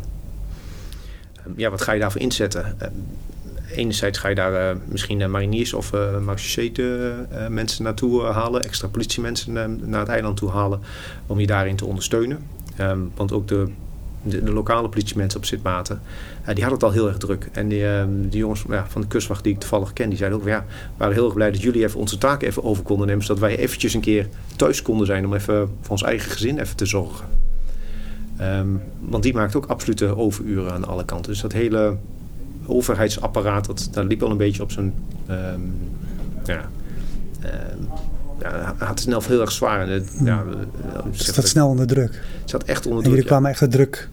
ja, 1.56 1.70
wat 1.70 1.82
ga 1.82 1.92
je 1.92 2.00
daarvoor 2.00 2.22
inzetten? 2.22 2.78
enerzijds 3.72 4.18
ga 4.18 4.28
je 4.28 4.36
daar 4.36 4.76
uh, 4.76 4.82
misschien 4.86 5.32
mariniers 5.32 5.74
of 5.74 5.94
uh, 5.94 6.18
mensen 7.50 7.84
naartoe 7.84 8.24
halen, 8.24 8.64
extra 8.64 8.88
politiemensen 8.88 9.54
naar 9.90 10.00
het 10.00 10.10
eiland 10.10 10.38
toe 10.38 10.50
halen, 10.50 10.80
om 11.28 11.40
je 11.40 11.48
daarin 11.48 11.76
te 11.76 11.86
ondersteunen. 11.86 12.48
Want 13.16 13.32
ook 13.32 13.48
de 13.48 13.70
de, 14.26 14.52
lokale 14.52 14.90
politiemensen 14.90 15.40
op 15.40 15.46
Sint 15.46 15.64
Maarten, 15.64 16.02
uh, 16.42 16.46
die 16.46 16.64
hadden 16.64 16.74
het 16.74 16.84
al 16.84 16.92
heel 16.92 17.08
erg 17.08 17.18
druk. 17.18 17.50
En 17.52 17.68
die, 17.68 17.82
uh, 17.82 18.04
die 18.10 18.40
jongens 18.40 18.66
van 18.88 19.02
de 19.02 19.08
kustwacht 19.08 19.44
die 19.44 19.54
ik 19.54 19.60
toevallig 19.60 19.94
ken, 19.94 20.10
die 20.10 20.18
zeiden 20.18 20.40
ook, 20.40 20.48
ja, 20.48 20.66
we 20.68 20.94
waren 20.98 21.14
heel 21.14 21.26
erg 21.26 21.34
blij 21.34 21.52
dat 21.52 21.62
jullie 21.62 21.84
even 21.84 22.00
onze 22.00 22.18
taken 22.18 22.48
even 22.48 22.64
over 22.64 22.84
konden 22.84 23.08
nemen, 23.08 23.26
zodat 23.26 23.42
wij 23.42 23.58
eventjes 23.58 23.94
een 23.94 24.02
keer 24.02 24.28
thuis 24.56 24.82
konden 24.82 25.06
zijn 25.06 25.26
om 25.26 25.34
even 25.34 25.70
voor 25.82 25.92
ons 25.92 26.04
eigen 26.04 26.32
gezin 26.32 26.60
even 26.60 26.76
te 26.76 26.86
zorgen. 26.86 27.26
Um, 28.42 28.82
want 29.00 29.24
die 29.24 29.34
maakt 29.34 29.56
ook 29.56 29.66
absolute 29.66 30.18
overuren 30.18 30.72
aan 30.72 30.88
alle 30.88 31.06
kanten. 31.06 31.32
Dus 31.32 31.42
dat 31.42 31.52
hele 31.52 31.98
overheidsapparaat, 32.66 33.66
dat, 33.66 33.90
dat 33.92 34.06
liep 34.06 34.20
wel 34.20 34.32
een 34.32 34.38
beetje 34.38 34.64
op 34.64 34.72
zijn... 34.72 34.94
Um, 35.30 35.78
ja, 36.46 36.70
ja, 38.50 38.76
had 38.78 38.90
het 38.90 39.00
snel 39.00 39.22
heel 39.28 39.42
erg 39.42 39.52
zwaar. 39.52 39.90
En 39.90 40.06
ja, 40.24 40.44
het 41.04 41.22
staat 41.22 41.48
snel 41.48 41.68
onder 41.68 41.88
druk. 41.88 42.22
Het 42.42 42.50
zat 42.50 42.64
echt 42.64 42.86
onder 42.86 43.04
druk. 43.04 43.04
En 43.04 43.10
jullie 43.10 43.24
ja. 43.24 43.30
kwamen 43.30 43.50
echt 43.50 43.60
de 43.60 43.68
druk 43.68 44.10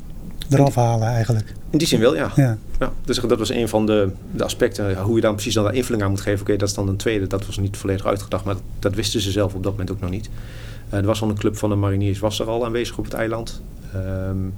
eraf 0.51 0.75
halen 0.75 1.09
eigenlijk. 1.09 1.55
In 1.71 1.79
die 1.79 1.87
zin 1.87 2.01
wel, 2.01 2.15
ja. 2.15 2.33
ja. 2.37 2.57
ja. 2.79 2.93
dus 3.05 3.21
dat 3.21 3.39
was 3.39 3.51
een 3.51 3.69
van 3.69 3.87
de, 3.87 4.11
de 4.31 4.45
aspecten. 4.45 4.97
Hoe 4.97 5.15
je 5.15 5.21
dan 5.21 5.35
precies 5.35 5.55
dan 5.55 5.65
daar 5.65 5.75
invulling 5.75 6.05
aan 6.05 6.11
moet 6.11 6.21
geven. 6.21 6.41
Oké, 6.41 6.57
dat 6.57 6.69
is 6.69 6.75
dan 6.75 6.89
een 6.89 6.97
tweede. 6.97 7.27
Dat 7.27 7.47
was 7.47 7.59
niet 7.59 7.77
volledig 7.77 8.07
uitgedacht. 8.07 8.45
Maar 8.45 8.55
dat, 8.55 8.63
dat 8.79 8.95
wisten 8.95 9.21
ze 9.21 9.31
zelf 9.31 9.55
op 9.55 9.63
dat 9.63 9.73
moment 9.73 9.91
ook 9.91 10.01
nog 10.01 10.11
niet. 10.11 10.29
Uh, 10.93 10.99
er 10.99 11.07
was 11.07 11.23
al 11.23 11.29
een 11.29 11.39
club 11.39 11.57
van 11.57 11.71
de 11.71 11.77
mariniers 11.77 12.19
was 12.19 12.41
er 12.41 12.47
al 12.47 12.65
aanwezig 12.65 12.99
op 12.99 13.05
het 13.05 13.15
eiland. 13.15 13.63
Um, 13.95 14.55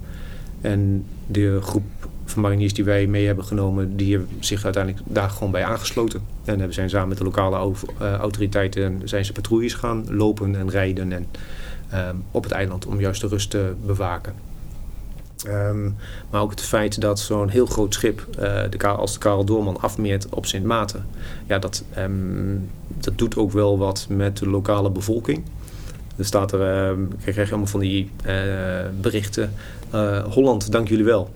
en 0.60 1.04
de 1.26 1.58
groep 1.62 1.84
van 2.24 2.42
mariniers 2.42 2.74
die 2.74 2.84
wij 2.84 3.06
mee 3.06 3.26
hebben 3.26 3.44
genomen, 3.44 3.96
die 3.96 4.20
zich 4.40 4.64
uiteindelijk 4.64 5.04
daar 5.06 5.30
gewoon 5.30 5.52
bij 5.52 5.64
aangesloten. 5.64 6.20
En 6.44 6.58
we 6.58 6.72
zijn 6.72 6.90
samen 6.90 7.08
met 7.08 7.18
de 7.18 7.24
lokale 7.24 7.72
uh, 8.00 8.12
autoriteiten 8.12 9.00
zijn 9.04 9.24
ze 9.24 9.32
patrouilles 9.32 9.74
gaan 9.74 10.04
lopen 10.08 10.56
en 10.56 10.70
rijden 10.70 11.12
en, 11.12 11.26
um, 12.08 12.24
op 12.30 12.42
het 12.42 12.52
eiland 12.52 12.86
om 12.86 13.00
juist 13.00 13.20
de 13.20 13.26
rust 13.26 13.50
te 13.50 13.72
bewaken. 13.86 14.34
Um, 15.46 15.96
maar 16.30 16.40
ook 16.40 16.50
het 16.50 16.60
feit 16.60 17.00
dat 17.00 17.20
zo'n 17.20 17.48
heel 17.48 17.66
groot 17.66 17.94
schip, 17.94 18.26
uh, 18.30 18.62
de, 18.70 18.86
als 18.86 19.12
de 19.12 19.18
Karel 19.18 19.44
Doorman 19.44 19.80
afmeert 19.80 20.28
op 20.28 20.46
Sint 20.46 20.64
Maarten, 20.64 21.06
ja, 21.46 21.58
dat, 21.58 21.84
um, 21.98 22.70
dat 23.00 23.18
doet 23.18 23.36
ook 23.36 23.52
wel 23.52 23.78
wat 23.78 24.06
met 24.08 24.38
de 24.38 24.48
lokale 24.48 24.90
bevolking. 24.90 25.42
Er 26.16 26.24
staat 26.24 26.52
er, 26.52 26.92
uh, 26.92 26.98
ik 27.24 27.32
krijg 27.32 27.48
allemaal 27.48 27.66
van 27.66 27.80
die 27.80 28.10
uh, 28.26 28.32
berichten. 29.00 29.52
Holland, 30.30 30.72
dank 30.72 30.88
jullie 30.88 31.04
wel. 31.04 31.30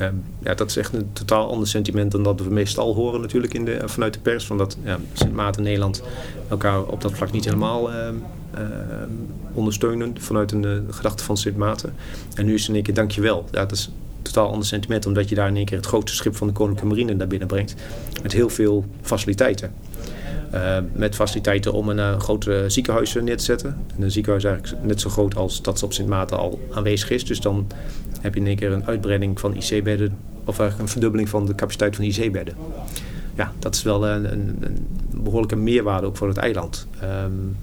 Um, 0.00 0.22
ja, 0.42 0.54
dat 0.54 0.70
is 0.70 0.76
echt 0.76 0.92
een 0.92 1.12
totaal 1.12 1.50
ander 1.50 1.68
sentiment 1.68 2.12
dan 2.12 2.22
dat 2.22 2.40
we 2.40 2.50
meestal 2.50 2.94
horen 2.94 3.20
natuurlijk 3.20 3.54
in 3.54 3.64
de, 3.64 3.80
vanuit 3.84 4.14
de 4.14 4.20
pers. 4.20 4.46
Van 4.46 4.58
dat 4.58 4.76
Sint 5.12 5.32
Maarten 5.32 5.60
en 5.60 5.66
Nederland 5.66 6.02
elkaar 6.48 6.82
op 6.82 7.00
dat 7.00 7.12
vlak 7.12 7.32
niet 7.32 7.44
helemaal 7.44 7.90
ondersteunen 9.52 10.14
vanuit 10.20 10.52
een 10.52 10.86
gedachte 10.90 11.24
van 11.24 11.36
Sint 11.36 11.56
Maarten. 11.56 11.94
En 12.34 12.46
nu 12.46 12.54
is 12.54 12.68
in 12.68 12.74
één 12.74 12.82
keer 12.82 12.94
dankjewel. 12.94 13.44
Ja, 13.50 13.60
dat 13.60 13.72
is 13.72 13.90
totaal 14.22 14.50
ander 14.50 14.66
sentiment 14.66 15.06
omdat 15.06 15.28
je 15.28 15.34
daar 15.34 15.48
in 15.48 15.56
één 15.56 15.64
keer 15.64 15.76
het 15.76 15.86
grootste 15.86 16.16
schip 16.16 16.36
van 16.36 16.46
de 16.46 16.52
Koninklijke 16.52 16.94
Marine 16.94 17.14
naar 17.14 17.26
binnen 17.26 17.48
brengt. 17.48 17.74
Met 18.22 18.32
heel 18.32 18.48
veel 18.48 18.84
faciliteiten. 19.02 19.72
Uh, 20.54 20.76
met 20.92 21.14
faciliteiten 21.14 21.72
om 21.72 21.88
een 21.88 21.96
uh, 21.96 22.18
groot 22.18 22.46
uh, 22.46 22.58
ziekenhuis 22.66 23.14
neer 23.14 23.36
te 23.36 23.44
zetten. 23.44 23.76
En 23.96 24.02
een 24.02 24.10
ziekenhuis 24.10 24.44
is 24.44 24.50
eigenlijk 24.50 24.84
net 24.84 25.00
zo 25.00 25.10
groot 25.10 25.36
als 25.36 25.62
dat 25.62 25.82
op 25.82 25.92
Sint 25.92 26.08
Maarten 26.08 26.38
al 26.38 26.60
aanwezig 26.70 27.10
is. 27.10 27.24
Dus 27.24 27.40
dan 27.40 27.66
heb 28.20 28.34
je 28.34 28.40
in 28.40 28.46
één 28.46 28.56
keer 28.56 28.72
een 28.72 28.86
uitbreiding 28.86 29.40
van 29.40 29.54
IC-bedden. 29.54 30.16
Of 30.44 30.58
eigenlijk 30.58 30.78
een 30.78 30.88
verdubbeling 30.88 31.28
van 31.28 31.46
de 31.46 31.54
capaciteit 31.54 31.96
van 31.96 32.04
IC-bedden. 32.04 32.54
Ja, 33.34 33.52
dat 33.58 33.74
is 33.74 33.82
wel 33.82 34.08
een, 34.08 34.32
een, 34.32 34.86
behoorlijke 35.10 35.56
meerwaarde 35.56 36.06
ook 36.06 36.16
voor 36.16 36.28
het 36.28 36.36
eiland. 36.36 36.86
Um, 37.24 37.56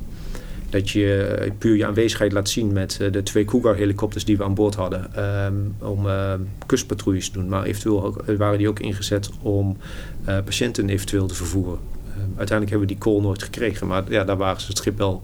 dat 0.70 0.90
je 0.90 1.52
puur 1.58 1.76
je 1.76 1.86
aanwezigheid 1.86 2.32
laat 2.32 2.50
zien 2.50 2.74
met 2.74 3.00
de 3.12 3.24
twee 3.24 3.46
Cougar-helikopters 3.46 4.26
die 4.26 4.38
we 4.38 4.44
aan 4.44 4.54
boord 4.54 4.76
hadden. 4.76 5.24
Um, 5.46 5.76
om 5.80 6.06
uh, 6.06 6.34
kustpatrouilles 6.66 7.30
te 7.30 7.40
doen. 7.40 7.50
Maar 7.50 7.64
eventueel 7.64 8.04
ook, 8.04 8.24
waren 8.38 8.58
die 8.58 8.70
ook 8.70 8.80
ingezet 8.80 9.30
om 9.42 9.78
patiënten 10.26 10.90
eventueel 10.90 11.28
te 11.28 11.36
vervoeren. 11.36 11.97
Uh, 12.18 12.24
uiteindelijk 12.38 12.70
hebben 12.70 12.88
we 12.88 12.94
die 12.94 12.98
call 12.98 13.22
nooit 13.22 13.44
gekregen. 13.44 13.88
Maar 13.88 14.04
ja, 14.10 14.24
daar 14.24 14.38
waren 14.38 14.62
ze 14.62 14.68
het 14.68 14.78
schip 14.78 14.98
wel 14.98 15.24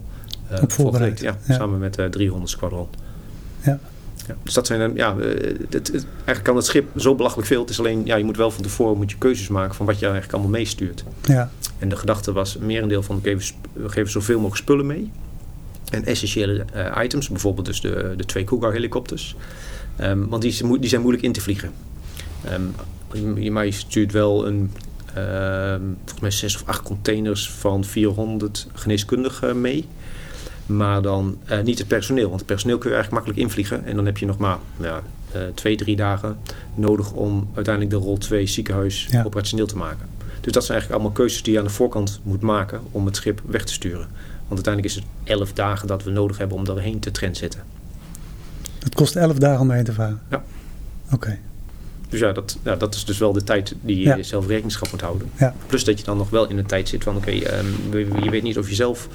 uh, 0.52 0.62
op 0.62 0.72
voorbereid. 0.72 1.20
Ja, 1.20 1.36
ja, 1.46 1.54
Samen 1.54 1.78
met 1.78 1.98
uh, 1.98 2.06
300 2.06 2.50
Squadron. 2.50 2.88
Ja. 3.60 3.78
Ja, 4.26 4.36
dus 4.42 4.54
dat 4.54 4.66
zijn, 4.66 4.94
ja, 4.94 5.16
het, 5.18 5.72
het, 5.72 5.90
eigenlijk 6.14 6.42
kan 6.42 6.56
het 6.56 6.64
schip 6.64 6.88
zo 6.96 7.14
belachelijk 7.14 7.48
veel. 7.48 7.60
Het 7.60 7.70
is 7.70 7.78
alleen, 7.78 8.04
ja, 8.04 8.16
je 8.16 8.24
moet 8.24 8.36
wel 8.36 8.50
van 8.50 8.62
tevoren 8.62 8.96
moet 8.96 9.10
je 9.10 9.18
keuzes 9.18 9.48
maken 9.48 9.74
van 9.74 9.86
wat 9.86 9.98
je 9.98 10.04
eigenlijk 10.04 10.34
allemaal 10.34 10.52
meestuurt. 10.52 11.04
Ja. 11.22 11.50
En 11.78 11.88
de 11.88 11.96
gedachte 11.96 12.32
was, 12.32 12.56
merendeel 12.56 13.02
van, 13.02 13.20
we 13.20 13.30
geven, 13.30 13.54
we 13.72 13.88
geven 13.88 14.10
zoveel 14.10 14.36
mogelijk 14.36 14.60
spullen 14.60 14.86
mee. 14.86 15.10
En 15.90 16.04
essentiële 16.04 16.64
uh, 16.74 17.02
items, 17.02 17.28
bijvoorbeeld 17.28 17.66
dus 17.66 17.80
de, 17.80 18.14
de 18.16 18.24
twee 18.24 18.44
Cougar 18.44 18.72
helikopters. 18.72 19.36
Um, 20.00 20.28
want 20.28 20.42
die, 20.42 20.78
die 20.78 20.88
zijn 20.88 21.00
moeilijk 21.00 21.24
in 21.24 21.32
te 21.32 21.40
vliegen. 21.40 21.70
Um, 22.52 23.52
maar 23.52 23.64
je 23.64 23.72
stuurt 23.72 24.12
wel 24.12 24.46
een, 24.46 24.70
volgens 25.14 26.20
mij 26.20 26.30
zes 26.30 26.54
of 26.54 26.62
acht 26.66 26.82
containers 26.82 27.50
van 27.50 27.84
400 27.84 28.66
geneeskundigen 28.72 29.60
mee. 29.60 29.88
Maar 30.66 31.02
dan 31.02 31.38
uh, 31.50 31.60
niet 31.60 31.78
het 31.78 31.88
personeel. 31.88 32.28
Want 32.28 32.38
het 32.38 32.46
personeel 32.46 32.78
kun 32.78 32.90
je 32.90 32.94
eigenlijk 32.94 33.24
makkelijk 33.24 33.48
invliegen. 33.48 33.84
En 33.84 33.96
dan 33.96 34.06
heb 34.06 34.18
je 34.18 34.26
nog 34.26 34.38
maar 34.38 34.58
ja, 34.80 35.02
uh, 35.36 35.42
twee, 35.54 35.76
drie 35.76 35.96
dagen 35.96 36.36
nodig 36.74 37.12
om 37.12 37.50
uiteindelijk 37.54 37.94
de 37.94 38.00
rol 38.00 38.18
2 38.18 38.46
ziekenhuis 38.46 39.06
ja. 39.10 39.22
operationeel 39.24 39.66
te 39.66 39.76
maken. 39.76 40.06
Dus 40.40 40.52
dat 40.52 40.64
zijn 40.64 40.78
eigenlijk 40.78 40.90
allemaal 40.90 41.20
keuzes 41.24 41.42
die 41.42 41.52
je 41.52 41.58
aan 41.58 41.64
de 41.64 41.70
voorkant 41.70 42.20
moet 42.22 42.40
maken 42.40 42.80
om 42.90 43.06
het 43.06 43.16
schip 43.16 43.40
weg 43.46 43.64
te 43.64 43.72
sturen. 43.72 44.08
Want 44.48 44.66
uiteindelijk 44.66 44.94
is 44.94 44.94
het 44.94 45.04
elf 45.24 45.52
dagen 45.52 45.88
dat 45.88 46.02
we 46.02 46.10
nodig 46.10 46.38
hebben 46.38 46.56
om 46.56 46.64
daarheen 46.64 46.98
te 46.98 47.10
transitten. 47.10 47.60
Het 48.78 48.94
kost 48.94 49.16
elf 49.16 49.38
dagen 49.38 49.60
om 49.60 49.70
erheen 49.70 49.84
te 49.84 49.92
varen? 49.92 50.20
Ja. 50.30 50.44
Oké. 51.04 51.14
Okay. 51.14 51.40
Dus 52.08 52.20
ja 52.20 52.32
dat, 52.32 52.58
ja, 52.62 52.76
dat 52.76 52.94
is 52.94 53.04
dus 53.04 53.18
wel 53.18 53.32
de 53.32 53.42
tijd 53.42 53.74
die 53.80 53.98
je 53.98 54.04
ja. 54.04 54.22
zelf 54.22 54.46
rekenschap 54.46 54.90
moet 54.90 55.00
houden. 55.00 55.30
Ja. 55.38 55.54
Plus 55.66 55.84
dat 55.84 55.98
je 55.98 56.04
dan 56.04 56.16
nog 56.16 56.30
wel 56.30 56.48
in 56.48 56.58
een 56.58 56.66
tijd 56.66 56.88
zit 56.88 57.02
van 57.02 57.16
oké, 57.16 57.32
okay, 57.36 57.58
um, 57.58 58.22
je 58.22 58.30
weet 58.30 58.42
niet 58.42 58.58
of 58.58 58.68
je 58.68 58.74
zelf 58.74 59.08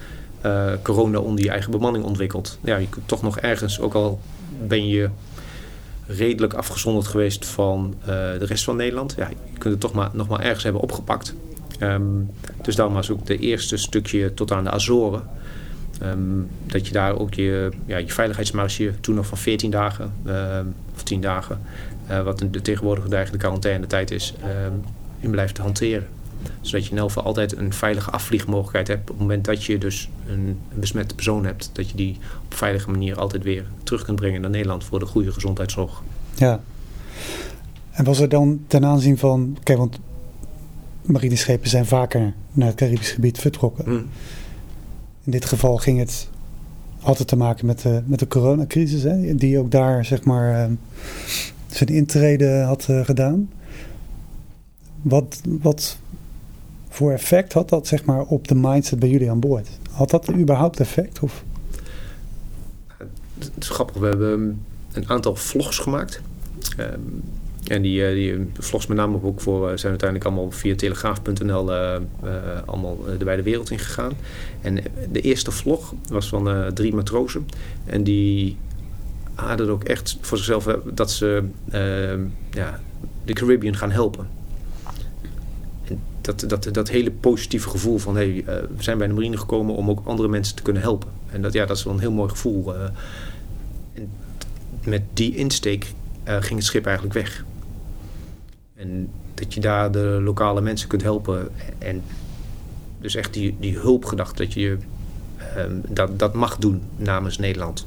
corona 0.82 1.20
onder 1.20 1.44
je 1.44 1.50
eigen 1.50 1.72
bemanning 1.72 2.06
ontwikkelt. 2.06 2.60
Ja, 2.64 2.78
je 2.78 2.90
kunt 2.90 3.08
toch 3.08 3.22
nog 3.22 3.40
ergens, 3.40 3.80
ook 3.80 3.94
al 3.94 4.20
ben 4.68 4.88
je 4.88 5.10
redelijk 6.06 6.54
afgezonderd 6.54 7.08
geweest 7.08 7.46
van 7.46 7.96
de 8.06 8.46
rest 8.46 8.64
van 8.64 8.76
Nederland. 8.76 9.14
Ja, 9.18 9.30
je 9.30 9.58
kunt 9.58 9.74
het 9.74 9.80
toch 9.80 9.94
maar 9.94 10.10
nog 10.14 10.28
maar 10.28 10.40
ergens 10.40 10.64
hebben 10.64 10.82
opgepakt. 10.82 11.34
Ehm, 11.80 12.02
dus 12.62 12.76
daarom 12.76 12.94
was 12.94 13.12
ook 13.12 13.26
de 13.26 13.38
eerste 13.38 13.78
stukje 13.78 14.34
tot 14.34 14.52
aan 14.52 14.64
de 14.64 14.70
Azoren. 14.70 15.24
Ehm, 16.02 16.18
dat 16.66 16.88
je 16.88 16.94
daar 16.94 17.20
ook 17.20 17.34
je, 17.34 17.70
ja, 17.86 17.98
je 17.98 18.12
veiligheidsmarge 18.12 18.94
toen 19.02 19.16
nog 19.16 19.26
van 19.26 19.38
14 19.38 19.72
dagen 19.72 20.14
ehm, 20.26 20.66
of 21.00 21.06
10 21.06 21.22
dagen, 21.22 21.62
uh, 22.10 22.22
wat 22.22 22.40
de 22.40 22.50
de 22.52 23.38
quarantaine-tijd 23.38 24.12
is, 24.12 24.34
in 25.20 25.32
blijft 25.32 25.58
hanteren. 25.58 26.08
Zodat 26.62 26.86
je 26.86 26.92
in 26.92 26.98
elk 26.98 27.08
geval 27.08 27.24
altijd 27.24 27.58
een 27.58 27.74
veilige 27.74 28.12
afvliegmogelijkheid 28.12 28.88
hebt. 28.88 29.02
Op 29.02 29.08
het 29.08 29.18
moment 29.18 29.46
dat 29.46 29.64
je 29.64 29.78
dus 29.78 30.10
een, 30.28 30.60
besmette 30.74 31.16
persoon 31.16 31.46
hebt, 31.46 31.70
dat 31.74 31.90
je 31.90 31.96
die 31.96 32.18
op 32.46 32.54
veilige 32.54 32.90
manier 32.90 33.20
altijd 33.20 33.44
weer 33.44 33.66
terug 33.84 34.04
kunt 34.04 34.20
brengen 34.20 34.42
naar 34.42 34.50
Nederland 34.50 34.84
voor 34.84 35.00
de 35.00 35.06
goede 35.06 35.32
gezondheidszorg. 35.32 36.02
Ja. 36.36 36.62
En 37.92 38.04
was 38.04 38.20
er 38.20 38.30
dan 38.30 38.64
ten 38.68 38.86
aanzien 38.86 39.18
van, 39.18 39.58
kijk, 39.64 39.78
want 39.78 40.00
marineschepen 41.02 41.70
zijn 41.70 41.86
vaker 41.86 42.34
naar 42.52 42.68
het 42.68 42.78
Caribisch 42.78 43.12
gebied 43.12 43.38
vertrokken. 43.38 43.86
Hmm. 43.86 44.10
In 45.24 45.32
dit 45.32 45.46
geval 45.46 45.78
ging 45.78 46.00
het 46.00 46.30
altijd 47.02 47.28
te 47.28 47.36
maken 47.36 47.66
met 47.66 47.82
de, 47.82 48.02
met 48.06 48.20
de 48.20 48.28
coronacrisis, 48.28 49.04
hè, 49.04 49.36
die 49.36 49.60
ook 49.60 49.72
daar 49.72 50.06
zeg 50.06 50.24
maar 50.24 50.70
uh, 50.70 50.76
zijn 51.68 51.90
intrede 51.90 52.62
had 52.62 52.88
uh, 52.90 53.06
gedaan. 53.06 53.50
Wat, 55.02 55.42
wat 55.62 55.98
voor 56.90 57.12
effect 57.12 57.54
had 57.54 57.70
dat 57.70 57.88
zeg 57.88 58.06
maar 58.06 58.22
op 58.22 58.48
de 58.48 58.56
mindset 58.56 59.00
bij 59.00 59.10
jullie 59.10 59.30
aan 59.30 59.40
boord? 59.40 59.68
Had 59.92 60.10
dat 60.10 60.34
überhaupt 60.34 60.80
effect? 60.80 61.20
Of? 61.20 61.44
Het 63.40 63.52
is 63.60 63.70
grappig, 63.70 63.98
we 63.98 64.08
hebben 64.08 64.66
een 64.92 65.10
aantal 65.10 65.36
vlogs 65.36 65.78
gemaakt. 65.78 66.22
Um, 66.80 67.24
en 67.68 67.82
die, 67.82 68.06
eh, 68.06 68.14
die 68.14 68.52
vlogs 68.54 68.88
met 68.88 68.98
name 68.98 69.24
ook 69.24 69.42
voor 69.42 69.70
eh, 69.70 69.78
zijn 69.78 69.90
uiteindelijk 69.90 70.30
allemaal 70.30 70.52
via 70.52 70.76
telegraaf.nl 70.76 71.72
uh, 71.72 71.96
uh, 72.24 72.32
allemaal 72.66 72.98
de 73.18 73.26
wijde 73.26 73.44
wereld 73.44 73.72
ingegaan. 73.72 74.14
En 74.62 74.84
de 75.12 75.22
eerste 75.22 75.52
vlog 75.52 75.94
was 76.10 76.30
van 76.30 76.74
drie 76.74 76.96
matrozen. 76.96 77.48
En 77.86 78.04
die 78.04 78.58
hadden 79.34 79.70
ook 79.70 79.84
echt 79.84 80.18
voor 80.22 80.38
zichzelf 80.38 80.66
dat 80.94 81.12
ze 81.12 81.44
ja, 82.52 82.80
de 83.26 83.34
Caribbean 83.34 83.76
gaan 83.76 83.92
helpen. 83.92 84.28
En 85.84 86.00
dat, 86.22 86.44
dat, 86.48 86.70
dat 86.72 86.90
hele 86.90 87.12
positieve 87.12 87.70
gevoel 87.70 87.98
van 87.98 88.16
hey, 88.16 88.44
we 88.46 88.84
zijn 88.84 88.98
bij 88.98 89.08
de 89.08 89.14
marine 89.14 89.38
gekomen 89.38 89.76
om 89.76 89.90
ook 89.90 90.02
andere 90.06 90.28
mensen 90.28 90.56
te 90.56 90.62
kunnen 90.62 90.82
helpen. 90.82 91.10
En 91.32 91.42
dat, 91.42 91.54
ja, 91.54 91.66
dat 91.66 91.78
is 91.78 91.84
wel 91.84 91.94
een 91.94 92.00
heel 92.00 92.12
mooi 92.12 92.30
gevoel. 92.30 92.74
met 94.84 95.02
die 95.14 95.36
insteek 95.36 95.94
ging 96.40 96.60
het 96.60 96.64
schip 96.64 96.86
eigenlijk 96.86 97.16
weg. 97.16 97.44
En 98.76 99.10
dat 99.34 99.54
je 99.54 99.60
daar 99.60 99.92
de 99.92 100.20
lokale 100.24 100.62
mensen 100.62 100.88
kunt 100.88 101.02
helpen. 101.02 101.50
En 101.78 102.04
dus 103.02 103.16
echt 103.16 103.34
die, 103.34 103.58
die 103.60 103.78
hulpgedachte, 103.78 104.44
dat 104.44 104.54
je 104.54 104.78
ehm, 105.56 105.76
dat, 105.88 106.20
dat 106.20 106.34
mag 106.34 106.58
doen 106.58 106.82
namens 106.96 107.38
Nederland. 107.38 107.86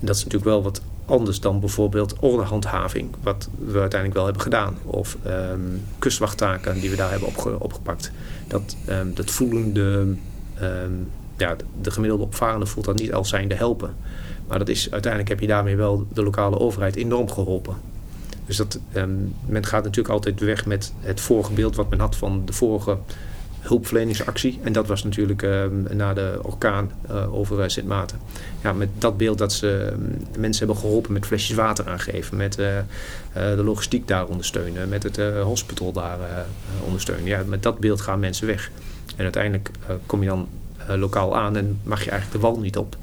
Dat 0.00 0.16
is 0.16 0.24
natuurlijk 0.24 0.50
wel 0.50 0.62
wat 0.62 0.82
anders 1.04 1.40
dan 1.40 1.60
bijvoorbeeld 1.60 2.18
ordehandhaving, 2.18 3.14
wat 3.22 3.48
we 3.58 3.78
uiteindelijk 3.78 4.14
wel 4.14 4.24
hebben 4.24 4.42
gedaan. 4.42 4.76
Of 4.84 5.16
um, 5.26 5.84
kustwachttaken 5.98 6.80
die 6.80 6.90
we 6.90 6.96
daar 6.96 7.10
hebben 7.10 7.28
opge 7.28 7.60
opgepakt. 7.60 8.10
Dat, 8.46 8.76
um, 8.88 9.14
dat 9.14 9.30
voelen 9.30 9.72
de, 9.72 10.14
ja, 11.36 11.56
de 11.80 11.90
gemiddelde 11.90 12.24
opvarende 12.24 12.66
voelt 12.66 12.86
dat 12.86 12.98
niet 12.98 13.12
als 13.12 13.28
zijnde 13.28 13.54
helpen. 13.54 13.94
Maar 14.48 14.58
dat 14.58 14.68
is, 14.68 14.90
uiteindelijk 14.90 15.30
heb 15.30 15.40
je 15.40 15.46
daarmee 15.46 15.76
wel 15.76 16.06
de 16.12 16.22
lokale 16.22 16.58
overheid 16.58 16.96
enorm 16.96 17.30
geholpen. 17.30 17.76
Dus 18.46 18.56
dat, 18.56 18.78
um, 18.94 19.34
men 19.46 19.66
gaat 19.66 19.84
natuurlijk 19.84 20.14
altijd 20.14 20.40
weg 20.40 20.66
met 20.66 20.92
het 21.00 21.20
vorige 21.20 21.52
beeld 21.52 21.76
wat 21.76 21.90
men 21.90 22.00
had 22.00 22.16
van 22.16 22.42
de 22.44 22.52
vorige 22.52 22.98
hulpverleningsactie. 23.60 24.58
En 24.62 24.72
dat 24.72 24.86
was 24.86 25.04
natuurlijk 25.04 25.42
um, 25.42 25.86
na 25.90 26.14
de 26.14 26.38
orkaan 26.42 26.90
uh, 27.10 27.34
over 27.34 27.58
uh, 27.58 27.64
Sint 27.68 27.86
Maarten. 27.86 28.18
Ja, 28.62 28.72
met 28.72 28.88
dat 28.98 29.16
beeld 29.16 29.38
dat 29.38 29.52
ze 29.52 29.90
um, 29.92 30.16
mensen 30.38 30.66
hebben 30.66 30.82
geholpen 30.82 31.12
met 31.12 31.26
flesjes 31.26 31.56
water 31.56 31.88
aangeven. 31.88 32.36
Met 32.36 32.58
uh, 32.58 32.66
de 33.32 33.62
logistiek 33.64 34.08
daar 34.08 34.26
ondersteunen. 34.26 34.88
Met 34.88 35.02
het 35.02 35.20
hospital 35.42 35.92
daar 35.92 36.18
ondersteunen. 36.84 37.24
Ja, 37.24 37.42
met 37.46 37.62
dat 37.62 37.78
beeld 37.78 38.00
gaan 38.00 38.20
mensen 38.20 38.46
weg. 38.46 38.70
En 39.16 39.22
uiteindelijk 39.22 39.70
kom 40.06 40.22
je 40.22 40.28
dan 40.28 40.48
lokaal 40.96 41.36
aan 41.36 41.56
en 41.56 41.78
mag 41.82 42.04
je 42.04 42.10
eigenlijk 42.10 42.42
de 42.42 42.48
wal 42.48 42.58
niet 42.58 42.76
op. 42.76 42.96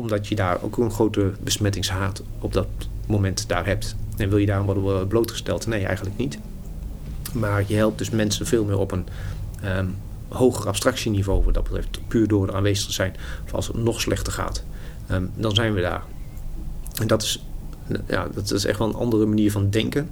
Omdat 0.00 0.28
je 0.28 0.34
daar 0.34 0.62
ook 0.62 0.76
een 0.76 0.90
grote 0.90 1.32
besmettingshaat 1.42 2.22
op 2.38 2.52
dat 2.52 2.66
moment 3.06 3.48
daar 3.48 3.66
hebt. 3.66 3.96
En 4.16 4.28
wil 4.28 4.38
je 4.38 4.46
daar 4.46 4.64
worden 4.64 5.06
blootgesteld? 5.06 5.66
Nee, 5.66 5.84
eigenlijk 5.84 6.16
niet. 6.16 6.38
Maar 7.32 7.64
je 7.66 7.74
helpt 7.74 7.98
dus 7.98 8.10
mensen 8.10 8.46
veel 8.46 8.64
meer 8.64 8.78
op 8.78 8.92
een 8.92 9.06
um, 9.64 9.96
hoger 10.28 10.66
abstractieniveau 10.66 11.44
wat 11.44 11.54
dat 11.54 11.62
betreft. 11.62 12.00
Puur 12.08 12.28
door 12.28 12.54
aanwezig 12.54 12.86
te 12.86 12.92
zijn. 12.92 13.14
Of 13.44 13.54
als 13.54 13.66
het 13.66 13.76
nog 13.76 14.00
slechter 14.00 14.32
gaat, 14.32 14.64
um, 15.10 15.30
dan 15.34 15.54
zijn 15.54 15.74
we 15.74 15.80
daar. 15.80 16.02
En 17.00 17.06
dat 17.06 17.22
is, 17.22 17.44
ja, 18.06 18.28
dat 18.34 18.50
is 18.50 18.64
echt 18.64 18.78
wel 18.78 18.88
een 18.88 18.94
andere 18.94 19.26
manier 19.26 19.52
van 19.52 19.70
denken. 19.70 20.10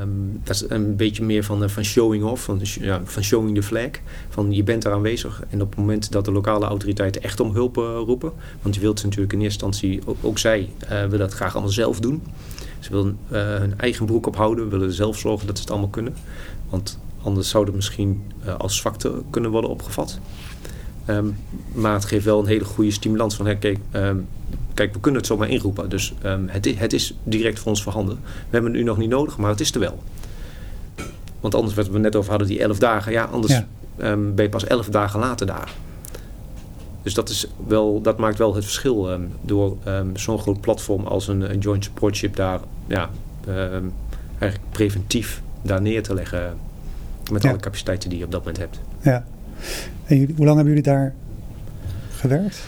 Um, 0.00 0.40
dat 0.44 0.54
is 0.54 0.64
een 0.68 0.96
beetje 0.96 1.24
meer 1.24 1.44
van, 1.44 1.70
van 1.70 1.84
showing 1.84 2.24
off, 2.24 2.44
van, 2.44 2.60
van 3.04 3.22
showing 3.22 3.54
the 3.54 3.62
flag. 3.62 3.90
Van 4.28 4.52
je 4.52 4.62
bent 4.62 4.84
er 4.84 4.92
aanwezig 4.92 5.42
en 5.50 5.62
op 5.62 5.68
het 5.68 5.78
moment 5.78 6.12
dat 6.12 6.24
de 6.24 6.32
lokale 6.32 6.66
autoriteiten 6.66 7.22
echt 7.22 7.40
om 7.40 7.52
hulp 7.52 7.76
uh, 7.76 7.84
roepen. 7.84 8.32
Want 8.62 8.74
je 8.74 8.80
wilt 8.80 9.04
natuurlijk 9.04 9.32
in 9.32 9.40
eerste 9.40 9.64
instantie, 9.64 10.00
ook, 10.20 10.38
zij 10.38 10.70
uh, 10.82 10.88
willen 10.88 11.18
dat 11.18 11.32
graag 11.32 11.52
allemaal 11.52 11.72
zelf 11.72 12.00
doen. 12.00 12.22
Ze 12.80 12.90
willen 12.90 13.18
hun 13.28 13.78
eigen 13.78 14.06
broek 14.06 14.26
ophouden, 14.26 14.68
willen 14.68 14.92
zelf 14.92 15.18
zorgen 15.18 15.46
dat 15.46 15.56
ze 15.56 15.62
het 15.62 15.70
allemaal 15.70 15.90
kunnen. 15.90 16.14
Want 16.68 16.98
anders 17.22 17.48
zou 17.48 17.64
het 17.64 17.74
misschien 17.74 18.22
als 18.58 18.76
zwakte 18.76 19.22
kunnen 19.30 19.50
worden 19.50 19.70
opgevat. 19.70 20.18
Um, 21.06 21.36
maar 21.72 21.94
het 21.94 22.04
geeft 22.04 22.24
wel 22.24 22.40
een 22.40 22.46
hele 22.46 22.64
goede 22.64 22.90
stimulans 22.90 23.34
van, 23.34 23.46
hey, 23.46 23.56
kijk, 23.56 23.78
um, 23.92 24.26
kijk, 24.74 24.92
we 24.92 25.00
kunnen 25.00 25.20
het 25.20 25.30
zomaar 25.30 25.48
inroepen. 25.48 25.88
Dus 25.88 26.14
um, 26.24 26.48
het, 26.48 26.66
is, 26.66 26.78
het 26.78 26.92
is 26.92 27.14
direct 27.24 27.58
voor 27.58 27.68
ons 27.68 27.82
voorhanden. 27.82 28.18
We 28.24 28.48
hebben 28.50 28.70
het 28.70 28.80
nu 28.80 28.86
nog 28.86 28.98
niet 28.98 29.08
nodig, 29.08 29.36
maar 29.36 29.50
het 29.50 29.60
is 29.60 29.74
er 29.74 29.80
wel. 29.80 30.02
Want 31.40 31.54
anders, 31.54 31.74
wat 31.74 31.88
we 31.88 31.98
net 31.98 32.16
over 32.16 32.30
hadden, 32.30 32.48
die 32.48 32.62
elf 32.62 32.78
dagen. 32.78 33.12
Ja, 33.12 33.24
anders 33.24 33.52
ja. 33.52 33.66
Um, 33.96 34.34
ben 34.34 34.44
je 34.44 34.50
pas 34.50 34.64
elf 34.64 34.88
dagen 34.88 35.20
later 35.20 35.46
daar. 35.46 35.72
Dus 37.02 37.14
dat, 37.14 37.28
is 37.28 37.46
wel, 37.66 38.00
dat 38.00 38.18
maakt 38.18 38.38
wel 38.38 38.54
het 38.54 38.64
verschil 38.64 39.12
um, 39.12 39.32
door 39.40 39.76
zo'n 40.14 40.38
groot 40.38 40.60
platform 40.60 41.06
als 41.06 41.28
een, 41.28 41.50
een 41.50 41.58
joint 41.58 41.84
support 41.84 42.16
ship 42.16 42.36
daar 42.36 42.60
ja, 42.86 43.10
eigenlijk 44.38 44.70
preventief 44.70 45.42
daar 45.62 45.82
neer 45.82 46.02
te 46.02 46.14
leggen. 46.14 46.58
Met 47.32 47.42
ja. 47.42 47.50
alle 47.50 47.58
capaciteiten 47.58 48.08
die 48.08 48.18
je 48.18 48.24
op 48.24 48.30
dat 48.30 48.40
moment 48.40 48.58
hebt. 48.58 48.80
Ja. 49.00 49.24
En 50.04 50.18
jullie, 50.18 50.34
hoe 50.36 50.44
lang 50.44 50.56
hebben 50.56 50.74
jullie 50.74 50.90
daar 50.90 51.14
gewerkt? 52.16 52.64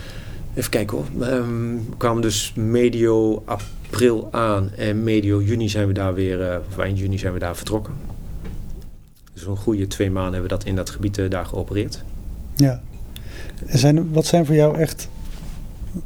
Even 0.55 0.71
kijken 0.71 0.97
hoor. 0.97 1.29
Um, 1.29 1.77
we 1.91 1.97
kwamen 1.97 2.23
dus 2.23 2.53
medio 2.57 3.43
april 3.45 4.29
aan 4.31 4.71
en 4.71 5.03
medio 5.03 5.43
juni 5.43 5.69
zijn 5.69 5.87
we 5.87 5.93
daar 5.93 6.15
weer, 6.15 6.41
uh, 6.41 6.57
of 6.69 6.79
eind 6.79 6.99
juni 6.99 7.19
zijn 7.19 7.33
we 7.33 7.39
daar 7.39 7.57
vertrokken. 7.57 7.95
Dus 9.33 9.47
een 9.47 9.57
goede 9.57 9.87
twee 9.87 10.11
maanden 10.11 10.33
hebben 10.33 10.51
we 10.51 10.57
dat 10.57 10.67
in 10.67 10.77
dat 10.77 10.91
gebied 10.91 11.19
uh, 11.19 11.31
daar 11.31 11.47
geopereerd. 11.47 12.05
Ja. 12.57 12.83
En 13.67 13.79
zijn, 13.79 14.13
wat 14.13 14.27
zijn 14.27 14.47
voor 14.47 14.55
jou 14.55 14.79
echt 14.79 15.09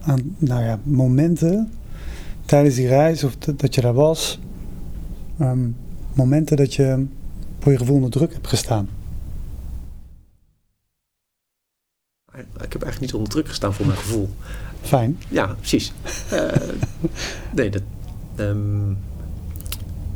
aan, 0.00 0.37
nou 0.38 0.62
ja, 0.62 0.78
momenten 0.82 1.70
tijdens 2.44 2.74
die 2.74 2.88
reis 2.88 3.24
of 3.24 3.37
dat 3.37 3.74
je 3.74 3.80
daar 3.80 3.94
was, 3.94 4.38
um, 5.40 5.76
momenten 6.12 6.56
dat 6.56 6.74
je 6.74 7.06
voor 7.58 7.72
je 7.72 7.78
gevoel 7.78 7.96
onder 7.96 8.11
druk 8.11 8.32
hebt 8.32 8.46
gestaan? 8.46 8.88
Ik 12.38 12.72
heb 12.72 12.83
eigenlijk 12.83 13.01
niet 13.01 13.14
onder 13.14 13.29
druk 13.29 13.48
gestaan 13.48 13.74
voor 13.74 13.87
mijn 13.87 13.98
gevoel. 13.98 14.29
Fijn. 14.83 15.18
Ja, 15.29 15.46
precies. 15.59 15.92
uh, 16.33 16.42
nee, 17.55 17.70
dat, 17.70 17.83
um, 18.37 18.98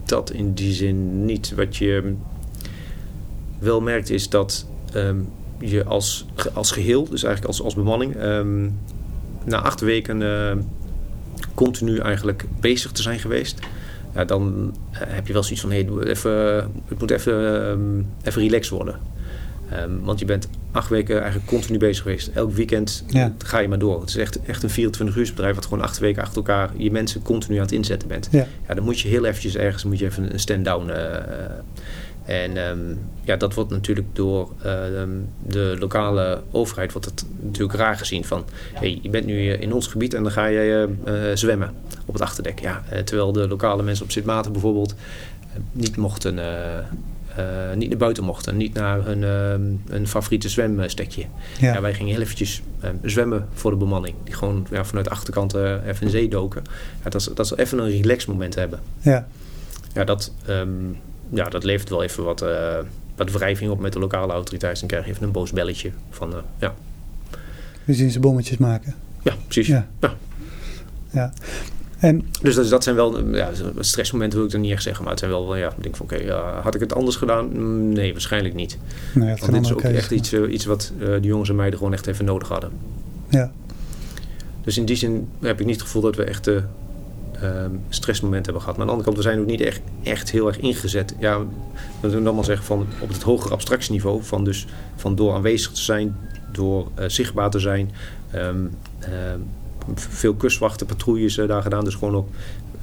dat 0.04 0.30
in 0.30 0.52
die 0.54 0.72
zin 0.72 1.24
niet. 1.24 1.54
Wat 1.54 1.76
je 1.76 2.14
wel 3.58 3.80
merkt 3.80 4.10
is 4.10 4.28
dat 4.28 4.66
um, 4.94 5.28
je 5.58 5.84
als, 5.84 6.26
als 6.52 6.70
geheel, 6.70 7.08
dus 7.08 7.22
eigenlijk 7.22 7.44
als, 7.46 7.62
als 7.62 7.74
bemanning, 7.74 8.22
um, 8.22 8.78
na 9.44 9.60
acht 9.60 9.80
weken 9.80 10.20
uh, 10.20 10.52
continu 11.54 11.98
eigenlijk 11.98 12.44
bezig 12.60 12.92
te 12.92 13.02
zijn 13.02 13.18
geweest. 13.18 13.58
Ja, 14.14 14.24
dan 14.24 14.74
heb 14.92 15.26
je 15.26 15.32
wel 15.32 15.42
zoiets 15.42 15.60
van, 15.60 15.70
hé, 15.70 15.84
hey, 15.84 16.06
even, 16.06 16.32
het 16.88 16.98
moet 16.98 17.10
even, 17.10 18.06
even 18.22 18.42
relaxed 18.42 18.70
worden. 18.70 18.96
Um, 19.80 20.00
want 20.04 20.18
je 20.18 20.24
bent 20.24 20.48
acht 20.72 20.88
weken 20.88 21.16
eigenlijk 21.16 21.46
continu 21.46 21.78
bezig 21.78 22.02
geweest. 22.02 22.30
Elk 22.34 22.52
weekend 22.52 23.04
ja. 23.06 23.32
ga 23.38 23.58
je 23.58 23.68
maar 23.68 23.78
door. 23.78 24.00
Het 24.00 24.08
is 24.08 24.16
echt, 24.16 24.42
echt 24.42 24.62
een 24.62 24.70
24 24.70 25.16
uur 25.16 25.30
bedrijf 25.34 25.54
wat 25.54 25.64
gewoon 25.64 25.84
acht 25.84 25.98
weken 25.98 26.22
achter 26.22 26.36
elkaar 26.36 26.70
je 26.76 26.90
mensen 26.90 27.22
continu 27.22 27.56
aan 27.56 27.62
het 27.62 27.72
inzetten 27.72 28.08
bent. 28.08 28.28
Ja. 28.30 28.46
ja 28.68 28.74
dan 28.74 28.84
moet 28.84 29.00
je 29.00 29.08
heel 29.08 29.24
eventjes 29.24 29.56
ergens 29.56 29.84
moet 29.84 29.98
je 29.98 30.04
even 30.04 30.32
een 30.32 30.40
stand-down 30.40 30.88
uh, 30.88 31.14
En 32.24 32.56
ehm, 32.56 32.94
ja, 33.22 33.36
dat 33.36 33.54
wordt 33.54 33.70
natuurlijk 33.70 34.06
door 34.12 34.50
ehm, 34.62 35.10
de 35.46 35.76
lokale 35.78 36.42
overheid 36.50 36.92
wordt 36.92 37.06
het 37.06 37.24
natuurlijk 37.40 37.78
raar 37.78 37.96
gezien 37.96 38.24
van... 38.24 38.44
Hey, 38.72 38.98
je 39.02 39.10
bent 39.10 39.26
nu 39.26 39.52
in 39.52 39.72
ons 39.72 39.86
gebied 39.86 40.14
en 40.14 40.22
dan 40.22 40.32
ga 40.32 40.46
je 40.46 40.88
zwemmen 41.34 41.70
op 42.06 42.14
het 42.14 42.22
achterdek. 42.22 42.60
Ja, 42.60 42.82
terwijl 43.04 43.32
de 43.32 43.48
lokale 43.48 43.82
mensen 43.82 44.04
op 44.04 44.10
Sint 44.10 44.26
Maarten 44.26 44.52
bijvoorbeeld 44.52 44.94
niet 45.72 45.96
mochten 45.96 46.38
uh, 46.38 46.44
niet 47.74 47.88
naar 47.88 47.98
buiten 47.98 48.24
mochten. 48.24 48.56
Niet 48.56 48.74
naar 48.74 49.04
hun, 49.04 49.22
uh, 49.22 49.92
hun 49.92 50.08
favoriete 50.08 50.48
zwemstekje. 50.48 51.24
Ja. 51.60 51.80
wij 51.80 51.94
gingen 51.94 52.12
heel 52.12 52.22
eventjes 52.22 52.62
ehm, 52.80 52.94
zwemmen 53.02 53.48
voor 53.52 53.70
de 53.70 53.76
bemanning. 53.76 54.14
Die 54.24 54.34
gewoon 54.34 54.66
ja, 54.70 54.84
vanuit 54.84 55.04
de 55.04 55.10
achterkant 55.10 55.54
uh, 55.54 55.86
even 55.86 56.02
in 56.02 56.10
zee 56.10 56.28
doken. 56.28 56.62
Ja, 57.04 57.10
dat, 57.10 57.30
dat 57.34 57.46
is 57.46 57.56
even 57.56 57.78
een 57.78 57.90
relax 57.90 58.26
moment 58.26 58.54
hebben. 58.54 58.80
Ja. 59.00 59.26
Ja, 59.94 60.04
dat, 60.04 60.32
um, 60.48 60.96
ja, 61.28 61.48
dat 61.48 61.64
levert 61.64 61.88
wel 61.88 62.02
even 62.02 62.24
wat, 62.24 62.42
uh, 62.42 62.78
wat 63.16 63.30
wrijving 63.30 63.70
op 63.70 63.80
met 63.80 63.92
de 63.92 63.98
lokale 63.98 64.32
autoriteit. 64.32 64.78
Dan 64.78 64.88
krijg 64.88 65.04
je 65.04 65.10
even 65.10 65.22
een 65.22 65.32
boos 65.32 65.52
belletje. 65.52 65.90
Van, 66.10 66.34
ja. 66.58 66.74
We 67.84 67.94
zien 67.94 68.10
ze 68.10 68.20
bommetjes 68.20 68.56
maken. 68.56 68.94
Ja, 69.22 69.34
precies. 69.44 69.66
ja. 69.66 69.88
ja. 71.10 71.32
En, 72.02 72.22
dus 72.40 72.54
dat, 72.54 72.68
dat 72.68 72.82
zijn 72.82 72.96
wel, 72.96 73.34
ja, 73.34 73.50
stressmomenten 73.78 74.38
wil 74.38 74.48
ik 74.48 74.54
er 74.54 74.58
niet 74.58 74.70
echt 74.70 74.82
zeggen, 74.82 75.02
maar 75.02 75.10
het 75.10 75.20
zijn 75.20 75.32
wel, 75.32 75.56
ja, 75.56 75.68
ik 75.68 75.82
denk 75.82 75.96
van 75.96 76.06
oké, 76.06 76.32
had 76.62 76.74
ik 76.74 76.80
het 76.80 76.94
anders 76.94 77.16
gedaan? 77.16 77.48
Mm, 77.52 77.92
nee, 77.92 78.12
waarschijnlijk 78.12 78.54
niet. 78.54 78.78
Nee, 79.14 79.36
Want 79.36 79.52
dit 79.52 79.64
is 79.64 79.72
ook 79.72 79.80
echt 79.80 80.10
iets, 80.10 80.32
uh, 80.32 80.52
iets 80.52 80.64
wat 80.64 80.92
uh, 80.98 81.06
de 81.06 81.20
jongens 81.20 81.48
en 81.48 81.56
meiden 81.56 81.78
gewoon 81.78 81.92
echt 81.92 82.06
even 82.06 82.24
nodig 82.24 82.48
hadden. 82.48 82.70
Ja. 83.28 83.52
Dus 84.64 84.76
in 84.78 84.84
die 84.84 84.96
zin 84.96 85.28
heb 85.40 85.60
ik 85.60 85.66
niet 85.66 85.74
het 85.74 85.84
gevoel 85.84 86.02
dat 86.02 86.16
we 86.16 86.24
echt 86.24 86.48
uh, 86.48 86.56
stressmomenten 87.88 88.44
hebben 88.44 88.62
gehad. 88.62 88.76
Maar 88.76 88.88
aan 88.88 88.96
de 88.96 89.02
andere 89.02 89.04
kant, 89.04 89.16
we 89.16 89.30
zijn 89.30 89.40
ook 89.40 89.50
niet 89.50 89.60
echt, 89.60 89.80
echt 90.02 90.30
heel 90.30 90.46
erg 90.46 90.58
ingezet. 90.58 91.14
Ja, 91.18 91.38
we 92.00 92.08
willen 92.08 92.26
allemaal 92.26 92.44
zeggen 92.44 92.66
van 92.66 92.86
op 93.00 93.08
het 93.08 93.22
hogere 93.22 93.54
abstractieniveau, 93.54 94.22
van 94.22 94.44
dus 94.44 94.66
van 94.96 95.14
door 95.14 95.34
aanwezig 95.34 95.72
te 95.72 95.82
zijn, 95.82 96.16
door 96.52 96.90
zichtbaar 97.06 97.50
te 97.50 97.58
zijn, 97.58 97.90
um, 98.34 98.70
veel 99.94 100.34
kustwachten, 100.34 100.86
patrouilles 100.86 101.36
uh, 101.36 101.48
daar 101.48 101.62
gedaan. 101.62 101.84
Dus 101.84 101.94
gewoon 101.94 102.14
ook 102.14 102.28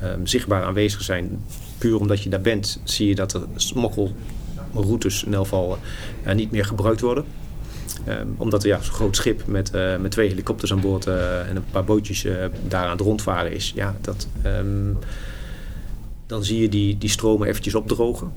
um, 0.04 0.28
zichtbaar 0.28 0.64
aanwezig 0.64 1.02
zijn. 1.02 1.44
Puur 1.78 2.00
omdat 2.00 2.24
je 2.24 2.30
daar 2.30 2.42
bent, 2.42 2.82
zie 2.84 3.08
je 3.08 3.16
dat 3.16 3.32
de 3.32 3.46
smokkelroutes 3.56 5.24
in 5.24 5.34
elk 5.34 5.44
geval 5.44 5.78
uh, 6.28 6.34
niet 6.34 6.52
meer 6.52 6.66
gebruikt 6.66 7.02
worden. 7.02 7.26
Um, 8.08 8.36
omdat 8.38 8.64
ja, 8.64 8.82
zo'n 8.82 8.94
groot 8.94 9.16
schip 9.16 9.48
met, 9.48 9.72
uh, 9.76 9.98
met 9.98 10.12
twee 10.12 10.30
helikopters 10.30 10.72
aan 10.72 10.82
boord 10.82 11.08
en 11.08 11.56
een 11.56 11.64
paar 11.72 11.84
bootjes 11.84 12.26
daar 12.68 12.86
aan 12.86 12.92
het 12.92 13.02
rondvaren 13.02 13.52
is. 13.52 13.72
Ja, 13.76 13.96
dat, 14.02 14.28
um, 14.46 14.98
dan 16.26 16.44
zie 16.44 16.62
je 16.62 16.70
die, 16.70 16.98
die 16.98 17.10
stromen 17.10 17.48
eventjes 17.48 17.76
opdrogen. 17.76 18.32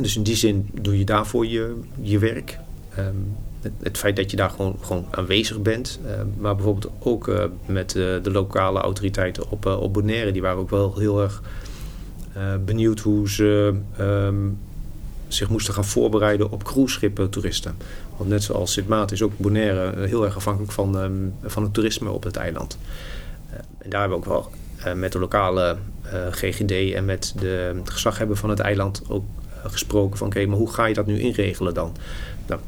Dus 0.00 0.16
in 0.16 0.22
die 0.22 0.36
zin 0.36 0.68
doe 0.80 0.98
je 0.98 1.04
daarvoor 1.04 1.46
je, 1.46 1.80
je 2.00 2.18
werk. 2.18 2.58
Het, 3.82 3.98
feit 3.98 4.16
dat 4.16 4.30
je 4.30 4.36
daar 4.36 4.50
gewoon, 4.50 4.76
gewoon 4.80 5.06
aanwezig 5.10 5.62
bent. 5.62 6.00
Uh, 6.04 6.10
maar 6.38 6.54
bijvoorbeeld 6.54 6.92
ook 6.98 7.28
uh, 7.28 7.44
met 7.66 7.94
uh, 7.94 8.22
de 8.22 8.30
lokale 8.30 8.80
autoriteiten 8.80 9.50
op, 9.50 9.66
op 9.66 9.92
Bonaire. 9.92 10.32
Die 10.32 10.42
waren 10.42 10.58
ook 10.58 10.70
wel 10.70 10.98
heel 10.98 11.22
erg 11.22 11.42
benieuwd 12.64 13.00
hoe 13.00 13.30
ze 13.30 13.74
um, 14.00 14.58
zich 15.28 15.48
moesten 15.48 15.74
gaan 15.74 15.84
voorbereiden 15.84 16.50
op 16.50 16.64
cruiseschepen 16.64 17.30
toeristen. 17.30 17.76
Want 18.16 18.30
net 18.30 18.42
zoals 18.42 18.72
Sint 18.72 18.88
Maarten 18.88 19.16
is 19.16 19.22
ook 19.22 19.32
Bonaire 19.36 20.06
heel 20.06 20.24
erg 20.24 20.36
afhankelijk 20.36 20.72
van, 20.72 20.98
um, 20.98 21.34
van 21.42 21.62
het 21.62 21.74
toerisme 21.74 22.10
op 22.10 22.22
het 22.22 22.36
eiland. 22.36 22.78
en 23.78 23.90
daar 23.90 24.00
hebben 24.00 24.20
we 24.20 24.26
ook 24.26 24.32
wel 24.32 24.94
met 24.94 25.12
de 25.12 25.18
lokale 25.18 25.76
GGD 26.30 26.92
en 26.92 27.04
met 27.04 27.34
de 27.38 27.80
gezaghebber 27.84 28.36
van 28.36 28.50
het 28.50 28.60
eiland 28.60 29.02
ook 29.08 29.24
gesproken 29.64 30.16
van 30.16 30.26
oké, 30.26 30.46
maar 30.46 30.58
hoe 30.58 30.72
ga 30.72 30.86
je 30.86 30.94
dat 30.94 31.06
nu 31.06 31.20
inregelen 31.20 31.74
dan? 31.74 31.96
Nou, 32.46 32.60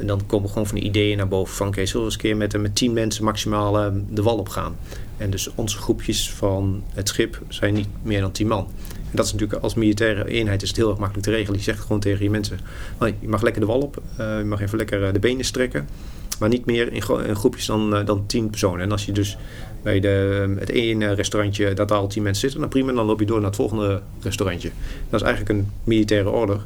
en 0.00 0.06
dan 0.06 0.26
komen 0.26 0.48
gewoon 0.48 0.66
van 0.66 0.76
die 0.76 0.84
ideeën 0.84 1.16
naar 1.16 1.28
boven 1.28 1.54
van... 1.54 1.66
oké, 1.66 1.86
zullen 1.86 2.00
we 2.00 2.04
eens 2.04 2.14
een 2.14 2.20
keer 2.20 2.36
met, 2.36 2.60
met 2.60 2.74
tien 2.74 2.92
mensen 2.92 3.24
maximaal 3.24 3.84
uh, 3.84 3.92
de 4.10 4.22
wal 4.22 4.38
op 4.38 4.48
gaan. 4.48 4.76
En 5.16 5.30
dus 5.30 5.50
onze 5.54 5.78
groepjes 5.78 6.30
van 6.30 6.82
het 6.92 7.08
schip 7.08 7.42
zijn 7.48 7.74
niet 7.74 7.88
meer 8.02 8.20
dan 8.20 8.32
tien 8.32 8.46
man. 8.46 8.68
En 8.88 9.16
dat 9.16 9.26
is 9.26 9.32
natuurlijk 9.32 9.62
als 9.62 9.74
militaire 9.74 10.28
eenheid 10.28 10.62
is 10.62 10.68
het 10.68 10.76
heel 10.76 10.88
erg 10.88 10.98
makkelijk 10.98 11.26
te 11.26 11.32
regelen. 11.32 11.58
Je 11.58 11.64
zegt 11.64 11.80
gewoon 11.80 12.00
tegen 12.00 12.24
je 12.24 12.30
mensen... 12.30 12.58
je 12.98 13.28
mag 13.28 13.42
lekker 13.42 13.60
de 13.60 13.66
wal 13.66 13.80
op, 13.80 14.02
uh, 14.20 14.38
je 14.38 14.44
mag 14.44 14.60
even 14.60 14.78
lekker 14.78 15.06
uh, 15.06 15.12
de 15.12 15.18
benen 15.18 15.44
strekken... 15.44 15.88
maar 16.38 16.48
niet 16.48 16.66
meer 16.66 16.92
in, 16.92 17.02
groepjes 17.36 17.66
dan, 17.66 18.04
dan 18.04 18.26
tien 18.26 18.50
personen. 18.50 18.80
En 18.80 18.92
als 18.92 19.06
je 19.06 19.12
dus 19.12 19.36
bij 19.82 20.00
de, 20.00 20.54
het 20.58 20.68
ene 20.68 21.12
restaurantje 21.12 21.74
dat 21.74 21.92
al 21.92 22.06
tien 22.06 22.22
mensen 22.22 22.40
zitten... 22.40 22.60
dan 22.60 22.68
prima, 22.68 22.92
dan 22.92 23.06
loop 23.06 23.20
je 23.20 23.26
door 23.26 23.38
naar 23.38 23.46
het 23.46 23.56
volgende 23.56 24.02
restaurantje. 24.20 24.70
Dat 25.10 25.20
is 25.20 25.26
eigenlijk 25.26 25.58
een 25.58 25.70
militaire 25.84 26.30
order... 26.30 26.64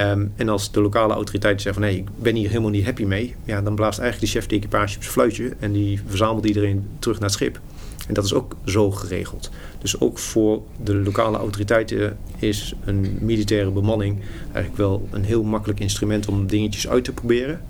Um, 0.00 0.32
en 0.36 0.48
als 0.48 0.72
de 0.72 0.80
lokale 0.80 1.14
autoriteiten 1.14 1.62
zeggen 1.62 1.82
van 1.82 1.92
nee, 1.92 2.00
ik 2.00 2.08
ben 2.22 2.34
hier 2.34 2.48
helemaal 2.48 2.70
niet 2.70 2.84
happy 2.84 3.04
mee, 3.04 3.34
ja, 3.44 3.62
dan 3.62 3.74
blaast 3.74 3.98
eigenlijk 3.98 4.32
de 4.32 4.38
chef 4.38 4.48
de 4.48 4.56
equipage 4.56 4.96
op 4.96 5.02
zijn 5.02 5.12
fluitje 5.14 5.52
en 5.58 5.72
die 5.72 6.00
verzamelt 6.06 6.46
iedereen 6.46 6.86
terug 6.98 7.16
naar 7.18 7.28
het 7.28 7.38
schip. 7.38 7.60
En 8.08 8.14
dat 8.14 8.24
is 8.24 8.34
ook 8.34 8.56
zo 8.64 8.90
geregeld. 8.90 9.50
Dus 9.78 10.00
ook 10.00 10.18
voor 10.18 10.62
de 10.84 10.94
lokale 10.94 11.36
autoriteiten 11.36 12.16
is 12.38 12.74
een 12.84 13.18
militaire 13.20 13.70
bemanning 13.70 14.18
eigenlijk 14.44 14.76
wel 14.76 15.08
een 15.10 15.24
heel 15.24 15.42
makkelijk 15.42 15.80
instrument 15.80 16.28
om 16.28 16.46
dingetjes 16.46 16.88
uit 16.88 17.04
te 17.04 17.12
proberen. 17.12 17.60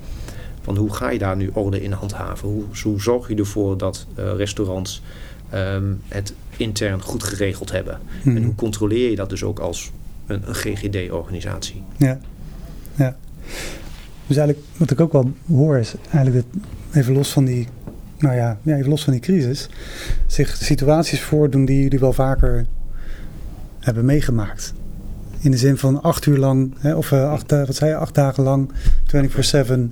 Van 0.63 0.77
hoe 0.77 0.93
ga 0.95 1.11
je 1.11 1.19
daar 1.19 1.37
nu 1.37 1.51
orde 1.53 1.83
in 1.83 1.93
handhaven? 1.93 2.49
Hoe, 2.49 2.65
hoe 2.83 3.01
zorg 3.01 3.29
je 3.29 3.35
ervoor 3.35 3.79
dat 3.79 4.07
uh, 4.19 4.33
restaurants 4.37 5.03
um, 5.55 6.01
het 6.09 6.35
intern 6.57 7.03
goed 7.03 7.23
geregeld 7.23 7.71
hebben? 7.71 7.99
En 8.25 8.33
Mhm. 8.33 8.45
hoe 8.45 8.55
controleer 8.55 9.11
je 9.11 9.17
dat 9.17 9.31
dus 9.31 9.45
ook 9.45 9.59
als 9.59 9.91
een, 10.27 10.43
een 10.49 10.55
GGD-organisatie. 10.55 11.83
Ja. 11.97 12.19
ja. 12.97 13.17
Dus 14.27 14.37
eigenlijk 14.37 14.67
wat 14.77 14.91
ik 14.91 15.01
ook 15.01 15.13
wel 15.13 15.33
hoor 15.47 15.79
is 15.79 15.95
eigenlijk 16.11 16.35
dat 16.53 16.63
even 16.93 17.13
los 17.13 17.33
van 17.33 17.45
die, 17.45 17.69
nou 18.19 18.37
ja, 18.37 18.59
ja 18.63 18.77
even 18.77 18.91
los 18.91 19.05
van 19.05 19.13
die 19.13 19.23
crisis, 19.23 19.69
zich 20.27 20.57
situaties 20.57 21.21
voordoen 21.21 21.65
die 21.65 21.83
jullie 21.83 21.99
wel 21.99 22.13
vaker 22.13 22.67
hebben 23.81 24.05
meegemaakt. 24.05 24.75
In 25.43 25.51
de 25.51 25.57
zin 25.57 25.79
van 25.79 26.03
acht 26.03 26.27
uur 26.27 26.39
lang, 26.39 26.75
hè, 26.79 26.95
of 26.95 27.11
uh, 27.11 27.31
acht, 27.31 27.53
uh, 27.53 27.67
wat 27.67 27.77
zei 27.77 27.91
je, 27.91 27.97
acht 27.97 28.15
dagen 28.15 28.43
lang 28.43 28.71
24-7 28.73 28.75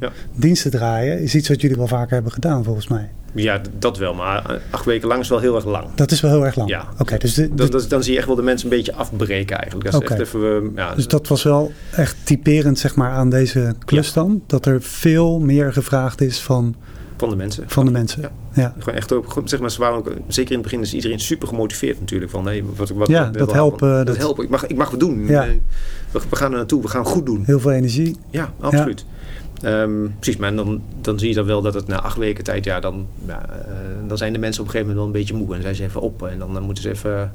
ja. 0.00 0.10
diensten 0.34 0.70
draaien, 0.70 1.20
is 1.20 1.34
iets 1.34 1.48
wat 1.48 1.60
jullie 1.60 1.76
wel 1.76 1.86
vaker 1.86 2.12
hebben 2.12 2.32
gedaan 2.32 2.64
volgens 2.64 2.88
mij. 2.88 3.10
Ja, 3.34 3.60
dat 3.78 3.98
wel. 3.98 4.14
Maar 4.14 4.60
acht 4.70 4.84
weken 4.84 5.08
lang 5.08 5.20
is 5.20 5.28
wel 5.28 5.38
heel 5.38 5.54
erg 5.54 5.64
lang. 5.64 5.86
Dat 5.94 6.10
is 6.10 6.20
wel 6.20 6.30
heel 6.30 6.44
erg 6.44 6.56
lang? 6.56 6.68
Ja. 6.68 6.88
Oké, 6.98 7.18
dus 7.18 7.34
de, 7.34 7.54
de, 7.54 7.68
dan, 7.68 7.82
dan 7.88 8.02
zie 8.02 8.12
je 8.12 8.18
echt 8.18 8.26
wel 8.26 8.36
de 8.36 8.42
mensen 8.42 8.70
een 8.70 8.76
beetje 8.76 8.94
afbreken 8.94 9.56
eigenlijk. 9.56 9.90
Dat 9.90 10.00
is 10.00 10.06
okay. 10.08 10.18
echt 10.18 10.26
even, 10.26 10.72
ja, 10.74 10.94
dus 10.94 11.08
dat 11.08 11.28
was 11.28 11.42
wel 11.42 11.72
echt 11.90 12.16
typerend 12.24 12.78
zeg 12.78 12.94
maar, 12.94 13.10
aan 13.10 13.30
deze 13.30 13.74
klus 13.84 14.06
ja. 14.06 14.12
dan? 14.14 14.42
Dat 14.46 14.66
er 14.66 14.82
veel 14.82 15.40
meer 15.40 15.72
gevraagd 15.72 16.20
is 16.20 16.40
van... 16.40 16.74
Van 17.20 17.28
de 17.28 17.36
mensen. 17.36 17.64
Van 17.66 17.84
de 17.84 17.90
mensen, 17.90 18.22
ja. 18.22 18.30
ja. 18.52 18.74
Gewoon 18.78 18.94
echt 18.94 19.12
ook, 19.12 19.42
zeg 19.44 19.60
maar, 19.60 19.70
ze 19.70 19.80
waren 19.80 19.96
ook, 19.96 20.12
zeker 20.28 20.50
in 20.50 20.58
het 20.58 20.66
begin 20.66 20.80
is 20.80 20.94
iedereen 20.94 21.20
super 21.20 21.48
gemotiveerd 21.48 22.00
natuurlijk. 22.00 22.30
Van, 22.30 22.46
hey, 22.46 22.64
wat, 22.76 22.90
wat, 22.90 23.08
ja, 23.08 23.30
dat 23.30 23.52
helpen. 23.52 23.88
Dat, 23.88 24.06
dat 24.06 24.16
helpen. 24.16 24.44
Ik 24.44 24.50
mag, 24.50 24.66
ik 24.66 24.76
mag 24.76 24.90
het 24.90 25.00
doen. 25.00 25.26
Ja. 25.26 25.46
We, 26.10 26.20
we 26.30 26.36
gaan 26.36 26.50
er 26.50 26.56
naartoe. 26.56 26.82
We 26.82 26.88
gaan 26.88 27.04
goed 27.04 27.26
doen. 27.26 27.42
Heel 27.44 27.60
veel 27.60 27.70
energie. 27.70 28.16
Ja, 28.30 28.52
absoluut. 28.60 29.04
Um, 29.64 30.14
precies, 30.18 30.40
maar 30.40 30.54
dan, 30.54 30.82
dan 31.00 31.18
zie 31.18 31.28
je 31.28 31.34
dan 31.34 31.46
wel 31.46 31.62
dat 31.62 31.74
het 31.74 31.86
na 31.86 32.00
acht 32.00 32.16
weken 32.16 32.44
tijd, 32.44 32.64
ja, 32.64 32.80
dan, 32.80 33.06
ja, 33.26 33.48
uh, 33.48 34.08
dan 34.08 34.16
zijn 34.16 34.32
de 34.32 34.38
mensen 34.38 34.60
op 34.62 34.66
een 34.66 34.72
gegeven 34.72 34.94
moment 34.94 34.96
wel 34.96 35.06
een 35.06 35.26
beetje 35.26 35.44
moe. 35.44 35.54
En 35.56 35.62
zijn 35.62 35.74
ze 35.74 35.82
even 35.82 36.00
op 36.00 36.26
en 36.26 36.38
dan, 36.38 36.54
dan 36.54 36.62
moeten 36.62 36.82
ze 36.82 36.90
even, 36.90 37.32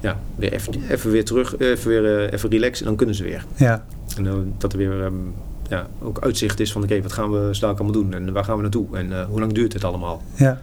ja, 0.00 0.20
weer 0.36 0.52
even, 0.52 0.74
even 0.88 1.10
weer 1.10 1.24
terug, 1.24 1.58
even 1.58 1.88
weer 1.88 2.04
uh, 2.04 2.32
even 2.32 2.50
relaxen 2.50 2.80
en 2.80 2.86
dan 2.86 2.96
kunnen 2.96 3.14
ze 3.14 3.22
weer. 3.22 3.44
Ja. 3.56 3.84
En 4.16 4.54
dat 4.58 4.72
er 4.72 4.78
weer 4.78 5.04
um, 5.04 5.34
ja, 5.72 5.86
ook 6.02 6.20
uitzicht 6.20 6.60
is 6.60 6.72
van 6.72 6.82
oké, 6.82 6.90
okay, 6.90 7.02
wat 7.02 7.12
gaan 7.12 7.30
we 7.30 7.54
straks 7.54 7.78
allemaal 7.78 8.02
doen 8.02 8.14
en 8.14 8.32
waar 8.32 8.44
gaan 8.44 8.56
we 8.56 8.62
naartoe 8.62 8.96
en 8.96 9.24
hoe 9.24 9.40
lang 9.40 9.52
duurt 9.52 9.72
het 9.72 9.84
allemaal. 9.84 10.22
Ja. 10.36 10.60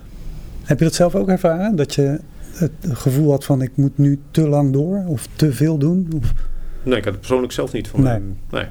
Heb 0.63 0.79
je 0.79 0.85
dat 0.85 0.93
zelf 0.93 1.15
ook 1.15 1.27
ervaren? 1.27 1.75
Dat 1.75 1.95
je 1.95 2.19
het 2.53 2.71
gevoel 2.81 3.31
had 3.31 3.45
van 3.45 3.61
ik 3.61 3.71
moet 3.75 3.97
nu 3.97 4.19
te 4.31 4.47
lang 4.47 4.73
door 4.73 5.03
of 5.07 5.27
te 5.35 5.53
veel 5.53 5.77
doen? 5.77 6.11
Of? 6.15 6.33
Nee, 6.83 6.97
ik 6.97 7.03
had 7.03 7.11
het 7.11 7.21
persoonlijk 7.21 7.53
zelf 7.53 7.73
niet. 7.73 7.87
Van, 7.87 8.03
nee. 8.03 8.15
Um, 8.15 8.37
nee 8.49 8.63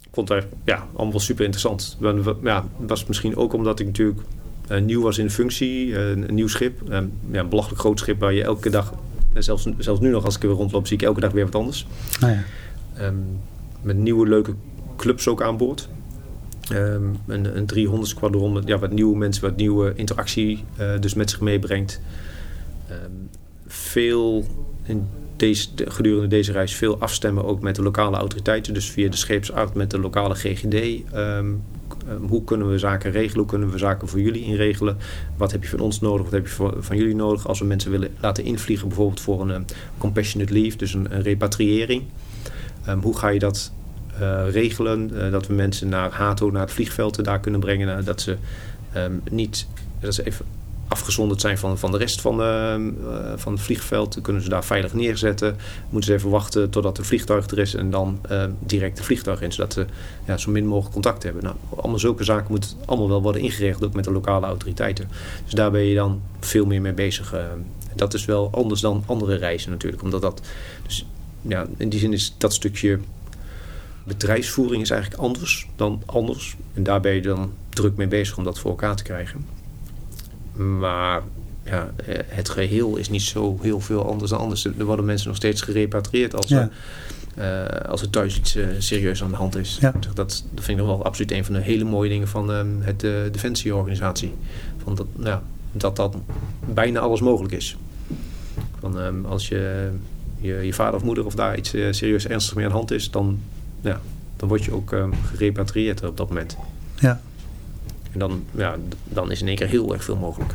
ik 0.00 0.18
vond 0.18 0.28
het 0.28 0.46
ja, 0.64 0.86
allemaal 0.96 1.20
super 1.20 1.44
interessant. 1.44 1.96
Ja, 2.42 2.64
was 2.76 3.06
misschien 3.06 3.36
ook 3.36 3.52
omdat 3.52 3.80
ik 3.80 3.86
natuurlijk 3.86 4.20
uh, 4.70 4.80
nieuw 4.80 5.02
was 5.02 5.18
in 5.18 5.24
de 5.24 5.30
functie, 5.30 5.86
uh, 5.86 6.10
een 6.10 6.34
nieuw 6.34 6.48
schip. 6.48 6.82
Uh, 6.82 6.98
ja, 7.30 7.40
een 7.40 7.48
belachelijk 7.48 7.80
groot 7.80 7.98
schip 7.98 8.20
waar 8.20 8.32
je 8.32 8.42
elke 8.42 8.70
dag, 8.70 8.94
zelfs, 9.34 9.66
zelfs 9.78 10.00
nu 10.00 10.10
nog 10.10 10.24
als 10.24 10.36
ik 10.36 10.42
er 10.42 10.48
weer 10.48 10.56
rondloop, 10.56 10.86
zie 10.86 10.96
ik 10.96 11.02
elke 11.02 11.20
dag 11.20 11.32
weer 11.32 11.44
wat 11.44 11.54
anders. 11.54 11.86
Ah, 12.20 12.30
ja. 12.30 12.42
um, 13.06 13.24
met 13.82 13.96
nieuwe 13.96 14.28
leuke 14.28 14.54
clubs 15.02 15.28
ook 15.28 15.42
aan 15.42 15.56
boord. 15.56 15.88
Um, 16.72 17.16
een, 17.26 17.56
een 17.56 17.66
300 17.66 18.08
squadron 18.08 18.62
ja, 18.64 18.78
wat 18.78 18.92
nieuwe 18.92 19.16
mensen, 19.16 19.42
wat 19.42 19.56
nieuwe 19.56 19.92
interactie 19.94 20.64
uh, 20.80 21.00
dus 21.00 21.14
met 21.14 21.30
zich 21.30 21.40
meebrengt. 21.40 22.00
Um, 22.90 23.28
veel 23.66 24.44
in 24.82 25.06
deze, 25.36 25.68
gedurende 25.76 26.28
deze 26.28 26.52
reis 26.52 26.74
veel 26.74 26.98
afstemmen 26.98 27.44
ook 27.44 27.60
met 27.60 27.76
de 27.76 27.82
lokale 27.82 28.16
autoriteiten. 28.16 28.74
Dus 28.74 28.90
via 28.90 29.10
de 29.10 29.16
scheepsarts 29.16 29.72
met 29.72 29.90
de 29.90 29.98
lokale 29.98 30.34
GGD. 30.34 31.14
Um, 31.14 31.62
hoe 32.28 32.44
kunnen 32.44 32.70
we 32.70 32.78
zaken 32.78 33.10
regelen? 33.10 33.38
Hoe 33.38 33.46
kunnen 33.46 33.70
we 33.70 33.78
zaken 33.78 34.08
voor 34.08 34.20
jullie 34.20 34.44
inregelen? 34.44 34.96
Wat 35.36 35.52
heb 35.52 35.62
je 35.62 35.68
van 35.68 35.80
ons 35.80 36.00
nodig? 36.00 36.22
Wat 36.22 36.32
heb 36.32 36.46
je 36.46 36.72
van 36.78 36.96
jullie 36.96 37.14
nodig? 37.14 37.48
Als 37.48 37.58
we 37.58 37.64
mensen 37.64 37.90
willen 37.90 38.10
laten 38.20 38.44
invliegen 38.44 38.88
bijvoorbeeld 38.88 39.20
voor 39.20 39.40
een 39.40 39.50
um, 39.50 39.64
compassionate 39.98 40.52
leave. 40.52 40.76
Dus 40.76 40.94
een, 40.94 41.14
een 41.14 41.22
repatriëring. 41.22 42.02
Ehm, 42.84 42.98
hoe 42.98 43.18
ga 43.18 43.28
je 43.28 43.38
dat 43.38 43.72
regelen? 44.50 45.30
dat 45.30 45.46
we 45.46 45.54
mensen 45.54 45.88
naar 45.88 46.10
Hato, 46.10 46.50
naar 46.50 46.62
het 46.62 46.72
vliegveld 46.72 47.24
daar 47.24 47.40
kunnen 47.40 47.60
brengen. 47.60 48.04
dat 48.04 48.20
ze 48.20 48.36
ehm, 48.92 49.12
niet, 49.30 49.66
dat 50.00 50.14
ze 50.14 50.26
even 50.26 50.44
afgezonderd 50.92 51.40
zijn 51.40 51.58
van, 51.58 51.78
van 51.78 51.90
de 51.90 51.98
rest 51.98 52.20
van, 52.20 52.40
uh, 52.40 52.74
van 53.36 53.52
het 53.52 53.62
vliegveld. 53.62 54.14
Dan 54.14 54.22
kunnen 54.22 54.42
ze 54.42 54.48
daar 54.48 54.64
veilig 54.64 54.94
neerzetten. 54.94 55.56
Moeten 55.90 56.10
ze 56.10 56.16
even 56.16 56.30
wachten 56.30 56.70
totdat 56.70 56.96
het 56.96 57.06
vliegtuig 57.06 57.48
er 57.48 57.58
is 57.58 57.74
en 57.74 57.90
dan 57.90 58.20
uh, 58.30 58.44
direct 58.58 58.96
het 58.96 59.06
vliegtuig 59.06 59.42
in. 59.42 59.52
Zodat 59.52 59.72
ze 59.72 59.86
ja, 60.26 60.36
zo 60.36 60.50
min 60.50 60.66
mogelijk 60.66 60.92
contact 60.92 61.22
hebben. 61.22 61.42
Nou, 61.42 61.56
allemaal 61.76 61.98
zulke 61.98 62.24
zaken 62.24 62.46
moeten 62.50 62.70
allemaal 62.84 63.08
wel 63.08 63.22
worden 63.22 63.42
ingeregeld, 63.42 63.84
ook 63.84 63.94
met 63.94 64.04
de 64.04 64.12
lokale 64.12 64.46
autoriteiten. 64.46 65.08
Dus 65.44 65.52
daar 65.52 65.70
ben 65.70 65.82
je 65.82 65.94
dan 65.94 66.22
veel 66.40 66.66
meer 66.66 66.80
mee 66.80 66.92
bezig. 66.92 67.34
dat 67.96 68.14
is 68.14 68.24
wel 68.24 68.50
anders 68.52 68.80
dan 68.80 69.02
andere 69.06 69.34
reizen 69.36 69.70
natuurlijk. 69.70 70.02
Omdat 70.02 70.22
dat, 70.22 70.42
dus 70.86 71.06
ja, 71.42 71.66
in 71.76 71.88
die 71.88 72.00
zin 72.00 72.12
is 72.12 72.34
dat 72.38 72.54
stukje 72.54 72.98
bedrijfsvoering 74.04 74.82
is 74.82 74.90
eigenlijk 74.90 75.22
anders 75.22 75.68
dan 75.76 76.02
anders. 76.06 76.56
En 76.74 76.82
daar 76.82 77.00
ben 77.00 77.14
je 77.14 77.22
dan 77.22 77.52
druk 77.68 77.96
mee 77.96 78.08
bezig 78.08 78.36
om 78.36 78.44
dat 78.44 78.58
voor 78.58 78.70
elkaar 78.70 78.96
te 78.96 79.02
krijgen. 79.02 79.46
Maar 80.52 81.22
ja, 81.64 81.92
eh, 82.06 82.18
het 82.26 82.48
geheel 82.48 82.96
is 82.96 83.08
niet 83.08 83.22
zo 83.22 83.58
heel 83.60 83.80
veel 83.80 84.06
anders 84.06 84.30
dan 84.30 84.40
anders. 84.40 84.64
Er 84.64 84.84
worden 84.84 85.04
mensen 85.04 85.28
nog 85.28 85.36
steeds 85.36 85.60
gerepatrieerd 85.60 86.34
als, 86.34 86.50
er, 86.50 86.70
uh, 87.38 87.90
als 87.90 88.02
er 88.02 88.10
thuis 88.10 88.36
iets 88.36 88.56
uh, 88.56 88.66
serieus 88.78 89.22
aan 89.22 89.30
de 89.30 89.36
hand 89.36 89.56
is. 89.56 89.78
Dat, 89.80 90.08
dat 90.14 90.44
vind 90.54 90.68
ik 90.68 90.76
nog 90.76 90.86
wel 90.86 91.04
absoluut 91.04 91.30
een 91.30 91.44
van 91.44 91.54
de 91.54 91.60
hele 91.60 91.84
mooie 91.84 92.08
dingen 92.08 92.28
van 92.28 92.50
uh, 92.50 92.60
het 92.80 93.02
uh, 93.02 93.12
Defensieorganisatie. 93.32 94.34
Van 94.82 94.94
dat, 94.94 95.06
ja, 95.18 95.42
dat 95.72 95.96
dat 95.96 96.16
bijna 96.72 97.00
alles 97.00 97.20
mogelijk 97.20 97.54
is. 97.54 97.76
Van, 98.78 98.98
um, 98.98 99.24
als 99.24 99.48
je, 99.48 99.90
je, 100.40 100.52
je 100.54 100.72
vader 100.72 100.94
of 100.94 101.04
moeder 101.04 101.26
of 101.26 101.34
daar 101.34 101.56
iets 101.56 101.70
serieus 101.70 102.26
ernstig 102.26 102.54
mee 102.54 102.64
aan 102.64 102.70
de 102.70 102.76
hand 102.76 102.90
is, 102.90 103.10
dan, 103.10 103.38
ja, 103.82 104.00
dan 104.36 104.48
word 104.48 104.64
je 104.64 104.72
ook 104.72 104.92
um, 104.92 105.12
gerepatrieerd 105.34 106.04
op 106.04 106.16
dat 106.16 106.28
moment. 106.28 106.56
Ja. 106.98 107.20
En 108.12 108.18
dan, 108.18 108.44
ja, 108.50 108.76
dan 109.08 109.30
is 109.30 109.40
in 109.40 109.46
één 109.46 109.56
keer 109.56 109.68
heel 109.68 109.92
erg 109.92 110.04
veel 110.04 110.16
mogelijk. 110.16 110.54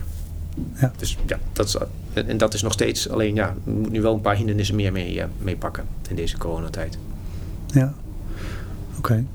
Ja. 0.80 0.92
Dus 0.98 1.18
ja, 1.26 1.40
dat 1.54 1.68
is, 1.68 1.76
en 2.14 2.38
dat 2.38 2.54
is 2.54 2.62
nog 2.62 2.74
steeds 2.74 3.10
alleen, 3.10 3.36
ja, 3.36 3.56
we 3.64 3.72
moeten 3.72 3.92
nu 3.92 4.02
wel 4.02 4.14
een 4.14 4.22
paar 4.22 4.36
hindernissen 4.36 4.76
meer 4.76 4.92
mee, 4.92 5.16
uh, 5.16 5.24
mee 5.42 5.56
pakken 5.56 5.84
in 6.10 6.16
deze 6.16 6.38
coronatijd. 6.38 6.98
Ja, 7.68 7.94
oké. 8.98 9.26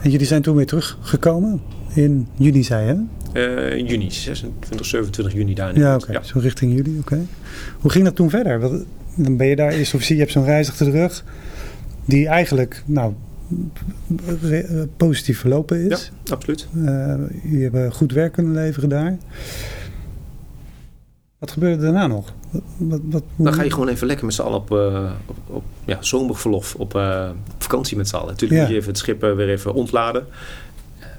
En 0.00 0.10
jullie 0.10 0.26
zijn 0.26 0.42
toen 0.42 0.56
weer 0.56 0.66
teruggekomen 0.66 1.62
in 1.94 2.28
juni, 2.34 2.64
zei 2.64 2.86
je? 2.86 3.04
Uh, 3.32 3.78
in 3.78 3.86
juni, 3.86 4.10
26, 4.10 4.86
27 4.86 5.34
juni 5.34 5.54
daar. 5.54 5.78
Ja, 5.78 5.94
oké. 5.94 6.20
Zo 6.22 6.38
richting 6.38 6.74
juli, 6.74 6.98
oké. 6.98 7.26
Hoe 7.80 7.90
ging 7.90 8.04
dat 8.04 8.16
toen 8.16 8.30
verder? 8.30 8.60
Dan 9.14 9.36
ben 9.36 9.46
je 9.46 9.56
daar 9.56 9.72
eerst 9.72 9.94
officier, 9.94 10.16
je 10.16 10.22
hebt 10.22 10.32
zo'n 10.32 10.44
reis 10.44 10.68
achter 10.68 10.86
de 10.86 10.92
rug. 10.92 11.24
Die 12.06 12.28
eigenlijk, 12.28 12.82
nou, 12.86 13.14
positief 14.96 15.40
verlopen 15.40 15.90
is. 15.90 16.10
Ja, 16.24 16.32
absoluut. 16.34 16.68
Uh, 16.74 16.84
je 17.42 17.70
hebt 17.72 17.94
goed 17.94 18.12
werk 18.12 18.32
kunnen 18.32 18.54
leveren 18.54 18.88
daar. 18.88 19.16
Wat 21.38 21.50
gebeurde 21.50 21.82
daarna 21.82 22.06
nog? 22.06 22.34
Wat, 22.76 23.00
wat, 23.04 23.22
Dan 23.36 23.52
ga 23.52 23.62
je 23.62 23.70
gewoon 23.70 23.88
even 23.88 24.06
lekker 24.06 24.24
met 24.24 24.34
z'n 24.34 24.42
allen 24.42 24.58
op, 24.58 24.70
uh, 24.70 25.10
op, 25.26 25.36
op, 25.46 25.64
ja, 25.84 26.02
zomerverlof, 26.02 26.74
op, 26.74 26.94
uh, 26.94 27.30
vakantie 27.58 27.96
met 27.96 28.08
z'n 28.08 28.16
allen. 28.16 28.28
Natuurlijk 28.28 28.60
moet 28.60 28.70
je 28.70 28.76
even 28.76 28.88
het 28.88 28.98
schip 28.98 29.20
weer 29.20 29.48
even 29.48 29.74
ontladen. 29.74 30.26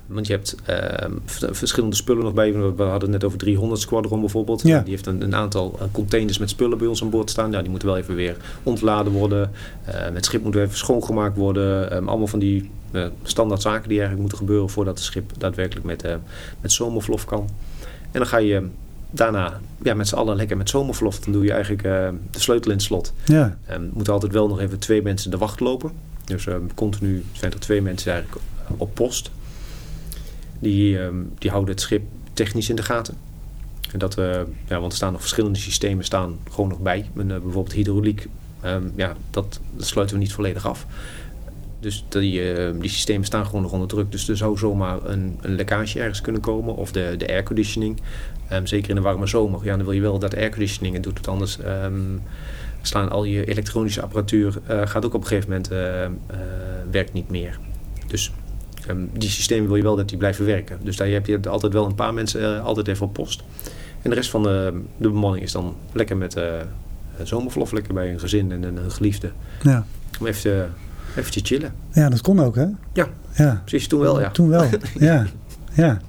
Want 0.07 0.27
je 0.27 0.33
hebt 0.33 0.55
uh, 0.69 1.49
verschillende 1.51 1.95
spullen 1.95 2.23
nog 2.23 2.33
bij. 2.33 2.53
We 2.53 2.83
hadden 2.83 3.01
het 3.01 3.09
net 3.09 3.23
over 3.23 3.37
300 3.37 3.81
Squadron 3.81 4.19
bijvoorbeeld. 4.19 4.61
Ja. 4.61 4.79
Die 4.79 4.89
heeft 4.89 5.05
een, 5.05 5.21
een, 5.21 5.35
aantal 5.35 5.79
containers 5.91 6.37
met 6.37 6.49
spullen 6.49 6.77
bij 6.77 6.87
ons 6.87 7.01
aan 7.01 7.09
boord 7.09 7.29
staan. 7.29 7.51
Ja, 7.51 7.61
die 7.61 7.69
moeten 7.69 7.87
wel 7.87 7.97
even 7.97 8.15
weer 8.15 8.37
ontladen 8.63 9.11
worden. 9.11 9.51
Uh, 9.87 9.93
het 9.95 10.25
schip 10.25 10.43
moet 10.43 10.55
even 10.55 10.77
schoongemaakt 10.77 11.37
worden. 11.37 11.95
Um, 11.95 12.07
allemaal 12.07 12.27
van 12.27 12.39
die 12.39 12.69
uh, 12.91 13.05
standaard 13.23 13.61
zaken 13.61 13.89
die 13.89 13.99
eigenlijk 13.99 14.19
moeten 14.19 14.37
gebeuren... 14.37 14.69
voordat 14.69 14.97
het 14.97 15.05
schip 15.05 15.31
daadwerkelijk 15.37 15.85
met, 15.85 16.03
met 16.61 16.71
zomerverlof 16.71 17.25
kan. 17.25 17.49
En 18.11 18.19
dan 18.19 18.27
ga 18.27 18.37
je 18.37 18.67
daarna 19.11 19.59
ja, 19.83 19.93
met 19.93 20.07
z'n 20.07 20.15
allen 20.15 20.35
lekker 20.35 20.57
met 20.57 20.69
zomerverlof. 20.69 21.19
Dan 21.19 21.33
doe 21.33 21.43
je 21.43 21.51
eigenlijk 21.51 21.83
de 22.31 22.39
sleutel 22.39 22.71
in 22.71 22.77
het 22.77 22.85
slot. 22.85 23.13
Ja. 23.25 23.57
Um, 23.71 23.91
moeten 23.93 24.13
altijd 24.13 24.33
wel 24.33 24.47
nog 24.47 24.59
even 24.59 24.79
twee 24.79 25.01
mensen 25.01 25.31
de 25.31 25.37
wacht 25.37 25.59
lopen. 25.59 25.91
Dus 26.25 26.47
continu 26.75 27.23
zijn 27.31 27.51
er 27.51 27.59
twee 27.59 27.81
mensen 27.81 28.11
eigenlijk 28.11 28.41
op 28.77 28.93
post... 28.93 29.31
Die, 30.59 30.99
ehm, 30.99 31.15
die 31.37 31.49
houden 31.49 31.71
het 31.71 31.81
schip 31.81 32.03
technisch 32.33 32.69
in 32.69 32.75
de 32.75 32.83
gaten. 32.83 33.17
En 33.91 33.99
dat, 33.99 34.17
uh, 34.17 34.41
ja, 34.67 34.79
want 34.79 34.91
er 34.91 34.97
staan 34.97 35.11
nog 35.11 35.21
verschillende 35.21 35.59
systemen 35.59 36.03
staan 36.03 36.37
gewoon 36.49 36.69
nog 36.69 36.79
bij. 36.79 37.09
En, 37.15 37.23
uh, 37.23 37.27
bijvoorbeeld 37.27 37.73
hydrauliek, 37.73 38.27
um, 38.65 38.93
ja, 38.95 39.15
dat, 39.29 39.59
sluiten 39.77 40.15
we 40.15 40.21
niet 40.21 40.33
volledig 40.33 40.67
af. 40.67 40.85
Dus 41.79 42.05
die, 42.09 42.55
uh, 42.55 42.81
die 42.81 42.89
systemen 42.89 43.25
staan 43.25 43.45
gewoon 43.45 43.61
nog 43.61 43.71
onder 43.71 43.87
druk. 43.87 44.11
Dus 44.11 44.29
er 44.29 44.37
zou 44.37 44.57
zomaar 44.57 45.05
een, 45.05 45.37
een 45.41 45.55
lekkage 45.55 45.99
ergens 45.99 46.21
kunnen 46.21 46.41
komen. 46.41 46.75
Of 46.75 46.91
de, 46.91 47.15
de 47.17 47.27
airconditioning. 47.27 48.01
Um, 48.53 48.67
zeker 48.67 48.89
in 48.89 48.95
de 48.95 49.01
warme 49.01 49.27
zomer. 49.27 49.59
Ja, 49.63 49.75
dan 49.75 49.85
wil 49.85 49.93
je 49.93 50.01
wel 50.01 50.19
dat 50.19 50.35
airconditioning 50.35 50.95
en 50.95 51.01
doet 51.01 51.17
het 51.17 51.27
anders. 51.27 51.57
slaan 52.81 53.09
al 53.09 53.23
je 53.23 53.45
elektronische 53.45 54.01
apparatuur 54.01 54.53
gaat 54.67 55.05
ook 55.05 55.13
op 55.13 55.21
een 55.21 55.27
gegeven 55.27 55.49
moment 55.49 55.67
werkt 56.91 57.13
niet 57.13 57.29
meer. 57.29 57.59
Dus 58.07 58.31
Um, 58.89 59.09
die 59.13 59.29
systemen 59.29 59.67
wil 59.67 59.75
je 59.75 59.83
wel 59.83 59.95
dat 59.95 60.09
die 60.09 60.17
blijven 60.17 60.45
werken. 60.45 60.79
Dus 60.83 60.97
daar 60.97 61.07
heb 61.07 61.25
je 61.25 61.39
altijd 61.49 61.73
wel 61.73 61.85
een 61.85 61.95
paar 61.95 62.13
mensen 62.13 62.41
uh, 62.41 62.65
altijd 62.65 62.87
even 62.87 63.05
op 63.05 63.13
post. 63.13 63.43
En 64.01 64.09
de 64.09 64.15
rest 64.15 64.29
van 64.29 64.43
de, 64.43 64.81
de 64.97 65.09
bemanning 65.09 65.43
is 65.43 65.51
dan 65.51 65.75
lekker 65.91 66.17
met 66.17 66.37
uh, 66.37 66.43
zomerverlof, 67.23 67.71
lekker 67.71 67.93
bij 67.93 68.11
een 68.11 68.19
gezin 68.19 68.51
en 68.51 68.63
een, 68.63 68.77
een 68.77 68.91
geliefde. 68.91 69.31
Ja. 69.61 69.85
Om 70.19 70.27
even, 70.27 70.73
even 71.15 71.31
te 71.31 71.39
chillen. 71.43 71.73
Ja, 71.91 72.09
dat 72.09 72.21
kon 72.21 72.39
ook 72.39 72.55
hè? 72.55 72.65
Ja, 72.93 73.07
ja. 73.33 73.61
precies. 73.65 73.87
Toen 73.87 73.99
wel 73.99 74.19
ja. 74.19 74.31
Toen 74.31 74.49
wel, 74.49 74.63
ja. 74.99 75.27
ja. 75.73 76.01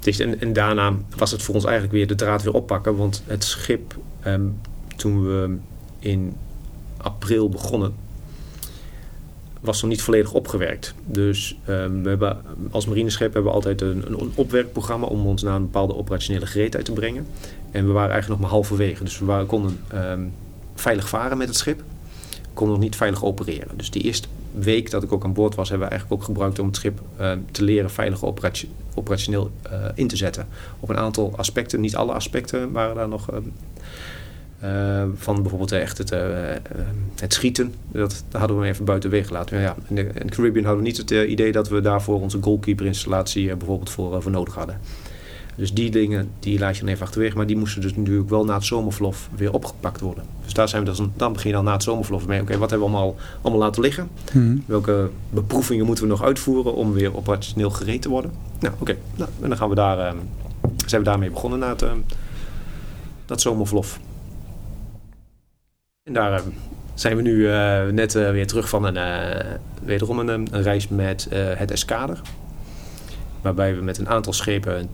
Dus 0.00 0.18
en, 0.18 0.40
en 0.40 0.52
daarna 0.52 0.92
was 1.16 1.30
het 1.30 1.42
voor 1.42 1.54
ons 1.54 1.64
eigenlijk 1.64 1.94
weer 1.94 2.06
de 2.06 2.14
draad 2.14 2.42
weer 2.42 2.54
oppakken. 2.54 2.96
Want 2.96 3.22
het 3.26 3.44
schip, 3.44 3.96
um, 4.26 4.60
toen 4.96 5.26
we 5.26 5.56
in 5.98 6.34
april 6.96 7.48
begonnen 7.48 7.94
was 9.64 9.80
nog 9.80 9.90
niet 9.90 10.02
volledig 10.02 10.32
opgewerkt. 10.32 10.94
Dus 11.04 11.56
um, 11.68 12.02
we 12.02 12.08
hebben, 12.08 12.42
als 12.70 12.86
marineschip 12.86 13.32
hebben 13.32 13.50
we 13.50 13.56
altijd 13.56 13.80
een, 13.80 14.04
een, 14.06 14.32
opwerkprogramma 14.34 15.06
om 15.06 15.26
ons 15.26 15.42
naar 15.42 15.54
een 15.54 15.62
bepaalde 15.62 15.96
operationele 15.96 16.46
gereedheid 16.46 16.84
te 16.84 16.92
brengen. 16.92 17.26
En 17.70 17.86
we 17.86 17.92
waren 17.92 18.10
eigenlijk 18.10 18.28
nog 18.28 18.40
maar 18.40 18.58
halverwege. 18.58 19.04
Dus 19.04 19.18
we 19.18 19.44
konden 19.46 19.78
um, 19.94 20.32
veilig 20.74 21.08
varen 21.08 21.38
met 21.38 21.48
het 21.48 21.56
schip. 21.56 21.82
Konden 22.52 22.74
nog 22.74 22.84
niet 22.84 22.96
veilig 22.96 23.24
opereren. 23.24 23.76
Dus 23.76 23.90
die 23.90 24.02
eerste 24.02 24.28
week 24.52 24.90
dat 24.90 25.02
ik 25.02 25.12
ook 25.12 25.24
aan 25.24 25.32
boord 25.32 25.54
was, 25.54 25.68
hebben 25.68 25.86
we 25.86 25.92
eigenlijk 25.92 26.22
ook 26.22 26.28
gebruikt 26.28 26.58
om 26.58 26.66
het 26.66 26.76
schip 26.76 27.00
uh, 27.20 27.32
te 27.50 27.62
leren 27.62 27.90
veilig 27.90 28.24
operatio 28.24 28.68
operationeel 28.94 29.50
uh, 29.72 29.84
in 29.94 30.08
te 30.08 30.16
zetten. 30.16 30.46
Op 30.80 30.88
een 30.88 30.98
aantal 30.98 31.32
aspecten, 31.36 31.80
niet 31.80 31.96
alle 31.96 32.12
aspecten 32.12 32.72
waren 32.72 32.94
daar 32.94 33.08
nog 33.08 33.28
uh, 34.64 35.02
van 35.16 35.34
bijvoorbeeld 35.34 35.72
echt 35.72 35.98
het, 35.98 36.12
uh, 36.12 36.20
het 37.20 37.32
schieten. 37.32 37.74
Dat, 37.92 38.24
dat 38.28 38.40
hadden 38.40 38.60
we 38.60 38.66
even 38.66 38.84
buiten 38.84 39.10
weg 39.10 39.26
gelaten. 39.26 39.60
Ja, 39.60 39.74
in, 39.88 39.94
de, 39.94 40.02
in 40.02 40.26
de 40.26 40.32
Caribbean 40.32 40.64
hadden 40.64 40.82
we 40.82 40.88
niet 40.88 40.96
het 40.96 41.10
uh, 41.10 41.30
idee 41.30 41.52
dat 41.52 41.68
we 41.68 41.80
daarvoor 41.80 42.20
onze 42.20 42.38
goalkeeper 42.42 42.86
installatie 42.86 43.56
bijvoorbeeld 43.56 43.90
voor, 43.90 44.22
voor 44.22 44.30
nodig 44.30 44.54
hadden. 44.54 44.80
Dus 45.56 45.74
die 45.74 45.90
dingen 45.90 46.30
die 46.38 46.58
laat 46.58 46.76
je 46.76 46.80
dan 46.84 46.92
even 46.92 47.04
achterwege. 47.04 47.36
Maar 47.36 47.46
die 47.46 47.56
moesten 47.56 47.80
dus 47.80 47.96
natuurlijk 47.96 48.30
wel 48.30 48.44
na 48.44 48.54
het 48.54 48.64
zomerverlof 48.64 49.28
weer 49.36 49.52
opgepakt 49.52 50.00
worden. 50.00 50.24
Dus 50.44 50.52
daar 50.52 50.68
zijn 50.68 50.84
we 50.84 50.90
dus, 50.90 51.00
dan 51.16 51.32
begin 51.32 51.48
je 51.50 51.56
dan 51.56 51.64
na 51.64 51.72
het 51.72 51.82
zomerverlof 51.82 52.26
mee. 52.26 52.40
Oké, 52.40 52.46
okay, 52.46 52.58
wat 52.58 52.70
hebben 52.70 52.88
we 52.88 52.94
allemaal, 52.94 53.16
allemaal 53.42 53.60
laten 53.60 53.82
liggen? 53.82 54.08
Hmm. 54.32 54.62
Welke 54.66 55.10
beproevingen 55.30 55.86
moeten 55.86 56.04
we 56.04 56.10
nog 56.10 56.22
uitvoeren 56.22 56.74
om 56.74 56.92
weer 56.92 57.16
operationeel 57.16 57.70
gereed 57.70 58.02
te 58.02 58.08
worden? 58.08 58.32
Nou, 58.60 58.74
oké. 58.74 58.82
Okay. 58.82 58.98
Nou, 59.16 59.30
en 59.40 59.48
dan 59.48 59.58
gaan 59.58 59.68
we 59.68 59.74
daar, 59.74 60.14
zijn 60.86 61.02
we 61.02 61.08
daarmee 61.08 61.30
begonnen 61.30 61.58
na 61.58 61.68
het, 61.68 61.84
dat 63.26 63.40
zomerverlof. 63.40 63.98
En 66.04 66.12
daar 66.12 66.32
uh, 66.32 66.46
zijn 66.94 67.16
we 67.16 67.22
nu 67.22 67.34
uh, 67.34 67.86
net 67.86 68.14
uh, 68.14 68.30
weer 68.30 68.46
terug 68.46 68.68
van 68.68 68.84
een, 68.84 69.42
wederom 69.84 70.18
een, 70.18 70.28
een, 70.28 70.62
reis 70.62 70.88
met 70.88 71.26
het 71.30 71.70
Eskader. 71.70 72.20
Waarbij 73.40 73.76
we 73.76 73.82
met 73.82 73.98
een 73.98 74.08
aantal 74.08 74.32
schepen, 74.32 74.88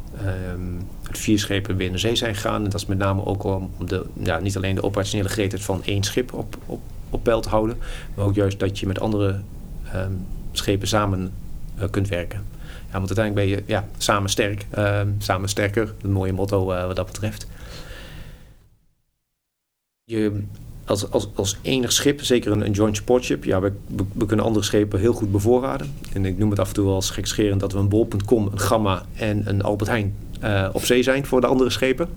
um, 0.53 0.89
vier 1.03 1.39
schepen, 1.39 1.77
weer 1.77 1.91
naar 1.91 1.99
zee 1.99 2.17
zijn 2.17 2.35
gegaan. 2.35 2.65
En 2.65 2.71
dat 2.71 2.81
is 2.81 2.87
met 2.87 2.99
name 2.99 3.25
ook 3.25 3.45
om 3.45 3.71
de, 3.87 4.07
ja, 4.23 4.39
niet 4.39 4.57
alleen 4.57 4.75
de 4.75 4.83
operationele 4.83 5.29
gereedheid 5.29 5.63
van 5.63 5.85
één 5.85 6.03
schip 6.03 6.33
op, 6.33 6.57
op, 6.67 6.81
op 7.11 7.23
peil 7.23 7.41
te 7.41 7.49
houden. 7.49 7.79
Maar 8.15 8.25
ook 8.25 8.35
juist 8.35 8.59
dat 8.59 8.79
je 8.79 8.87
met 8.87 9.01
andere 9.01 9.41
schepen 10.53 10.89
samen 10.89 11.33
kunt 11.91 12.09
werken. 12.09 12.45
Ja, 12.65 12.99
want 12.99 13.17
uiteindelijk 13.19 13.47
ben 13.47 13.57
je 13.57 13.63
ja, 13.67 13.89
samen 13.99 14.31
sterk, 14.31 14.67
samen 15.19 15.49
sterker. 15.49 15.95
Een 16.03 16.13
mooie 16.13 16.33
motto 16.33 16.65
wat 16.65 16.97
dat 16.97 17.07
betreft. 17.07 17.47
Je 20.05 20.43
als, 20.91 21.11
als, 21.11 21.29
als 21.35 21.57
enig 21.63 21.93
schip, 21.93 22.23
zeker 22.23 22.53
een, 22.53 22.65
een 22.65 22.73
joint 22.73 22.97
support 22.97 23.25
ship, 23.25 23.45
ja, 23.45 23.61
we, 23.61 23.73
we, 24.13 24.27
kunnen 24.27 24.47
andere 24.47 24.65
schepen 24.65 25.01
heel 25.01 25.13
goed 25.13 25.33
bevoorraden. 25.33 25.95
En 26.13 26.25
ik 26.25 26.39
noem 26.39 26.51
het 26.51 26.59
af 26.59 26.69
en 26.69 26.75
toe 26.75 26.85
wel 26.85 27.01
gekscherend 27.01 27.61
dat 27.61 27.73
we 27.73 27.79
een 27.79 27.89
bol.com, 27.89 28.49
een 28.53 28.59
Gamma 28.59 29.03
en 29.15 29.43
een 29.45 29.63
Albert 29.63 29.91
Heijn 29.91 30.15
uh, 30.45 30.69
op 30.73 30.85
zee 30.85 31.03
zijn 31.03 31.27
voor 31.27 31.41
de 31.41 31.47
andere 31.47 31.71
schepen. 31.71 32.09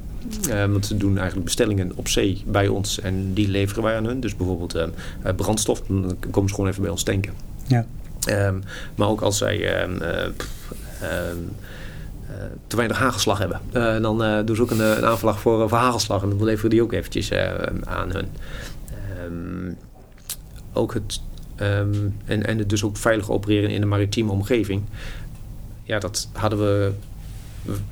want 0.70 0.86
ze 0.86 0.98
doen 0.98 1.16
eigenlijk 1.16 1.46
bestellingen 1.46 1.92
op 1.96 2.08
zee 2.08 2.44
bij 2.46 2.68
ons 2.68 3.00
en 3.00 3.34
die 3.34 3.48
leveren 3.48 3.84
wij 3.84 3.96
aan 3.96 4.06
hun. 4.06 4.20
Dus 4.20 4.36
bijvoorbeeld 4.36 4.78
brandstof, 5.36 5.82
dan 5.88 6.18
komen 6.32 6.50
ze 6.50 6.56
gewoon 6.56 6.70
even 6.70 6.82
bij 6.82 6.92
ons 6.92 7.04
tanken. 7.04 7.34
Ja. 7.68 7.86
Ehm, 8.26 8.56
maar 8.96 9.08
ook 9.08 9.22
als 9.22 9.38
zij 9.38 9.74
ehm, 9.74 9.98
te 12.68 12.76
weinig 12.76 12.98
hagelslag 12.98 13.38
hebben. 13.38 13.60
dan 14.02 14.46
doen 14.46 14.56
ze 14.56 14.62
ook 14.62 14.72
een, 14.72 14.98
een 14.98 15.06
aanvraag 15.06 15.40
voor, 15.40 15.70
voor 15.70 15.78
hagelslag 15.78 16.24
en 16.24 16.30
dan 16.30 16.44
leveren 16.44 16.70
die 16.70 16.82
ook 16.82 16.94
eventjes 16.94 17.32
aan 17.84 18.12
hun. 18.12 18.28
ook 20.74 20.94
het 20.94 21.22
Um, 21.62 22.16
en, 22.26 22.46
en 22.46 22.68
dus 22.68 22.84
ook 22.84 22.98
veilig 22.98 23.30
opereren 23.30 23.70
in 23.70 23.82
een 23.82 23.88
maritieme 23.88 24.32
omgeving. 24.32 24.82
Ja, 25.84 26.00
dat 26.00 26.30
hadden 26.34 26.60
we. 26.60 26.92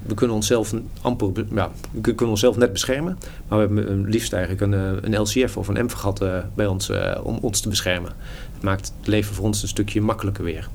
We, 0.05 0.13
kunnen 0.13 0.35
onszelf 0.35 0.73
amper, 1.01 1.45
ja, 1.53 1.71
we 1.91 2.15
kunnen 2.15 2.57
net 2.57 2.73
beschermen. 2.73 3.17
Maar 3.47 3.67
we 3.67 3.75
hebben 3.75 4.09
liefst 4.09 4.33
eigenlijk 4.33 4.61
een, 4.61 4.73
eh, 4.73 5.09
een 5.09 5.21
LCF 5.21 5.57
of 5.57 5.67
een 5.67 5.85
M 5.85 5.89
gehad 5.89 6.21
uh, 6.21 6.37
bij 6.53 6.65
ons 6.65 6.91
om 7.23 7.37
ons 7.41 7.59
te 7.59 7.69
beschermen. 7.69 8.11
Het 8.53 8.63
maakt 8.63 8.93
het 8.97 9.07
leven 9.07 9.35
voor 9.35 9.45
ons 9.45 9.61
een 9.61 9.67
stukje 9.67 10.01
makkelijker 10.01 10.43
weer. 10.43 10.69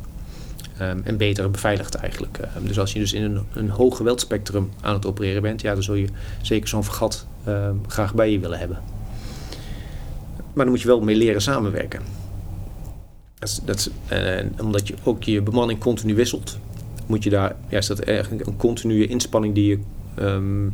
Um, 0.81 1.01
en 1.05 1.17
beter 1.17 1.51
beveiligd 1.51 1.95
eigenlijk. 1.95 2.39
Um, 2.57 2.67
dus 2.67 2.79
als 2.79 2.93
je 2.93 2.99
dus 2.99 3.13
in 3.13 3.23
een, 3.23 3.45
een 3.55 3.71
hoog 3.71 3.97
geweldspectrum 3.97 4.71
aan 4.81 4.95
het 4.95 5.07
opereren 5.07 5.43
bent, 5.43 5.61
ja, 5.61 5.73
dan 5.73 5.83
zul 5.83 5.95
je 5.95 6.09
zeker 6.43 6.69
zo'n 6.69 6.85
vergat 6.85 7.27
graag 7.87 8.15
bij 8.15 8.33
je 8.33 8.39
willen 8.39 8.59
hebben. 8.59 8.79
Maar 10.53 10.65
dan 10.65 10.69
moet 10.69 10.81
je 10.81 10.87
wel 10.89 11.01
mee 11.01 11.17
leren 11.17 11.43
samenwerken. 11.43 12.01
Dat, 13.39 13.63
dat, 13.65 13.91
uh, 14.13 14.39
omdat 14.61 14.89
je 14.89 14.95
ook 15.03 15.23
je 15.23 15.43
bemanning 15.43 15.81
continu 15.81 16.15
wisselt, 16.15 16.59
moet 17.07 17.23
je 17.23 17.31
daar, 17.31 17.57
ja, 17.69 17.79
is 17.79 17.87
dat 17.87 17.99
eigenlijk 17.99 18.47
een 18.47 18.57
continue 18.57 19.07
inspanning 19.07 19.55
die 19.55 19.67
je 19.67 19.79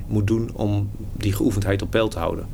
moet 0.06 0.26
doen 0.26 0.50
om 0.54 0.90
die 1.12 1.32
geoefendheid 1.32 1.82
op 1.82 1.90
peil 1.90 2.08
te 2.08 2.18
houden. 2.18 2.46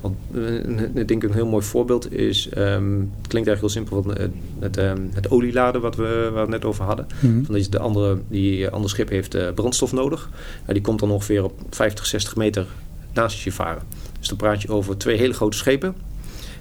Want 0.00 0.16
uh, 0.32 0.82
ik 0.94 1.08
denk 1.08 1.22
een 1.22 1.32
heel 1.32 1.46
mooi 1.46 1.64
voorbeeld 1.64 2.12
is, 2.12 2.48
um, 2.56 3.12
het 3.18 3.28
klinkt 3.28 3.48
eigenlijk 3.48 3.60
heel 3.60 3.68
simpel, 3.68 4.02
van, 4.02 4.18
uh, 4.20 4.26
het, 4.58 4.76
um, 4.76 5.10
het 5.14 5.30
olieladen 5.30 5.80
wat 5.80 5.96
we, 5.96 6.20
waar 6.22 6.32
we 6.32 6.38
het 6.38 6.48
net 6.48 6.64
over 6.64 6.84
hadden. 6.84 7.06
Mm 7.20 7.30
-hmm. 7.30 7.54
dat 7.54 7.72
de 7.72 7.78
andere, 7.78 8.18
die 8.28 8.68
andere 8.68 8.88
schip 8.88 9.08
heeft 9.08 9.54
brandstof 9.54 9.92
nodig. 9.92 10.30
Nou, 10.60 10.72
die 10.72 10.82
komt 10.82 11.00
dan 11.00 11.10
ongeveer 11.10 11.44
op 11.44 11.60
50, 11.70 12.06
60 12.06 12.36
meter 12.36 12.66
naast 13.12 13.42
je 13.42 13.52
varen. 13.52 13.82
Dus 14.18 14.28
dan 14.28 14.36
praat 14.36 14.62
je 14.62 14.68
over 14.68 14.98
twee 14.98 15.16
hele 15.16 15.34
grote 15.34 15.56
schepen 15.56 15.94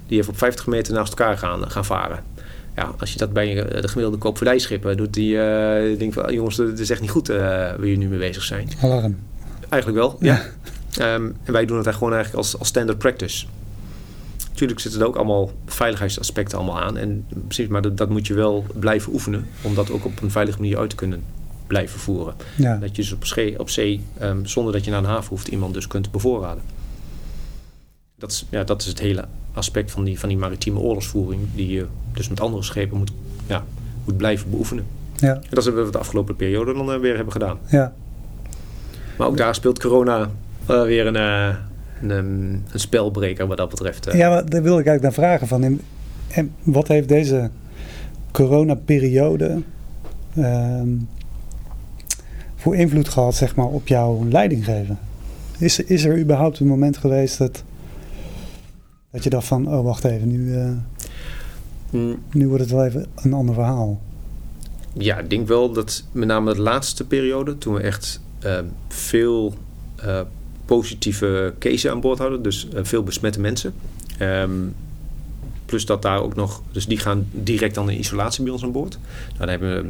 die 0.07 0.19
even 0.19 0.31
op 0.31 0.37
50 0.37 0.67
meter 0.67 0.93
naast 0.93 1.09
elkaar 1.09 1.37
gaan, 1.37 1.71
gaan 1.71 1.85
varen 1.85 2.23
ja, 2.75 2.93
als 2.99 3.11
je 3.11 3.17
dat 3.17 3.33
bij 3.33 3.57
eh, 3.57 3.81
de 3.81 3.87
gemiddelde 3.87 4.17
koopvaardijschip 4.17 4.93
doet, 4.97 5.13
die 5.13 5.35
uh, 5.35 5.97
denkt 5.97 6.13
van, 6.13 6.33
jongens, 6.33 6.55
dat 6.55 6.79
is 6.79 6.89
echt 6.89 7.01
niet 7.01 7.09
goed 7.09 7.29
uh, 7.29 7.37
waar 7.37 7.79
jullie 7.79 7.97
nu 7.97 8.07
mee 8.07 8.19
bezig 8.19 8.43
zijn. 8.43 8.69
Alarm. 8.81 9.17
Eigenlijk 9.69 10.01
wel, 10.01 10.17
ja. 10.19 10.41
Um, 11.01 11.35
en 11.43 11.53
wij 11.53 11.65
doen 11.65 11.77
het 11.77 11.95
gewoon 11.95 12.13
eigenlijk 12.13 12.43
als, 12.43 12.59
als 12.59 12.67
standard 12.67 12.97
practice. 12.97 13.45
Natuurlijk 14.49 14.79
zitten 14.79 15.01
er 15.01 15.07
ook 15.07 15.15
allemaal 15.15 15.51
veiligheidsaspecten 15.65 16.57
allemaal 16.57 16.81
aan. 16.81 16.97
En 16.97 17.25
precies, 17.47 17.67
maar 17.67 17.81
dat, 17.81 17.97
dat, 17.97 18.09
moet 18.09 18.27
je 18.27 18.33
wel 18.33 18.65
blijven 18.79 19.13
oefenen. 19.13 19.47
Om 19.61 19.75
dat 19.75 19.91
ook 19.91 20.05
op 20.05 20.21
een 20.21 20.31
veilige 20.31 20.59
manier 20.59 20.77
uit 20.77 20.89
te 20.89 20.95
kunnen 20.95 21.23
blijven 21.67 21.99
voeren. 21.99 22.33
Ja. 22.55 22.77
Dat 22.77 22.89
je 22.89 23.01
dus 23.01 23.11
op 23.11 23.25
zee, 23.25 23.59
op 23.59 23.69
zee 23.69 24.01
um, 24.21 24.45
zonder 24.45 24.73
dat 24.73 24.85
je 24.85 24.91
naar 24.91 24.99
een 24.99 25.05
haven 25.05 25.29
hoeft, 25.29 25.47
iemand 25.47 25.73
dus 25.73 25.87
kunt 25.87 26.11
bevoorraden. 26.11 26.63
Dat 28.15 28.31
is, 28.31 28.45
ja, 28.49 28.63
dat 28.63 28.81
is 28.81 28.87
het 28.87 28.99
hele 28.99 29.25
aspect 29.53 29.91
van 29.91 30.03
die, 30.03 30.19
van 30.19 30.29
die 30.29 30.37
maritieme 30.37 30.79
oorlogsvoering, 30.79 31.41
die 31.55 31.69
je 31.69 31.85
dus 32.13 32.29
met 32.29 32.39
andere 32.39 32.63
schepen 32.63 32.97
moet, 32.97 33.11
ja, 33.47 33.63
moet 34.05 34.17
blijven 34.17 34.49
beoefenen. 34.49 34.85
Ja. 35.15 35.33
En 35.33 35.41
dat 35.49 35.65
wat 35.65 35.73
we 35.73 35.89
de 35.91 35.97
afgelopen 35.97 36.35
periode 36.35 36.73
dan 36.73 36.89
uh, 36.89 36.99
weer 36.99 37.15
hebben 37.15 37.33
gedaan. 37.33 37.57
Ja. 37.67 37.93
Maar 39.17 39.27
ook 39.27 39.37
daar 39.37 39.55
speelt 39.55 39.79
corona 39.79 40.29
uh, 40.69 40.83
weer 40.83 41.07
een, 41.07 41.15
uh, 41.15 41.55
een, 42.01 42.09
een, 42.09 42.63
spelbreker 42.73 43.47
wat 43.47 43.57
dat 43.57 43.69
betreft. 43.69 44.13
Ja, 44.13 44.29
maar 44.29 44.49
daar 44.49 44.61
wil 44.61 44.79
ik 44.79 44.85
eigenlijk 44.85 45.01
naar 45.01 45.25
vragen. 45.25 45.47
Van, 45.47 45.63
en, 45.63 45.81
en 46.27 46.53
wat 46.63 46.87
heeft 46.87 47.07
deze 47.07 47.49
coronaperiode 48.31 49.61
ehm, 50.35 50.89
voor 52.55 52.75
invloed 52.75 53.09
gehad 53.09 53.35
zeg 53.35 53.55
maar, 53.55 53.65
op 53.65 53.87
jouw 53.87 54.25
leidinggeven? 54.29 54.99
Is, 55.57 55.79
is 55.79 56.03
er 56.03 56.19
überhaupt 56.19 56.59
een 56.59 56.67
moment 56.67 56.97
geweest 56.97 57.37
dat 57.37 57.63
dat 59.15 59.23
je 59.23 59.29
dacht 59.29 59.47
van, 59.47 59.67
oh 59.67 59.83
wacht 59.83 60.03
even, 60.03 60.27
nu, 60.27 60.37
uh, 60.37 60.71
mm. 61.89 62.19
nu 62.31 62.47
wordt 62.47 62.63
het 62.63 62.71
wel 62.71 62.85
even 62.85 63.05
een 63.15 63.33
ander 63.33 63.55
verhaal. 63.55 64.01
Ja, 64.93 65.17
ik 65.17 65.29
denk 65.29 65.47
wel 65.47 65.71
dat 65.71 66.03
met 66.11 66.27
name 66.27 66.53
de 66.53 66.61
laatste 66.61 67.07
periode, 67.07 67.57
toen 67.57 67.73
we 67.73 67.81
echt 67.81 68.21
uh, 68.45 68.59
veel 68.87 69.53
uh, 70.05 70.21
positieve 70.65 71.53
cases 71.59 71.87
aan 71.87 72.01
boord 72.01 72.19
hadden, 72.19 72.41
dus 72.41 72.67
veel 72.73 73.03
besmette 73.03 73.39
mensen. 73.39 73.73
Um, 74.21 74.75
plus 75.65 75.85
dat 75.85 76.01
daar 76.01 76.21
ook 76.21 76.35
nog, 76.35 76.61
dus 76.71 76.85
die 76.85 76.97
gaan 76.97 77.27
direct 77.31 77.75
dan 77.75 77.89
in 77.89 77.99
isolatie 77.99 78.43
bij 78.43 78.53
ons 78.53 78.63
aan 78.63 78.71
boord. 78.71 78.97
Nou, 79.27 79.37
dan 79.37 79.49
hebben 79.49 79.83
we, 79.83 79.89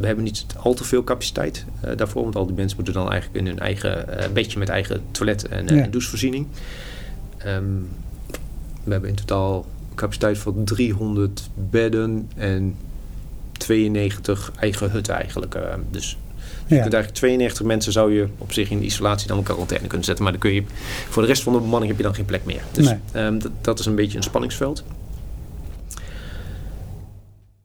we 0.00 0.06
hebben 0.06 0.24
niet 0.24 0.46
al 0.56 0.74
te 0.74 0.84
veel 0.84 1.04
capaciteit 1.04 1.64
uh, 1.84 1.90
daarvoor, 1.96 2.22
want 2.22 2.36
al 2.36 2.46
die 2.46 2.56
mensen 2.56 2.76
moeten 2.76 2.94
dan 2.94 3.10
eigenlijk 3.10 3.40
in 3.40 3.46
hun 3.46 3.58
eigen 3.58 4.06
uh, 4.08 4.26
bedje 4.32 4.58
met 4.58 4.68
eigen 4.68 5.02
toilet 5.10 5.48
en, 5.48 5.66
ja. 5.66 5.82
en 5.82 5.90
douchevoorziening. 5.90 6.46
Um, 7.46 7.88
we 8.84 8.90
hebben 8.92 9.10
in 9.10 9.16
totaal 9.16 9.66
capaciteit 9.94 10.38
van 10.38 10.64
300 10.64 11.48
bedden 11.54 12.30
en 12.36 12.76
92 13.52 14.52
eigen 14.58 14.90
hutten 14.90 15.14
eigenlijk. 15.14 15.54
Uh, 15.54 15.62
dus 15.90 16.16
je 16.68 16.80
kunt 16.80 16.94
eigenlijk 16.94 17.14
92 17.14 17.66
mensen 17.66 17.92
zou 17.92 18.14
je 18.14 18.26
op 18.38 18.52
zich 18.52 18.70
in 18.70 18.84
isolatie 18.84 19.28
dan 19.28 19.38
in 19.38 19.42
quarantaine 19.42 19.86
kunnen 19.86 20.06
zetten. 20.06 20.24
Maar 20.24 20.32
dan 20.32 20.42
kun 20.42 20.52
je 20.52 20.62
voor 21.08 21.22
de 21.22 21.28
rest 21.28 21.42
van 21.42 21.52
de 21.52 21.58
bemanning 21.58 21.90
heb 21.90 21.96
je 21.96 22.06
dan 22.06 22.14
geen 22.14 22.24
plek 22.24 22.44
meer. 22.44 22.62
Dus 22.72 22.86
nee. 22.86 23.24
um, 23.24 23.38
dat, 23.38 23.52
dat, 23.60 23.78
is 23.78 23.86
een 23.86 23.94
beetje 23.94 24.16
een 24.16 24.22
spanningsveld. 24.22 24.84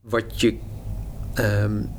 Wat 0.01 0.41
je 0.41 0.55
um, 1.35 1.89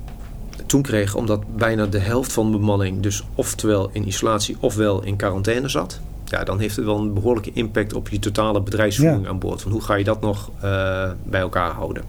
toen 0.66 0.82
kreeg, 0.82 1.14
omdat 1.14 1.56
bijna 1.56 1.86
de 1.86 1.98
helft 1.98 2.32
van 2.32 2.52
de 2.52 2.58
bemanning 2.58 3.02
dus 3.02 3.22
oftewel 3.34 3.90
in 3.92 4.06
isolatie 4.06 4.56
ofwel 4.60 5.02
in 5.02 5.16
quarantaine 5.16 5.68
zat 5.68 6.00
ja, 6.34 6.44
dan 6.44 6.58
heeft 6.58 6.76
het 6.76 6.84
wel 6.84 6.98
een 6.98 7.14
behoorlijke 7.14 7.50
impact 7.52 7.92
op 7.92 8.08
je 8.08 8.18
totale 8.18 8.60
bedrijfsvoering 8.60 9.28
aan 9.28 9.38
boord. 9.38 9.62
Van 9.62 9.72
hoe 9.72 9.82
ga 9.82 9.94
je 9.94 10.04
dat 10.04 10.20
nog 10.20 10.50
uh, 10.64 11.10
bij 11.22 11.40
elkaar 11.40 11.70
houden? 11.70 12.04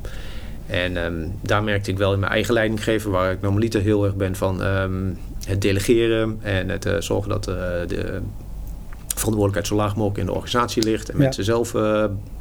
En 0.67 0.97
um, 0.97 1.33
daar 1.41 1.63
merkte 1.63 1.91
ik 1.91 1.97
wel 1.97 2.13
in 2.13 2.19
mijn 2.19 2.31
eigen 2.31 2.53
leidinggeven, 2.53 3.11
waar 3.11 3.31
ik 3.31 3.41
normaliter 3.41 3.81
heel 3.81 4.05
erg 4.05 4.15
ben 4.15 4.35
van 4.35 4.61
um, 4.61 5.17
het 5.45 5.61
delegeren 5.61 6.39
en 6.41 6.69
het 6.69 6.85
uh, 6.85 6.95
zorgen 6.99 7.29
dat 7.29 7.47
uh, 7.47 7.55
de 7.87 8.21
verantwoordelijkheid 9.07 9.67
zo 9.67 9.75
laag 9.75 9.95
mogelijk 9.95 10.19
in 10.19 10.25
de 10.25 10.31
organisatie 10.31 10.83
ligt. 10.83 11.09
En 11.09 11.17
ja. 11.17 11.23
mensen 11.23 11.43
zelf 11.43 11.75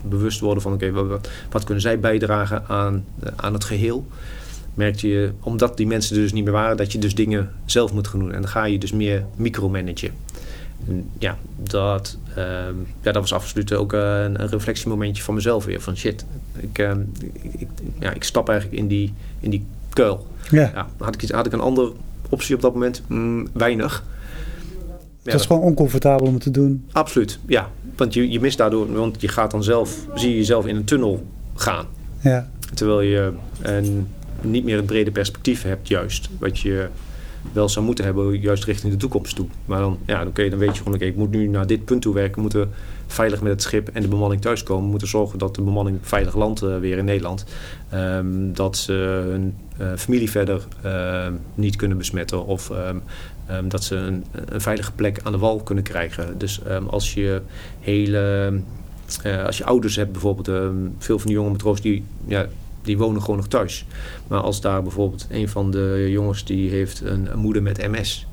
bewust 0.03 0.41
worden 0.41 0.63
van 0.63 0.73
oké, 0.73 0.87
okay, 0.87 1.07
wat, 1.07 1.29
wat, 1.51 1.65
kunnen 1.65 1.83
zij 1.83 2.01
bijdragen 2.01 2.65
aan, 2.69 3.05
aan 3.37 3.53
het 3.53 3.65
geheel 3.65 4.07
merkte 4.75 5.09
je, 5.09 5.33
omdat 5.41 5.77
die 5.77 5.87
mensen 5.87 6.17
er 6.17 6.23
dus 6.23 6.33
niet 6.33 6.45
meer 6.45 6.53
waren, 6.53 6.77
dat 6.77 6.93
je 6.93 6.99
dus 6.99 7.15
dingen 7.15 7.51
zelf 7.65 7.93
moet 7.93 8.09
gaan 8.09 8.21
doen. 8.21 8.33
En 8.33 8.41
dan 8.41 8.51
ga 8.51 8.65
je 8.65 8.79
dus 8.79 8.93
meer 8.93 9.25
micromanagen 9.37 10.11
ja, 11.19 11.39
dat, 11.57 12.19
ehm, 12.35 12.75
ja, 13.03 13.13
dat 13.13 13.15
was 13.15 13.33
absoluut 13.33 13.73
ook 13.73 13.93
uh, 13.93 14.01
een, 14.01 14.41
een, 14.41 14.49
reflectiemomentje 14.49 15.23
van 15.23 15.35
mezelf 15.35 15.65
weer. 15.65 15.81
Van 15.81 15.97
shit, 15.97 16.25
ik, 16.57 16.79
uh, 16.79 16.93
ik, 17.41 17.69
ja, 17.99 18.13
ik 18.13 18.25
stap 18.25 18.49
eigenlijk 18.49 18.81
in 18.81 18.89
die, 18.89 19.13
in 19.41 19.51
die 19.51 19.67
kuil. 19.93 20.27
Ja. 20.51 20.71
ja 20.75 20.87
had, 20.99 21.23
ik, 21.23 21.31
had 21.31 21.47
ik 21.47 21.53
een 21.53 21.61
andere 21.61 21.93
optie 22.29 22.55
op 22.55 22.61
dat 22.61 22.73
moment? 22.73 23.03
Mm, 23.07 23.49
weinig. 23.53 24.05
Het 25.23 25.33
ja, 25.33 25.39
is 25.39 25.47
gewoon 25.47 25.63
oncomfortabel 25.63 26.27
om 26.27 26.35
het 26.35 26.43
te 26.43 26.51
doen. 26.51 26.89
Absoluut, 26.93 27.39
ja. 27.47 27.71
Want 27.97 28.15
je, 28.15 28.31
je 28.31 28.41
mist 28.41 28.59
daardoor, 28.59 28.93
want 28.93 29.21
je 29.21 29.29
gaat 29.29 29.51
dan 29.51 29.63
zelf, 29.63 30.07
zie 30.15 30.31
je 30.31 30.37
jezelf 30.37 30.67
in 30.67 30.77
een 30.77 30.85
tunnel 30.85 31.27
gaan. 31.55 31.87
Ja. 32.21 32.49
Terwijl 32.75 33.01
je 33.01 33.33
een, 33.63 34.09
niet 34.41 34.65
meer 34.65 34.77
het 34.77 34.87
brede 34.87 35.11
perspectief 35.11 35.63
hebt, 35.63 35.89
juist. 35.89 36.29
Wat 36.39 36.59
je 36.59 36.89
wel 37.53 37.69
zou 37.69 37.85
moeten 37.85 38.05
hebben, 38.05 38.41
juist 38.41 38.65
richting 38.65 38.93
de 38.93 38.99
toekomst 38.99 39.37
toe. 39.37 39.47
Maar 39.65 39.81
dan, 39.81 39.99
ja, 40.07 40.27
je, 40.35 40.51
dan 40.51 40.59
weet 40.59 40.77
je 40.77 40.83
gewoon, 40.83 40.95
oké, 40.95 41.05
ik 41.05 41.17
moet 41.17 41.31
nu 41.31 41.47
naar 41.47 41.67
dit 41.67 41.85
punt 41.85 42.03
toe 42.03 42.15
werken. 42.15 42.35
We 42.35 42.41
moeten 42.41 42.71
veilig 43.07 43.41
met 43.41 43.53
het 43.53 43.63
schip 43.63 43.89
en 43.89 44.03
de 44.03 44.09
bemanning 44.09 44.41
thuiskomen. 44.41 44.91
Moeten 44.91 45.09
zorgen 45.09 45.39
dat 45.39 45.55
de 45.55 45.63
bemanning 45.63 45.99
veilig 46.03 46.37
landt 46.37 46.63
uh, 46.63 46.79
weer 46.79 46.99
in 46.99 47.05
Nederland. 47.05 47.45
Um, 47.95 48.55
dat 48.55 48.77
ze 48.77 48.93
hun 49.29 49.57
uh, 49.81 49.87
familie 49.97 50.31
verder 50.31 50.67
uh, 50.85 51.27
niet 51.55 51.77
kunnen 51.77 51.99
besmetten. 51.99 52.47
Of 52.47 52.71
um, 53.51 53.69
dat 53.69 53.85
ze 53.85 53.97
een, 53.97 54.25
een, 54.33 54.61
veilige 54.61 54.93
plek 54.93 55.21
aan 55.23 55.33
de 55.33 55.39
wal 55.39 55.63
kunnen 55.63 55.85
krijgen. 55.85 56.39
Dus 56.39 56.61
als 56.87 57.15
je 57.15 57.41
hele... 57.81 58.53
als 59.47 59.59
je 59.59 59.65
ouders 59.65 59.97
hebt 59.97 60.13
bijvoorbeeld, 60.13 60.75
veel 60.99 61.19
van 61.19 61.27
die 61.27 61.37
jonge 61.37 61.51
matroos 61.51 61.81
die 61.81 62.05
ja, 62.27 62.47
die 62.85 62.99
wonen 62.99 63.21
gewoon 63.21 63.37
nog 63.37 63.49
thuis. 63.49 63.87
Maar 64.27 64.41
als 64.41 64.61
daar 64.61 64.83
bijvoorbeeld 64.83 65.27
een 65.31 65.49
van 65.49 65.71
de 65.71 66.07
jongens 66.11 66.45
die 66.45 66.71
heeft 66.71 67.01
een, 67.01 67.33
een 67.33 67.39
moeder 67.39 67.63
met 67.63 67.91
MS, 67.91 68.27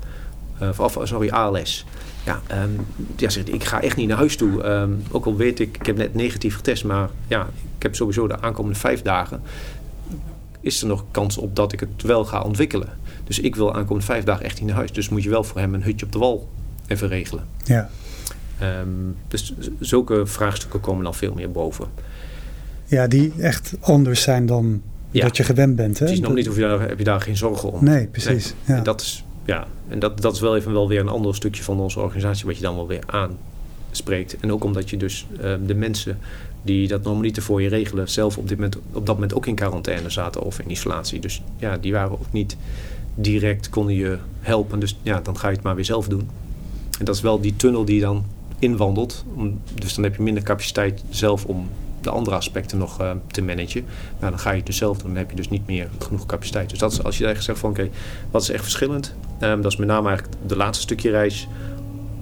uh, 0.62 0.68
of 0.78 0.98
sorry, 1.02 1.28
ALS. 1.28 1.84
Ja, 2.24 2.40
um, 2.62 2.86
ja 3.16 3.28
zegt, 3.28 3.52
ik 3.52 3.64
ga 3.64 3.82
echt 3.82 3.96
niet 3.96 4.08
naar 4.08 4.16
huis 4.16 4.36
toe. 4.36 4.64
Um, 4.64 5.02
ook 5.10 5.26
al 5.26 5.36
weet 5.36 5.60
ik, 5.60 5.76
ik 5.76 5.86
heb 5.86 5.96
net 5.96 6.14
negatief 6.14 6.56
getest, 6.56 6.84
maar 6.84 7.10
ja, 7.26 7.48
ik 7.76 7.82
heb 7.82 7.94
sowieso 7.94 8.26
de 8.26 8.40
aankomende 8.40 8.78
vijf 8.78 9.02
dagen. 9.02 9.42
Is 10.60 10.80
er 10.80 10.88
nog 10.88 11.04
kans 11.10 11.36
op 11.38 11.56
dat 11.56 11.72
ik 11.72 11.80
het 11.80 12.02
wel 12.02 12.24
ga 12.24 12.42
ontwikkelen? 12.42 12.88
Dus 13.24 13.38
ik 13.38 13.56
wil 13.56 13.74
aankomende 13.74 14.06
vijf 14.06 14.24
dagen 14.24 14.44
echt 14.44 14.58
niet 14.58 14.68
naar 14.68 14.76
huis. 14.76 14.92
Dus 14.92 15.08
moet 15.08 15.22
je 15.22 15.30
wel 15.30 15.44
voor 15.44 15.60
hem 15.60 15.74
een 15.74 15.82
hutje 15.82 16.06
op 16.06 16.12
de 16.12 16.18
wal 16.18 16.48
even 16.86 17.08
regelen. 17.08 17.44
Ja. 17.64 17.90
Ehm, 18.58 18.88
dus 19.28 19.54
zulke 19.80 20.26
vraagstukken 20.26 20.80
komen 20.80 21.04
dan 21.04 21.14
veel 21.14 21.34
meer 21.34 21.50
boven. 21.50 21.86
Ja, 22.92 23.06
die 23.06 23.32
echt 23.38 23.74
anders 23.80 24.22
zijn 24.22 24.46
dan 24.46 24.82
Ja. 25.10 25.22
wat 25.22 25.36
je 25.36 25.42
gewend 25.42 25.76
bent. 25.76 25.98
Hè? 25.98 26.04
Precies, 26.04 26.18
nog 26.18 26.26
Dat- 26.28 26.36
niet 26.36 26.46
hoef 26.46 26.56
je 26.56 26.62
daar, 26.62 26.80
heb 26.88 26.98
je 26.98 27.04
daar 27.04 27.20
geen 27.20 27.36
zorgen 27.36 27.72
om. 27.72 27.84
Nee, 27.84 28.06
precies. 28.06 28.54
Ja. 28.64 28.76
En 28.76 28.82
dat 28.82 29.00
is, 29.00 29.24
ja, 29.44 29.66
en 29.88 29.98
dat, 29.98 30.20
dat 30.20 30.34
is 30.34 30.40
wel 30.40 30.56
even 30.56 30.72
wel 30.72 30.88
weer 30.88 31.00
een 31.00 31.08
ander 31.08 31.34
stukje 31.34 31.62
van 31.62 31.80
onze 31.80 32.00
organisatie 32.00 32.46
wat 32.46 32.56
je 32.56 32.62
dan 32.62 32.74
wel 32.74 32.86
weer 32.86 33.02
aanspreekt. 33.90 34.36
En 34.40 34.52
ook 34.52 34.64
omdat 34.64 34.90
je 34.90 34.96
dus 34.96 35.26
eh, 35.40 35.54
de 35.66 35.74
mensen 35.74 36.18
die 36.62 36.88
dat 36.88 37.02
normaliter 37.02 37.42
voor 37.42 37.62
je 37.62 37.68
regelen, 37.68 38.08
zelf 38.10 38.36
op, 38.38 38.48
dit 38.48 38.56
moment, 38.56 38.76
op 38.92 39.06
dat 39.06 39.14
moment 39.14 39.34
ook 39.34 39.46
in 39.46 39.54
quarantaine 39.54 40.10
zaten 40.10 40.42
of 40.42 40.58
in 40.58 40.70
isolatie. 40.70 41.20
Dus 41.20 41.42
ja, 41.56 41.76
die 41.76 41.92
waren 41.92 42.10
ook 42.12 42.32
niet 42.32 42.56
direct, 43.14 43.68
konden 43.68 43.94
je 43.94 44.18
helpen. 44.40 44.80
Dus 44.80 44.98
ja, 45.02 45.20
dan 45.20 45.38
ga 45.38 45.48
je 45.48 45.54
het 45.54 45.64
maar 45.64 45.74
weer 45.74 45.84
zelf 45.84 46.08
doen. 46.08 46.28
En 46.98 47.04
dat 47.04 47.14
is 47.14 47.20
wel 47.20 47.40
die 47.40 47.56
tunnel 47.56 47.84
die 47.84 47.94
je 47.94 48.00
dan 48.00 48.24
inwandelt. 48.58 49.24
Dus 49.74 49.94
dan 49.94 50.04
heb 50.04 50.16
je 50.16 50.22
minder 50.22 50.42
capaciteit 50.42 51.02
zelf 51.10 51.44
om 51.44 51.68
de 52.04 52.10
andere 52.10 52.36
aspecten 52.36 52.78
nog 52.78 53.00
eh, 53.00 53.10
te 53.26 53.42
managen. 53.42 53.84
Nou, 54.18 54.30
dan 54.30 54.38
ga 54.38 54.50
je 54.50 54.56
het 54.56 54.66
dus 54.66 54.76
zelf 54.76 54.98
doen. 54.98 55.08
Dan 55.08 55.16
heb 55.16 55.30
je 55.30 55.36
dus 55.36 55.48
niet 55.48 55.66
meer 55.66 55.88
genoeg 55.98 56.26
capaciteit. 56.26 56.70
Dus 56.70 56.78
dat 56.78 56.92
is 56.92 57.02
als 57.02 57.18
je 57.18 57.24
eigenlijk 57.24 57.58
zegt 57.58 57.58
van 57.58 57.70
oké, 57.70 57.96
wat 58.30 58.42
is 58.42 58.50
echt 58.50 58.62
verschillend? 58.62 59.14
Ehm, 59.38 59.60
dat 59.60 59.72
is 59.72 59.78
met 59.78 59.88
name 59.88 60.08
eigenlijk 60.08 60.38
de 60.46 60.56
laatste 60.56 60.82
stukje 60.82 61.10
reis. 61.10 61.48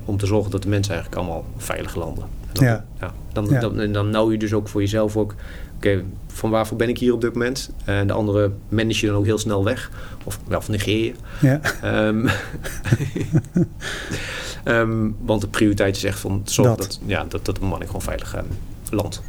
Om 0.05 0.17
te 0.17 0.27
zorgen 0.27 0.51
dat 0.51 0.63
de 0.63 0.69
mensen 0.69 0.95
eigenlijk 0.95 1.23
allemaal 1.23 1.45
veilig 1.57 1.95
landen. 1.95 2.25
En 2.25 2.51
dan, 2.53 2.65
Ja. 2.65 2.85
dan, 3.33 3.47
Ja. 3.51 3.61
dan, 3.61 3.93
dan 3.93 4.11
nou 4.11 4.33
je 4.33 4.39
dus 4.39 4.53
ook 4.53 4.69
voor 4.69 4.81
jezelf 4.81 5.17
ook... 5.17 5.35
Oké, 5.77 6.05
van 6.27 6.51
waarvoor 6.51 6.77
ben 6.77 6.89
ik 6.89 6.99
hier 6.99 7.13
op 7.13 7.21
dit 7.21 7.33
moment? 7.33 7.71
En 7.85 8.07
de 8.07 8.13
andere 8.13 8.53
manage 8.69 9.01
je 9.01 9.07
dan 9.07 9.17
ook 9.17 9.25
heel 9.25 9.39
snel 9.39 9.65
weg. 9.65 9.91
Of, 10.25 10.41
wel, 10.49 10.59
of 10.59 10.69
negeer 10.69 11.05
je. 11.05 11.13
Ja. 11.41 11.61
Ehm, 11.83 12.29
ehm, 14.65 15.09
want 15.21 15.41
de 15.41 15.49
prioriteit 15.49 15.97
is 15.97 16.05
echt 16.05 16.19
van 16.19 16.43
zorgen 16.45 16.77
Dat. 16.77 16.87
dat, 16.87 17.01
ja, 17.07 17.25
dat, 17.29 17.45
dat 17.45 17.55
de 17.55 17.61
bemanning 17.61 17.91
gewoon 17.91 18.05
veilig 18.05 18.35
eh, 18.35 18.43
landt. 18.91 19.23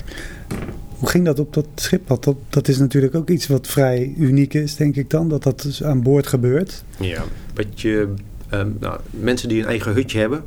Hoe 0.98 1.10
ging 1.10 1.26
dat 1.26 1.40
op 1.40 1.54
dat 1.54 1.68
schip? 1.76 2.08
Dat, 2.08 2.36
dat 2.50 2.68
is 2.68 2.78
natuurlijk 2.78 3.16
ook 3.16 3.30
iets 3.30 3.48
wat 3.48 3.68
vrij 3.68 4.14
uniek 4.18 4.54
is, 4.54 4.76
denk 4.76 4.96
ik 4.96 5.10
dan. 5.10 5.30
Dat 5.30 5.44
dat 5.44 5.62
dus 5.62 5.84
aan 5.84 6.02
boord 6.02 6.28
gebeurt. 6.28 6.84
Ja, 7.00 7.24
wat 7.54 7.82
je, 7.82 8.14
ehm, 8.50 8.70
nou, 8.80 9.00
mensen 9.10 9.50
die 9.50 9.62
een 9.62 9.68
eigen 9.68 9.94
hutje 9.94 10.20
hebben 10.20 10.44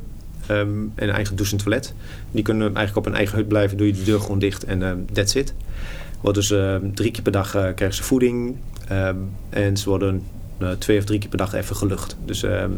ehm, 0.46 0.68
en 0.94 1.08
een 1.08 1.14
eigen 1.14 1.36
douche 1.36 1.56
en 1.56 1.62
toilet, 1.62 1.92
die 2.30 2.42
kunnen 2.42 2.66
eigenlijk 2.74 2.96
op 2.96 3.06
een 3.06 3.18
eigen 3.18 3.36
hut 3.36 3.48
blijven, 3.48 3.76
doe 3.76 3.86
je 3.86 3.92
de 3.92 4.02
deur 4.02 4.20
gewoon 4.20 4.38
dicht 4.38 4.64
en 4.64 4.82
ehm 4.82 4.98
that's 5.12 5.34
it. 5.34 5.54
Wordt 6.20 6.38
dus 6.38 6.54
drie 6.94 7.10
keer 7.10 7.22
per 7.22 7.32
dag 7.32 7.54
eh, 7.54 7.62
krijgen 7.74 7.94
ze 7.96 8.02
voeding 8.02 8.56
en 9.50 9.76
ze 9.76 9.88
worden 9.88 10.22
twee 10.78 10.98
of 10.98 11.04
drie 11.04 11.18
keer 11.18 11.28
per 11.28 11.38
dag 11.38 11.54
even 11.54 11.76
gelucht. 11.76 12.16
Dus, 12.24 12.42
ehm, 12.42 12.70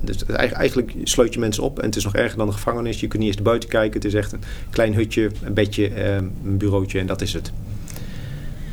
dus 0.00 0.24
eigenlijk, 0.26 0.94
sluit 1.02 1.34
je 1.34 1.40
mensen 1.40 1.62
op 1.62 1.78
en 1.78 1.86
het 1.86 1.96
is 1.96 2.04
nog 2.04 2.14
erger 2.14 2.38
dan 2.38 2.46
een 2.46 2.52
gevangenis. 2.52 3.00
Je 3.00 3.08
kunt 3.08 3.18
niet 3.18 3.28
eens 3.28 3.36
naar 3.36 3.48
buiten 3.48 3.68
kijken. 3.68 3.92
Het 3.92 4.04
is 4.04 4.14
echt 4.14 4.32
een 4.32 4.42
klein 4.70 4.94
hutje, 4.94 5.30
een 5.42 5.54
bedje, 5.54 5.88
ehm, 5.88 6.24
een 6.44 6.56
bureautje 6.56 6.98
en 6.98 7.06
dat 7.06 7.20
is 7.20 7.32
het. 7.32 7.52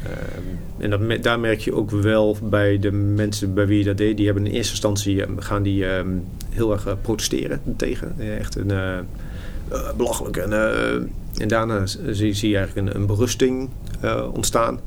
Ehm, 0.03 0.83
en 0.83 0.89
dat, 0.89 1.23
daar 1.23 1.39
merk 1.39 1.59
je 1.59 1.73
ook 1.73 1.91
wel 1.91 2.37
bij 2.43 2.79
de 2.79 2.91
mensen 2.91 3.53
bij 3.53 3.67
wie 3.67 3.77
je 3.77 3.83
dat 3.83 3.97
deed. 3.97 4.17
Die 4.17 4.25
hebben 4.25 4.45
in 4.45 4.51
eerste 4.51 4.71
instantie 4.71 5.23
gaan 5.37 5.63
die 5.63 5.85
heel 6.49 6.71
erg 6.71 6.85
eh, 6.85 6.93
protesteren 7.01 7.61
tegen. 7.77 8.15
Eh, 8.17 8.37
Echt 8.37 8.55
een 8.55 8.71
eh, 8.71 8.97
eh, 9.71 9.93
belachelijk. 9.97 10.37
En, 10.37 10.53
eh, 10.53 10.93
en 11.37 11.47
daarna 11.47 11.85
zie, 11.85 12.49
je 12.49 12.57
eigenlijk 12.57 12.87
een, 12.87 12.95
een 12.95 13.05
berusting 13.05 13.69
eh, 14.01 14.27
ontstaan. 14.33 14.79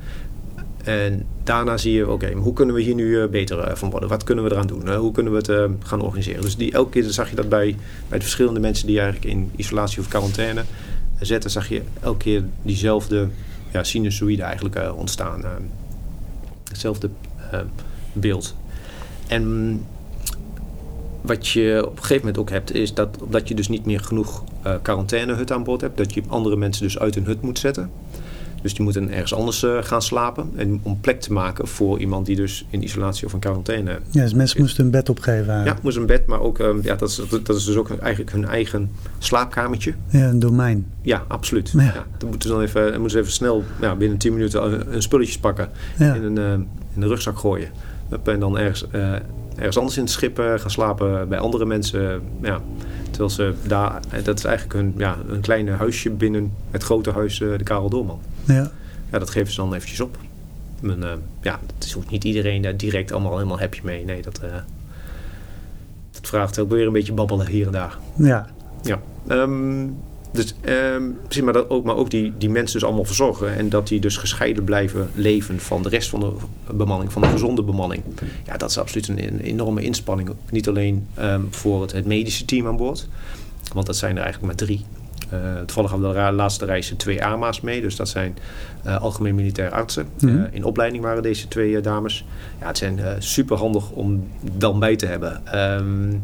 En 0.85 1.27
daarna 1.43 1.77
zie 1.77 1.93
je, 1.93 2.11
oké, 2.11 2.33
hoe 2.33 2.53
kunnen 2.53 2.75
we 2.75 2.83
hier 2.83 2.95
nu 2.95 3.21
eh, 3.21 3.29
beter 3.29 3.59
eh, 3.59 3.75
van 3.75 3.91
worden? 3.91 4.09
Wat 4.09 4.25
kunnen 4.25 4.45
we 4.45 4.51
eraan 4.51 4.67
doen? 4.67 4.95
Hoe 4.95 5.13
kunnen 5.13 5.33
we 5.33 5.39
het 5.39 5.49
eh, 5.49 5.65
gaan 5.79 6.01
organiseren? 6.01 6.43
Dus 6.43 6.57
die, 6.57 6.73
elke 6.73 6.91
keer 6.91 7.03
zag 7.11 7.31
je 7.31 7.37
dat 7.37 7.49
bij, 7.49 7.77
bij 8.09 8.19
de 8.19 8.25
verschillende 8.25 8.61
mensen 8.61 8.87
die 8.87 9.01
eigenlijk 9.01 9.35
in 9.35 9.51
isolatie 9.57 10.01
of 10.01 10.09
quarantaine 10.09 10.65
zetten, 11.21 11.51
zag 11.51 11.69
je 11.69 11.83
elke 12.01 12.19
keer 12.19 12.45
diezelfde 12.63 13.29
ja, 13.73 13.85
sinusoïde 13.85 14.43
eigenlijk 14.43 14.97
ontstaan. 14.97 15.45
hetzelfde 16.69 17.11
beeld. 18.13 18.55
En 19.27 19.81
wat 21.21 21.49
je 21.49 21.83
op 21.87 21.93
een 21.93 21.99
gegeven 21.99 22.17
moment 22.17 22.39
ook 22.39 22.51
hebt, 22.51 22.75
is 22.75 22.95
dat 22.95 23.23
omdat 23.23 23.49
je 23.49 23.55
dus 23.55 23.69
niet 23.69 23.87
meer 23.87 24.01
genoeg 24.01 24.45
quarantainehut 24.83 25.53
aan 25.53 25.65
boord 25.65 25.81
hebt, 25.81 25.97
dat 25.97 26.15
je 26.15 26.23
andere 26.27 26.57
mensen 26.57 26.83
dus 26.83 26.99
uit 26.99 27.15
hun 27.15 27.25
hut 27.25 27.43
moet 27.43 27.59
zetten. 27.59 27.91
Dus 28.65 28.75
die 28.75 28.85
moeten 28.85 29.11
ergens 29.11 29.35
anders 29.35 29.63
eh, 29.63 29.79
gaan 29.81 30.03
slapen. 30.03 30.51
En 30.57 30.81
om 30.83 31.01
plek 31.01 31.21
te 31.21 31.33
maken 31.33 31.69
voor 31.69 31.99
iemand 31.99 32.27
die 32.27 32.37
dus 32.37 32.67
in 32.71 32.83
isolatie 32.83 33.27
of 33.27 33.33
in 33.33 33.39
quarantaine 33.39 33.99
Ja, 34.11 34.23
dus 34.23 34.35
mensen 34.35 34.61
moesten 34.61 34.85
een 34.85 34.91
bed 34.91 35.09
opgeven. 35.09 35.65
ja, 35.65 35.77
moest 35.83 35.97
een 35.97 36.07
bed, 36.07 36.27
maar 36.27 36.41
ook, 36.41 36.59
ehm, 36.59 36.79
ja, 36.83 36.95
dat, 36.95 37.09
is, 37.09 37.21
dat 37.43 37.57
is 37.57 37.65
dus 37.65 37.77
ook 37.77 37.91
eigenlijk 37.91 38.33
hun 38.33 38.45
eigen 38.45 38.91
slaapkamertje. 39.19 39.95
Ja, 40.09 40.29
een 40.29 40.39
domein. 40.39 40.87
Ja, 41.03 41.25
absoluut. 41.29 41.71
Ja. 41.77 41.83
Ja. 41.83 42.07
dan 42.19 42.29
moeten 42.29 42.49
ze 42.49 42.55
dan 42.55 42.65
even, 42.65 42.83
dan 42.83 43.01
moeten 43.01 43.11
ze 43.11 43.19
even 43.19 43.33
snel, 43.33 43.65
ja, 43.81 43.97
binnen 43.97 44.19
10 44.19 44.33
minuten, 44.33 44.65
een, 44.65 44.95
een 44.95 45.03
spulletjes 45.03 45.39
pakken. 45.39 45.69
Ja. 45.99 46.15
In, 46.15 46.23
een, 46.23 46.39
eh, 46.39 46.53
in 46.95 47.01
de 47.01 47.07
rugzak 47.07 47.39
gooien. 47.39 47.69
En 48.25 48.41
dan 48.41 48.59
ergens, 48.59 48.91
eh, 48.91 49.13
ergens 49.57 49.79
anders 49.79 49.97
in 49.97 50.03
het 50.03 50.13
schip 50.13 50.37
gaan 50.37 50.71
slapen 50.71 51.29
bij 51.29 51.39
andere 51.39 51.65
mensen. 51.65 52.23
ja. 52.43 52.61
Terwijl 53.15 53.31
ze 53.31 53.55
daar, 53.69 54.01
dat 54.25 54.39
is 54.39 54.45
eigenlijk 54.45 54.75
hun, 54.77 54.95
ja, 54.97 55.17
een 55.29 55.41
kleine 55.41 55.71
huisje 55.71 56.11
binnen 56.11 56.53
het 56.71 56.83
grote 56.83 57.11
huis, 57.11 57.41
eh, 57.41 57.49
de 57.59 57.65
Karel 57.65 57.89
Doorman. 57.89 58.21
Ja. 58.45 58.71
Ja, 59.11 59.19
dat 59.19 59.31
geven 59.31 59.53
ze 59.53 59.61
dan 59.61 59.75
eventjes 59.75 60.01
op. 60.01 60.19
Men, 60.81 61.03
eh, 61.03 61.11
ja, 61.41 61.61
het 61.75 61.85
is 61.85 61.97
ook 61.97 62.11
niet 62.11 62.25
iedereen 62.25 62.63
daar 62.63 62.77
direct 62.77 63.13
allemaal 63.13 63.37
helemaal 63.37 63.59
happy 63.59 63.81
mee. 63.83 64.05
Nee, 64.05 64.23
dat, 64.23 64.39
eh, 64.39 64.49
dat 66.11 66.27
vraagt 66.29 66.59
ook 66.59 66.71
weer 66.71 66.87
een 66.87 66.93
beetje 66.93 67.13
babbelen 67.13 67.47
hier 67.47 67.67
en 67.67 67.73
daar. 67.73 67.99
ja. 68.17 68.47
Ja. 68.83 69.01
Ehm, 69.29 69.87
dus, 70.35 70.55
ehm, 70.61 71.11
precies, 71.23 71.43
maar, 71.43 71.53
dat 71.53 71.71
ook, 71.71 71.85
maar 71.85 71.97
ook 71.97 72.11
die, 72.11 72.33
die 72.39 72.51
mensen 72.51 72.79
dus 72.79 72.89
allemaal 72.89 73.05
verzorgen. 73.05 73.55
En 73.57 73.69
dat 73.69 73.89
die 73.89 74.01
dus 74.01 74.17
gescheiden 74.17 74.65
blijven 74.65 75.11
leven 75.15 75.61
van 75.61 75.83
de 75.83 75.89
rest 75.89 76.09
van 76.09 76.21
de 76.21 76.33
bemanning, 76.75 77.13
van 77.13 77.23
de 77.23 77.29
gezonde 77.29 77.63
bemanning. 77.63 78.03
Ja, 78.47 78.57
dat 78.57 78.71
is 78.71 78.79
absoluut 78.79 79.09
een, 79.09 79.27
een 79.27 79.41
enorme 79.41 79.83
inspanning. 79.83 80.31
Niet 80.51 80.69
alleen 80.69 81.07
ehm, 81.15 81.41
voor 81.51 81.83
het, 81.83 81.93
het 81.93 82.07
medische 82.07 82.45
team 82.45 82.67
aan 82.67 82.77
boord. 82.77 83.09
Want 83.73 83.87
dat 83.87 83.97
zijn 83.97 84.17
er 84.17 84.23
eigenlijk 84.23 84.47
maar 84.47 84.67
drie. 84.67 84.85
Eh 85.31 85.57
toevallig 85.57 85.91
hadden 85.91 86.09
we 86.09 86.15
de 86.15 86.33
laatste 86.33 86.65
reizen 86.65 86.97
twee 86.97 87.25
AMA's 87.25 87.61
mee. 87.61 87.81
Dus 87.81 87.97
dat 87.97 88.09
zijn 88.09 88.37
eh, 88.83 89.01
algemeen 89.01 89.35
militair 89.35 89.71
artsen. 89.71 90.07
Mhm. 90.21 90.39
Eh, 90.39 90.45
in 90.51 90.65
opleiding 90.65 91.03
waren 91.03 91.23
deze 91.23 91.49
twee 91.49 91.81
dames. 91.81 92.25
Ja, 92.61 92.67
het 92.67 92.79
zijn 92.79 93.01
super 93.19 93.57
handig 93.57 93.91
om 93.91 94.29
dan 94.53 94.79
bij 94.79 94.97
te 94.97 95.07
hebben. 95.07 95.47
Ehm, 95.47 96.17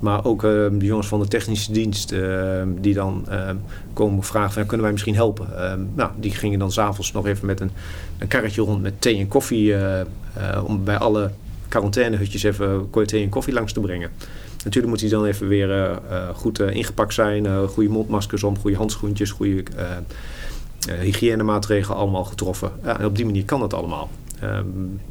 maar 0.00 0.24
ook 0.24 0.44
eh, 0.44 0.50
de 0.50 0.84
jongens 0.86 1.06
van 1.08 1.20
de 1.20 1.28
technische 1.28 1.72
dienst 1.72 2.12
eh, 2.12 2.62
die 2.80 2.94
dan 2.94 3.24
eh, 3.28 3.50
komen 3.92 4.22
vragen 4.22 4.52
van 4.52 4.62
kunnen 4.66 4.82
wij 4.82 4.92
misschien 4.92 5.14
helpen. 5.14 5.58
Ehm, 5.70 5.80
nou, 5.94 6.10
die 6.16 6.30
gingen 6.30 6.58
dan 6.58 6.72
s'avonds 6.72 7.12
nog 7.12 7.26
even 7.26 7.46
met 7.46 7.60
een, 7.60 7.70
een 8.18 8.28
karretje 8.28 8.62
rond 8.62 8.82
met 8.82 9.00
thee 9.00 9.18
en 9.18 9.28
koffie 9.28 9.74
eh, 9.74 10.00
eh, 10.00 10.06
om 10.66 10.84
bij 10.84 10.96
alle 10.98 11.30
quarantainehutjes 11.68 12.42
even 12.42 12.90
thee 13.06 13.22
en 13.22 13.28
koffie 13.28 13.54
langs 13.54 13.72
te 13.72 13.80
brengen. 13.80 14.10
Natuurlijk 14.56 14.86
moet 14.86 14.98
die 15.00 15.10
dan 15.10 15.24
even 15.24 15.48
weer 15.48 15.70
eh, 15.82 16.28
goed 16.34 16.58
ingepakt 16.60 17.14
zijn, 17.14 17.66
goede 17.68 17.90
mondmaskers 17.90 18.42
om, 18.42 18.58
goede 18.58 18.76
handschoentjes, 18.76 19.30
goede 19.30 19.62
hygiënemaatregelen 21.00 21.96
allemaal 21.98 22.24
getroffen. 22.24 22.70
Ja, 22.84 22.98
en 22.98 23.04
op 23.06 23.16
die 23.16 23.24
manier 23.24 23.44
kan 23.44 23.60
dat 23.60 23.74
allemaal. 23.74 24.10
Ehm, 24.40 24.64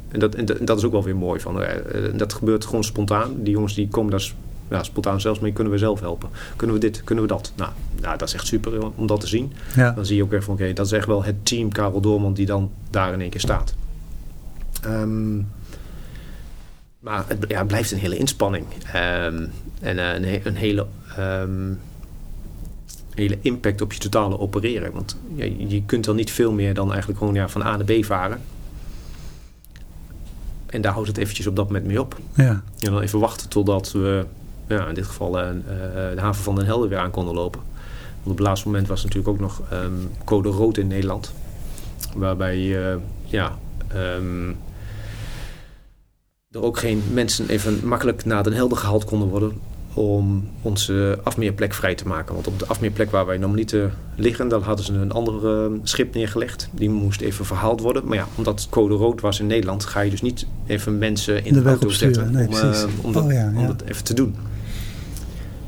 en, 0.08 0.18
dat, 0.20 0.34
en, 0.34 0.44
dat- 0.64 0.78
is 0.78 0.84
ook 0.84 0.92
wel 0.92 1.02
weer 1.04 1.16
mooi. 1.16 1.40
Van, 1.40 1.62
dat 2.14 2.32
gebeurt 2.32 2.64
gewoon 2.64 2.84
spontaan. 2.84 3.34
Die 3.36 3.52
jongens 3.52 3.74
die 3.74 3.88
komen 3.88 4.10
daar 4.10 4.32
ja, 4.70 4.82
spontaan 4.82 5.20
zelfs 5.20 5.40
mee. 5.40 5.52
Kunnen 5.52 5.72
we 5.72 5.78
zelf 5.78 6.00
helpen? 6.00 6.28
Kunnen 6.56 6.76
we 6.76 6.82
dit? 6.82 7.04
Kunnen 7.04 7.24
we 7.24 7.30
dat? 7.30 7.52
Nou, 7.56 7.70
nou 8.00 8.18
dat 8.18 8.28
is 8.28 8.34
echt 8.34 8.46
super 8.46 8.90
om 8.96 9.06
dat 9.06 9.20
te 9.20 9.26
zien. 9.26 9.52
Ja. 9.76 9.90
Dan 9.92 10.06
zie 10.06 10.16
je 10.16 10.22
ook 10.22 10.30
weer 10.30 10.42
van 10.42 10.54
oké, 10.54 10.72
dat 10.72 10.86
is 10.86 10.92
echt 10.92 11.06
wel 11.06 11.24
het 11.24 11.46
team 11.46 11.72
Karel 11.72 12.00
Doorman 12.00 12.34
die 12.34 12.46
dan 12.46 12.70
daar 12.90 13.12
in 13.12 13.20
één 13.20 13.30
keer 13.30 13.40
staat. 13.40 13.74
Ehm, 14.82 15.36
maar 16.98 17.24
het, 17.26 17.44
ja, 17.48 17.58
het 17.58 17.66
blijft 17.66 17.90
een 17.92 17.98
hele 17.98 18.16
inspanning. 18.16 18.64
Ehm, 18.92 19.46
en 19.80 19.98
eh, 19.98 20.14
een, 20.14 20.24
he- 20.24 20.40
een 20.44 20.56
hele, 20.56 20.86
ehm, 21.16 21.72
hele 23.14 23.38
impact 23.40 23.80
op 23.80 23.92
je 23.92 23.98
totale 23.98 24.38
opereren. 24.38 24.92
Want 24.92 25.16
ja, 25.34 25.44
je 25.68 25.82
kunt 25.86 26.04
dan 26.04 26.16
niet 26.16 26.30
veel 26.30 26.52
meer 26.52 26.74
dan 26.74 26.88
eigenlijk 26.90 27.18
gewoon 27.18 27.34
ja, 27.34 27.48
van 27.48 27.62
A 27.62 27.76
naar 27.76 27.84
B 27.84 28.04
varen. 28.04 28.40
En 30.66 30.80
daar 30.80 30.92
houdt 30.92 31.08
het 31.08 31.16
eventjes 31.16 31.46
op 31.46 31.56
dat 31.56 31.66
moment 31.66 31.86
mee 31.86 32.00
op. 32.00 32.16
Ja. 32.34 32.62
En 32.78 32.92
dan 32.92 33.00
even 33.00 33.18
wachten 33.18 33.48
totdat 33.48 33.92
we, 33.92 34.26
ja, 34.68 34.86
in 34.86 34.94
dit 34.94 35.06
geval, 35.06 35.38
eh, 35.38 35.48
eh, 35.48 35.56
de 36.14 36.20
haven 36.20 36.42
van 36.42 36.54
Den 36.54 36.64
Helder 36.64 36.88
weer 36.88 36.98
aan 36.98 37.10
konden 37.10 37.34
lopen. 37.34 37.60
Want 38.22 38.30
op 38.30 38.36
het 38.36 38.46
laatste 38.46 38.66
moment 38.68 38.88
was 38.88 39.02
natuurlijk 39.02 39.28
ook 39.28 39.40
nog 39.40 39.62
ehm, 39.70 39.92
code 40.24 40.48
rood 40.48 40.76
in 40.76 40.86
Nederland. 40.86 41.32
Waarbij 42.16 42.90
eh, 42.90 42.96
ja, 43.24 43.58
ehm, 43.88 44.48
er 46.50 46.62
ook 46.62 46.78
geen 46.78 47.02
mensen 47.12 47.48
even 47.48 47.88
makkelijk 47.88 48.24
naar 48.24 48.42
Den 48.42 48.52
Helder 48.52 48.78
gehaald 48.78 49.04
konden 49.04 49.28
worden 49.28 49.60
om 49.94 50.48
onze 50.62 51.18
afmeerplek 51.22 51.74
vrij 51.74 51.94
te 51.94 52.06
maken. 52.06 52.34
Want 52.34 52.46
op 52.46 52.58
de 52.58 52.66
afmeerplek 52.66 53.10
waar 53.10 53.26
wij 53.26 53.38
normaliter 53.38 53.92
liggen, 54.16 54.48
daar 54.48 54.60
hadden 54.60 54.84
ze 54.84 54.92
een 54.92 55.12
ander 55.12 55.64
eh, 55.64 55.72
schip 55.82 56.14
neergelegd. 56.14 56.68
Die 56.72 56.90
moest 56.90 57.20
even 57.20 57.44
verhaald 57.44 57.80
worden. 57.80 58.06
Maar 58.06 58.16
ja, 58.16 58.26
omdat 58.34 58.60
het 58.60 58.68
code 58.70 58.94
rood 58.94 59.20
was 59.20 59.40
in 59.40 59.46
Nederland, 59.46 59.84
ga 59.84 60.00
je 60.00 60.10
dus 60.10 60.22
niet 60.22 60.46
even 60.66 60.98
mensen 60.98 61.44
in 61.44 61.52
De 61.52 61.58
de, 61.58 61.64
weg 61.64 61.72
auto 61.72 61.88
zetten 61.88 62.32
Nee, 62.32 62.46
om, 62.46 62.54
om, 63.02 63.12
dat, 63.12 63.24
Oh 63.24 63.32
ja, 63.32 63.52
om 63.56 63.66
dat 63.66 63.82
even 63.82 64.04
te 64.04 64.14
doen. 64.14 64.36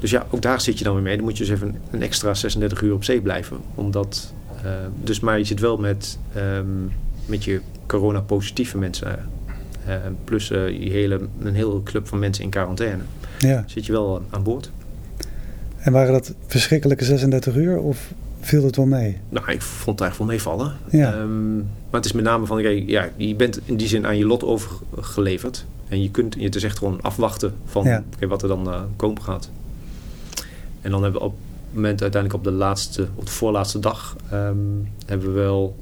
Dus 0.00 0.10
ja, 0.10 0.26
ook 0.30 0.42
daar 0.42 0.60
zit 0.60 0.78
je 0.78 0.84
dan 0.84 0.94
weer 0.94 1.02
mee. 1.02 1.16
Dan 1.16 1.24
moet 1.24 1.38
je 1.38 1.44
dus 1.44 1.52
even 1.52 1.76
een 1.90 2.02
extra 2.02 2.34
36 2.34 2.82
uur 2.82 2.94
op 2.94 3.04
zee 3.04 3.20
blijven. 3.20 3.56
Omdat, 3.74 4.32
uh, 4.64 4.70
dus 5.02 5.20
maar 5.20 5.38
je 5.38 5.44
zit 5.44 5.60
wel 5.60 5.76
met, 5.76 6.18
um, 6.36 6.92
met 7.26 7.44
je 7.44 7.60
corona-positieve 7.86 8.78
mensen. 8.78 9.28
Uh, 9.88 9.94
plus 10.24 10.50
uh, 10.50 10.68
je 10.68 10.90
hele, 10.90 11.20
een 11.40 11.54
hele 11.54 11.82
club 11.82 12.08
van 12.08 12.18
mensen 12.18 12.44
in 12.44 12.50
quarantaine. 12.50 13.02
Ja. 13.38 13.64
Zit 13.66 13.86
je 13.86 13.92
wel 13.92 14.22
aan 14.30 14.42
boord. 14.42 14.70
En 15.78 15.92
waren 15.92 16.12
dat 16.12 16.34
verschrikkelijke 16.46 17.04
36 17.04 17.56
uur 17.56 17.78
of 17.78 18.12
viel 18.40 18.64
het 18.64 18.76
wel 18.76 18.86
mee? 18.86 19.18
Nou, 19.28 19.50
ik 19.50 19.62
vond 19.62 19.98
het 19.98 20.08
eigenlijk 20.08 20.18
wel 20.18 20.26
meevallen. 20.26 20.76
Ja. 20.90 21.20
Um, 21.20 21.56
maar 21.56 22.00
het 22.00 22.04
is 22.04 22.12
met 22.12 22.24
name 22.24 22.46
van, 22.46 22.62
ja, 22.86 23.08
je 23.16 23.34
bent 23.34 23.60
in 23.64 23.76
die 23.76 23.88
zin 23.88 24.06
aan 24.06 24.18
je 24.18 24.26
lot 24.26 24.44
overgeleverd. 24.44 25.66
En 25.88 26.02
je 26.02 26.10
kunt, 26.10 26.34
het 26.40 26.54
is 26.54 26.62
echt 26.62 26.78
gewoon 26.78 27.00
afwachten 27.00 27.54
van 27.64 27.84
ja. 27.84 28.04
okay, 28.14 28.28
wat 28.28 28.42
er 28.42 28.48
dan 28.48 28.68
uh, 28.68 28.80
komen 28.96 29.22
gaat. 29.22 29.50
En 30.80 30.90
dan 30.90 31.02
hebben 31.02 31.20
we 31.20 31.26
op 31.26 31.32
het 31.32 31.74
moment 31.74 32.02
uiteindelijk 32.02 32.44
op 32.44 32.52
de 32.52 32.58
laatste, 32.58 33.08
op 33.14 33.26
de 33.26 33.32
voorlaatste 33.32 33.78
dag, 33.78 34.16
um, 34.32 34.88
hebben 35.06 35.26
we 35.26 35.32
wel 35.32 35.76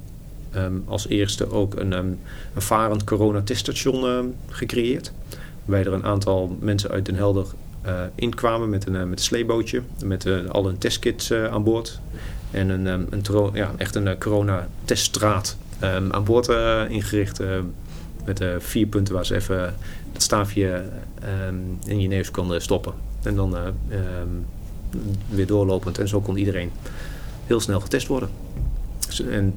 um, 0.55 0.83
als 0.87 1.07
eerste 1.07 1.51
ook 1.51 1.75
een, 1.75 1.93
um, 1.93 2.19
een 2.55 2.61
varend 2.61 3.03
coronateststation 3.03 4.33
gecreëerd. 4.49 5.11
Waarbij 5.65 5.91
er 5.91 5.97
een 5.97 6.05
aantal 6.05 6.57
mensen 6.59 6.89
uit 6.89 7.05
Den 7.05 7.15
Helder 7.15 7.45
uh, 7.85 8.01
inkwamen 8.15 8.69
met 8.69 8.87
een, 8.87 8.93
uh, 8.93 9.03
met 9.03 9.19
een 9.19 9.25
sleebootje. 9.25 9.81
Met 10.03 10.25
uh, 10.25 10.49
al 10.49 10.65
hun 10.65 10.77
testkits 10.77 11.33
aan 11.33 11.63
boord. 11.63 11.99
En 12.51 12.69
een, 12.69 12.85
een 12.85 13.51
ja, 13.53 13.71
echt 13.77 13.95
een 13.95 14.17
corona-teststraat 14.17 15.57
aan 16.11 16.23
boord 16.23 16.47
ingericht. 16.89 17.39
met 18.25 18.43
vier 18.57 18.87
punten 18.87 19.13
waar 19.13 19.25
ze 19.25 19.35
even 19.35 19.75
het 20.13 20.23
staafje 20.23 20.83
in 21.85 21.99
je 21.99 22.07
neus 22.07 22.31
konden 22.31 22.61
stoppen. 22.61 22.93
En 23.23 23.35
dan 23.35 23.55
weer 25.29 25.47
doorlopend. 25.47 25.97
En 25.97 26.07
zo 26.07 26.21
kon 26.21 26.37
iedereen 26.37 26.71
heel 27.45 27.59
snel 27.59 27.79
getest 27.79 28.07
worden. 28.07 28.29
En 29.29 29.53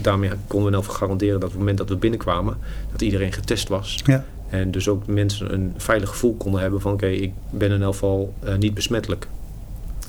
daarmee 0.00 0.30
konden 0.46 0.70
we 0.70 0.76
nou 0.76 0.84
garanderen 0.84 1.34
dat 1.34 1.42
op 1.42 1.50
het 1.50 1.58
moment 1.58 1.78
dat 1.78 1.88
we 1.88 1.96
binnenkwamen, 1.96 2.56
dat 2.92 3.02
iedereen 3.02 3.32
getest 3.32 3.68
was. 3.68 4.00
Ja. 4.04 4.24
En 4.48 4.70
dus 4.70 4.88
ook 4.88 5.06
mensen 5.06 5.52
een 5.52 5.74
veilig 5.76 6.08
gevoel 6.08 6.34
konden 6.34 6.60
hebben 6.60 6.80
van 6.80 6.92
oké, 6.92 7.06
ik 7.06 7.32
ben 7.50 7.70
in 7.70 7.82
elk 7.82 7.92
geval 7.92 8.34
uh, 8.44 8.56
niet 8.56 8.74
besmettelijk 8.74 9.26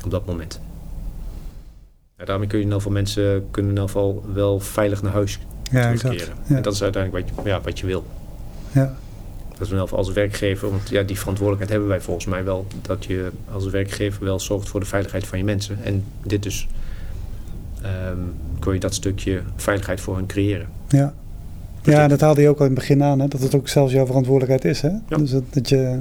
op 0.03 0.11
dat 0.11 0.25
moment. 0.25 0.59
Daarmee 2.25 2.47
kun 2.47 2.59
je 2.59 2.65
in 2.65 2.71
elk 2.71 2.81
geval 2.81 2.95
mensen 2.95 3.47
kunnen 3.51 3.71
in 3.71 3.77
elk 3.77 3.87
geval 3.87 4.23
wel 4.33 4.59
veilig 4.59 5.01
naar 5.01 5.11
huis 5.11 5.39
ja, 5.71 5.93
terugkeren. 5.93 6.35
Ja. 6.47 6.55
En 6.55 6.61
dat 6.61 6.73
is 6.73 6.83
uiteindelijk 6.83 7.27
wat 7.27 7.43
je, 7.43 7.49
ja, 7.49 7.61
wat 7.61 7.79
je 7.79 7.85
wil. 7.85 8.05
Ja. 8.71 8.95
Geval 9.67 9.97
als 9.97 10.11
werkgever, 10.11 10.69
want 10.69 10.89
ja, 10.89 11.03
die 11.03 11.19
verantwoordelijkheid 11.19 11.69
hebben 11.69 11.89
wij 11.89 12.01
volgens 12.01 12.25
mij 12.25 12.43
wel. 12.43 12.67
Dat 12.81 13.05
je 13.05 13.31
als 13.51 13.69
werkgever 13.69 14.23
wel 14.23 14.39
zorgt 14.39 14.69
voor 14.69 14.79
de 14.79 14.85
veiligheid 14.85 15.27
van 15.27 15.37
je 15.37 15.43
mensen. 15.43 15.77
En 15.83 16.03
dit 16.23 16.43
dus 16.43 16.67
um, 17.83 18.33
kun 18.59 18.73
je 18.73 18.79
dat 18.79 18.93
stukje 18.93 19.41
veiligheid 19.55 20.01
voor 20.01 20.15
hen 20.15 20.25
creëren. 20.25 20.67
Ja. 20.87 21.13
Ja, 21.83 22.07
dat 22.07 22.21
haalde 22.21 22.41
je 22.41 22.49
ook 22.49 22.59
al 22.59 22.65
in 22.65 22.71
het 22.71 22.79
begin 22.79 23.03
aan, 23.03 23.19
hè? 23.19 23.27
dat 23.27 23.41
het 23.41 23.55
ook 23.55 23.67
zelfs 23.67 23.93
jouw 23.93 24.05
verantwoordelijkheid 24.05 24.75
is. 24.75 24.81
Hè? 24.81 24.89
Ja. 25.07 25.17
Dus 25.17 25.31
dat, 25.31 25.43
dat 25.49 25.69
je, 25.69 25.99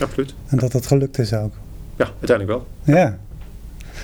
Absoluut. 0.00 0.34
En 0.46 0.58
dat 0.58 0.72
dat 0.72 0.86
gelukt 0.86 1.18
is 1.18 1.32
ook. 1.32 1.52
Ja, 1.96 2.10
uiteindelijk 2.20 2.58
wel. 2.58 2.66
Ja. 2.96 3.18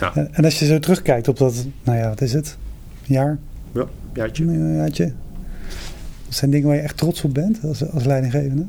ja. 0.01 0.29
En 0.31 0.45
als 0.45 0.59
je 0.59 0.67
zo 0.67 0.79
terugkijkt 0.79 1.29
op 1.29 1.39
dat, 1.39 1.67
nou 1.83 1.99
ja, 1.99 2.09
wat 2.09 2.21
is 2.21 2.33
het? 2.33 2.57
Jaar? 3.03 3.39
Ja, 3.73 3.85
jaartje. 4.13 4.45
Een 4.45 4.77
jaartje. 4.77 5.13
Dat 6.27 6.35
zijn 6.35 6.51
dingen 6.51 6.67
waar 6.67 6.77
je 6.77 6.83
echt 6.83 6.97
trots 6.97 7.25
op 7.25 7.35
bent 7.35 7.59
als, 7.65 7.91
als 7.91 8.05
leidinggevende? 8.05 8.67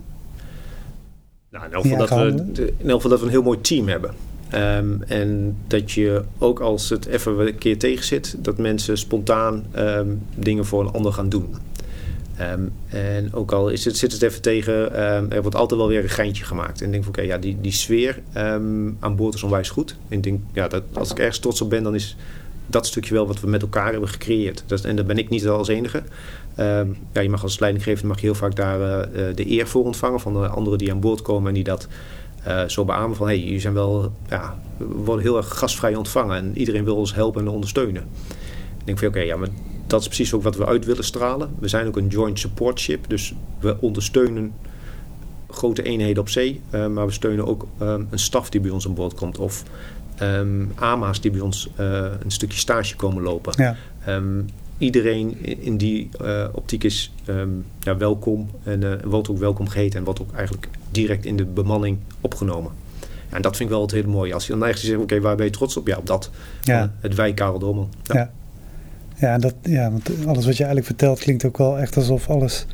Nou, 1.52 1.66
in 1.66 1.72
elk 1.72 2.08
geval 2.08 2.36
dat, 2.36 2.58
we, 2.58 2.74
in 2.78 2.90
elk 2.90 3.02
geval 3.02 3.10
dat 3.10 3.20
we 3.20 3.26
een 3.26 3.32
heel 3.32 3.42
mooi 3.42 3.62
team 3.62 3.88
hebben. 3.88 4.14
Um, 4.54 5.04
en 5.04 5.58
dat 5.68 5.92
je 5.92 6.24
ook 6.38 6.60
als 6.60 6.90
het 6.90 7.06
even 7.06 7.48
een 7.48 7.58
keer 7.58 7.80
tegen 7.80 8.06
zit, 8.06 8.36
dat 8.40 8.58
mensen 8.58 8.98
spontaan 8.98 9.66
um, 9.78 10.22
dingen 10.36 10.66
voor 10.66 10.82
een 10.82 10.92
ander 10.92 11.14
gaan 11.14 11.30
doen. 11.30 11.56
Um, 12.42 12.72
en 12.88 13.34
ook 13.34 13.52
al 13.52 13.70
is 13.70 13.86
het, 13.86 13.98
zit 13.98 14.12
het 14.12 14.22
even 14.22 14.42
tegen, 14.42 14.96
er 15.32 15.42
wordt 15.42 15.56
altijd 15.56 15.80
wel 15.80 15.90
weer 15.90 16.04
een 16.04 16.10
geintje 16.10 16.44
gemaakt. 16.44 16.80
En 16.80 16.86
ik 16.86 16.92
denk 16.92 17.04
van 17.04 17.14
oké, 17.14 17.22
okay, 17.22 17.36
ja, 17.36 17.42
die, 17.42 17.58
die 17.62 17.72
sfeer 17.72 18.20
aan 19.00 19.16
boord 19.16 19.34
is 19.34 19.44
onwijs 19.44 19.70
goed. 19.70 19.96
En 20.10 20.18
ik 20.18 20.24
denk, 20.24 20.40
ja, 20.54 20.68
dat, 20.68 20.84
als 20.94 21.12
ik 21.12 21.20
ergens 21.20 21.40
trots 21.40 21.62
op 21.62 21.70
ben, 21.70 21.84
dan 21.84 21.96
is 21.96 22.16
dat 22.68 22.88
stukje 22.88 23.14
wel 23.14 23.28
wat 23.28 23.40
we 23.40 23.48
met 23.48 23.62
elkaar 23.62 23.92
hebben 23.92 24.10
gecreëerd. 24.10 24.64
Dat, 24.66 24.84
en 24.84 24.96
dat 24.96 25.08
ben 25.08 25.18
ik 25.18 25.30
niet 25.30 25.48
als 25.48 25.68
enige. 25.68 26.04
ja, 27.14 27.22
je 27.22 27.30
mag 27.30 27.44
als 27.44 27.60
leidinggevende 27.60 28.08
mag 28.08 28.20
je 28.20 28.26
heel 28.26 28.36
vaak 28.36 28.56
daar 28.56 28.80
uh, 28.80 29.36
de 29.36 29.52
eer 29.52 29.68
voor 29.68 29.84
ontvangen 29.84 30.20
van 30.20 30.34
de 30.34 30.48
anderen 30.48 30.80
die 30.80 30.92
aan 30.92 31.00
boord 31.00 31.22
komen 31.22 31.48
en 31.48 31.54
die 31.54 31.64
dat 31.64 31.88
uh, 32.48 32.64
zo 32.68 32.86
beamen 32.86 33.16
van... 33.16 33.28
hey, 33.28 33.40
jullie 33.40 33.60
zijn 33.60 33.74
wel... 33.74 34.12
Ja, 34.30 34.60
we 34.78 34.86
worden 34.86 35.26
heel 35.26 35.38
erg 35.38 35.58
gastvrij 35.58 35.96
ontvangen... 35.96 36.38
en 36.38 36.58
iedereen 36.58 36.84
wil 36.84 36.96
ons 36.96 37.16
helpen 37.16 37.42
en 37.42 37.48
ondersteunen. 37.48 38.04
Ik 38.80 38.86
denk 38.86 39.00
van 39.00 39.08
oké, 39.08 39.20
ja, 39.20 39.36
maar 39.36 39.50
dat 39.88 40.02
is 40.02 40.08
precies 40.08 40.34
ook 40.34 40.44
wat 40.44 40.56
we 40.56 40.66
uit 40.66 40.86
willen 40.86 41.04
stralen. 41.04 41.50
We 41.60 41.68
zijn 41.68 41.88
ook 41.88 41.98
een 41.98 42.08
joint 42.08 42.40
support 42.40 42.80
ship, 42.80 43.10
dus 43.10 43.34
we 43.60 43.78
ondersteunen 43.80 44.54
grote 45.50 45.84
eenheden 45.84 46.22
op 46.22 46.30
zee... 46.30 46.62
Maar 46.72 47.06
we 47.06 47.12
steunen 47.12 47.48
ook 47.48 47.66
um, 47.82 48.08
een 48.10 48.20
staf 48.20 48.50
die 48.50 48.62
bij 48.62 48.72
ons 48.72 48.88
aan 48.88 48.94
boord 48.94 49.14
komt... 49.14 49.38
of 49.38 49.64
um, 50.22 50.72
AMA's 50.76 51.22
die 51.22 51.32
bij 51.32 51.40
ons 51.40 51.70
uh, 51.80 52.04
een 52.24 52.32
stukje 52.32 52.58
stage 52.58 52.96
komen 52.96 53.24
lopen. 53.24 53.54
Ja. 53.58 53.76
Um, 54.08 54.46
iedereen 54.78 55.46
in 55.62 55.78
die 55.78 56.10
uh, 56.22 56.46
optiek 56.52 56.84
is 56.84 57.14
um, 57.28 57.66
ja, 57.80 57.98
welkom 57.98 58.50
en 58.64 58.82
uh, 58.82 58.94
wordt 59.04 59.30
ook 59.30 59.38
welkom 59.38 59.68
geheten 59.68 60.00
en 60.00 60.06
wordt 60.06 60.22
ook 60.22 60.34
eigenlijk 60.34 60.68
direct 60.92 61.26
in 61.26 61.36
de 61.38 61.46
bemanning 61.46 61.98
opgenomen. 62.22 62.72
Ja, 63.30 63.36
en 63.36 63.42
dat 63.42 63.58
vind 63.58 63.70
ik 63.70 63.76
wel 63.76 63.84
het 63.84 63.92
hele 63.92 64.08
mooie. 64.08 64.34
Als 64.34 64.46
je 64.46 64.52
dan 64.52 64.64
eigenlijk 64.64 64.94
zegt, 64.94 65.04
oké, 65.04 65.14
okay, 65.14 65.28
waar 65.28 65.36
ben 65.36 65.46
je 65.46 65.52
trots 65.52 65.78
op? 65.78 65.88
Ja, 65.88 65.98
op 65.98 66.08
dat. 66.08 66.30
Ja. 66.62 66.92
het 67.00 67.16
wij 67.16 67.34
Karel 67.34 67.60
Dommel. 67.60 67.90
Ja. 68.04 68.16
ja. 68.16 68.32
Ja, 69.22 69.38
dat, 69.38 69.54
ja, 69.62 69.92
want 69.92 70.10
alles 70.26 70.46
wat 70.46 70.58
je 70.58 70.64
eigenlijk 70.64 70.86
vertelt 70.86 71.20
klinkt 71.20 71.46
ook 71.46 71.58
wel 71.58 71.80
echt 71.80 71.96
alsof 71.96 72.30
alles 72.30 72.66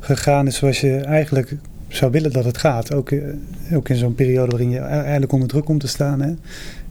gegaan 0.00 0.46
is 0.46 0.56
zoals 0.56 0.80
je 0.80 0.96
eigenlijk 0.96 1.56
zou 1.88 2.10
willen 2.10 2.32
dat 2.32 2.44
het 2.44 2.58
gaat. 2.58 2.92
Ook, 2.92 3.10
uh, 3.10 3.34
ook 3.72 3.88
in 3.88 3.96
zo'n 3.96 4.14
periode 4.14 4.50
waarin 4.50 4.70
je 4.70 4.78
eigenlijk 4.78 5.32
onder 5.32 5.48
druk 5.48 5.64
komt 5.64 5.80
te 5.80 5.88
staan. 5.88 6.20
Hè? 6.20 6.32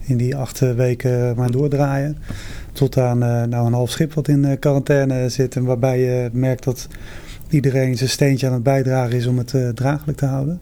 In 0.00 0.16
die 0.16 0.36
acht 0.36 0.58
weken 0.58 1.36
maar 1.36 1.50
doordraaien. 1.50 2.16
Tot 2.72 2.98
aan 2.98 3.18
nou 3.18 3.66
een 3.66 3.72
half 3.72 3.90
schip 3.90 4.14
wat 4.14 4.28
in 4.28 4.58
quarantaine 4.58 5.28
zit. 5.28 5.56
En 5.56 5.64
waarbij 5.64 6.00
je 6.00 6.30
merkt 6.32 6.64
dat 6.64 6.88
iedereen 7.48 7.96
zijn 7.96 8.10
steentje 8.10 8.46
aan 8.46 8.52
het 8.52 8.62
bijdragen 8.62 9.16
is 9.16 9.26
om 9.26 9.38
het 9.38 9.52
uh, 9.52 9.68
draaglijk 9.68 10.18
te 10.18 10.26
houden. 10.26 10.60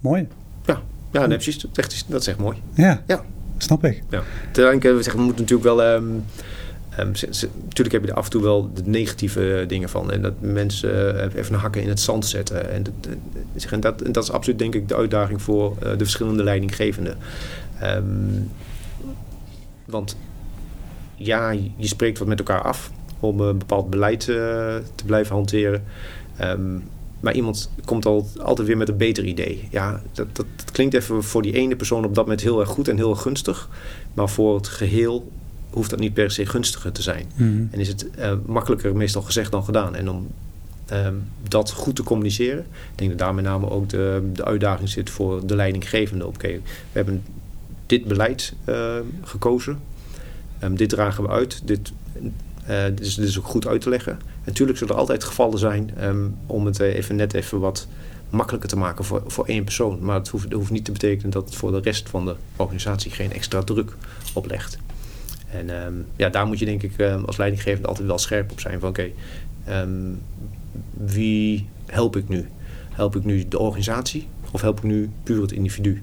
Mooi. 0.00 0.28
Ja, 0.66 0.80
ja 1.12 1.26
nee, 1.26 1.36
precies. 1.36 1.58
Dat 1.58 1.70
is, 1.72 1.84
echt, 1.84 2.04
dat 2.08 2.20
is 2.20 2.26
echt 2.26 2.38
mooi. 2.38 2.56
Ja, 2.74 3.02
ja. 3.06 3.24
snap 3.58 3.84
ik. 3.84 4.02
Ja. 4.10 4.22
Uiteindelijk, 4.44 4.96
we 4.96 5.02
zeggen, 5.02 5.20
we 5.20 5.24
moeten 5.26 5.44
natuurlijk 5.44 5.76
wel... 5.76 5.94
Um, 5.94 6.24
Um, 7.00 7.12
natuurlijk 7.64 7.92
heb 7.92 8.04
je 8.04 8.10
er 8.10 8.16
af 8.16 8.24
en 8.24 8.30
toe 8.30 8.42
wel 8.42 8.72
de 8.74 8.82
negatieve 8.84 9.64
dingen 9.68 9.88
van. 9.88 10.12
En 10.12 10.22
dat 10.22 10.32
mensen 10.40 11.14
uh, 11.14 11.22
even 11.34 11.54
een 11.54 11.60
hakken 11.60 11.82
in 11.82 11.88
het 11.88 12.00
zand 12.00 12.26
zetten. 12.26 12.70
En 12.70 12.82
dat, 12.82 12.94
en 13.70 13.80
dat, 13.80 14.14
dat 14.14 14.22
is 14.22 14.30
absoluut 14.30 14.58
denk 14.58 14.74
ik 14.74 14.88
de 14.88 14.96
uitdaging 14.96 15.42
voor 15.42 15.76
uh, 15.82 15.90
de 15.90 16.04
verschillende 16.04 16.42
leidinggevenden. 16.42 17.16
Um, 17.82 18.50
want 19.84 20.16
ja, 21.14 21.50
je 21.76 21.86
spreekt 21.86 22.18
wat 22.18 22.28
met 22.28 22.38
elkaar 22.38 22.62
af 22.62 22.90
om 23.20 23.40
een 23.40 23.58
bepaald 23.58 23.90
beleid 23.90 24.20
te 24.20 24.82
blijven 25.06 25.34
hanteren. 25.34 25.84
Um, 26.40 26.82
maar 27.20 27.34
iemand 27.34 27.70
komt 27.84 28.06
al, 28.06 28.28
altijd 28.38 28.66
weer 28.66 28.76
met 28.76 28.88
een 28.88 28.96
beter 28.96 29.24
idee. 29.24 29.68
Ja, 29.70 30.02
dat, 30.12 30.36
dat, 30.36 30.46
dat, 30.56 30.70
klinkt 30.70 30.94
even 30.94 31.22
voor 31.22 31.42
die 31.42 31.52
ene 31.52 31.76
persoon 31.76 32.04
op 32.04 32.14
dat 32.14 32.24
moment 32.24 32.42
heel 32.42 32.60
erg 32.60 32.68
goed 32.68 32.88
en 32.88 32.96
heel 32.96 33.10
erg 33.10 33.22
gunstig. 33.22 33.68
Maar 34.14 34.28
voor 34.28 34.54
het 34.54 34.68
geheel 34.68 35.30
hoeft 35.72 35.90
dat 35.90 35.98
niet 35.98 36.14
per 36.14 36.30
se 36.30 36.46
gunstiger 36.46 36.92
te 36.92 37.02
zijn. 37.02 37.26
Mm. 37.34 37.68
En 37.70 37.80
is 37.80 37.88
het 37.88 38.06
uh, 38.18 38.32
makkelijker 38.46 38.96
meestal 38.96 39.22
gezegd 39.22 39.50
dan 39.50 39.64
gedaan. 39.64 39.94
En 39.94 40.10
om 40.10 40.30
um, 40.92 41.24
dat 41.48 41.70
goed 41.70 41.96
te 41.96 42.02
communiceren, 42.02 42.58
ik 42.92 42.98
denk 42.98 43.10
dat 43.10 43.18
daar 43.18 43.34
met 43.34 43.44
name 43.44 43.70
ook 43.70 43.88
de, 43.88 44.30
de 44.32 44.44
uitdaging 44.44 44.88
zit 44.88 45.10
voor 45.10 45.46
de 45.46 45.56
leidinggevende. 45.56 46.26
Oké, 46.26 46.34
okay, 46.34 46.60
we 46.64 46.98
hebben 46.98 47.22
dit 47.86 48.04
beleid 48.04 48.54
uh, 48.68 48.96
gekozen. 49.22 49.78
Um, 50.64 50.76
dit 50.76 50.88
dragen 50.88 51.22
we 51.22 51.30
uit. 51.30 51.60
Dit, 51.64 51.92
uh, 52.68 52.84
dit, 52.84 53.00
is, 53.00 53.14
dit, 53.14 53.28
is, 53.28 53.38
ook 53.38 53.46
goed 53.46 53.66
uit 53.66 53.80
te 53.80 53.88
leggen. 53.88 54.12
En 54.12 54.42
natuurlijk 54.44 54.78
zullen 54.78 54.94
er 54.94 55.00
altijd 55.00 55.24
gevallen 55.24 55.58
zijn 55.58 55.90
um, 56.04 56.36
om 56.46 56.66
het 56.66 56.78
even 56.78 57.16
net 57.16 57.34
even 57.34 57.60
wat 57.60 57.86
makkelijker 58.30 58.68
te 58.68 58.76
maken 58.76 59.04
voor, 59.04 59.22
voor 59.26 59.46
één 59.46 59.64
persoon. 59.64 59.98
Maar 60.00 60.18
het 60.18 60.28
hoeft, 60.28 60.44
het 60.44 60.52
hoeft 60.52 60.70
niet 60.70 60.84
te 60.84 60.92
betekenen 60.92 61.30
dat 61.30 61.44
het 61.44 61.54
voor 61.54 61.72
de 61.72 61.80
rest 61.80 62.08
van 62.08 62.24
de 62.24 62.34
organisatie 62.56 63.10
geen 63.10 63.32
extra 63.32 63.62
druk 63.62 63.96
oplegt. 64.32 64.78
En 65.52 65.84
um, 65.84 66.06
ja, 66.16 66.28
daar 66.28 66.46
moet 66.46 66.58
je 66.58 66.64
denk 66.64 66.82
ik 66.82 66.98
um, 66.98 67.24
als 67.24 67.36
leidinggevende 67.36 67.88
altijd 67.88 68.06
wel 68.06 68.18
scherp 68.18 68.50
op 68.50 68.60
zijn. 68.60 68.80
Van 68.80 68.88
oké, 68.88 69.10
um, 69.68 70.20
wie 70.90 71.68
help 71.86 72.16
ik 72.16 72.28
nu? 72.28 72.48
Help 72.90 73.16
ik 73.16 73.24
nu 73.24 73.48
de 73.48 73.58
organisatie 73.58 74.28
of 74.52 74.60
help 74.60 74.78
ik 74.78 74.84
nu 74.84 75.10
puur 75.22 75.42
het 75.42 75.52
individu? 75.52 76.02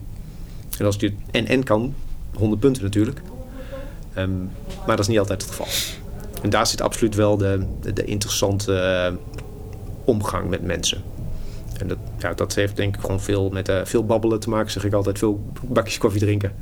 En 0.77 0.85
als 0.85 0.95
je 0.95 1.13
en-en 1.31 1.63
kan, 1.63 1.93
100 2.33 2.61
punten 2.61 2.83
natuurlijk. 2.83 3.21
maar 4.15 4.95
dat 4.95 4.99
is 4.99 5.07
niet 5.07 5.19
altijd 5.19 5.41
het 5.41 5.51
geval. 5.51 5.67
En 6.41 6.49
daar 6.49 6.67
zit 6.67 6.81
absoluut 6.81 7.15
wel 7.15 7.37
de, 7.37 7.65
de, 7.93 8.05
interessante 8.05 9.09
uh, 9.11 9.17
omgang 10.03 10.49
met 10.49 10.61
mensen. 10.61 11.01
En 11.77 11.87
dat, 11.87 11.97
ja, 12.17 12.33
dat 12.33 12.55
heeft 12.55 12.75
denk 12.75 12.95
ik 12.95 13.01
gewoon 13.01 13.21
veel 13.21 13.49
met 13.49 13.71
veel 13.83 14.05
babbelen 14.05 14.39
te 14.39 14.49
maken, 14.49 14.71
zeg 14.71 14.83
ik 14.83 14.93
altijd. 14.93 15.17
Veel 15.17 15.51
bakjes 15.63 15.97
koffie 15.97 16.19
drinken. 16.19 16.53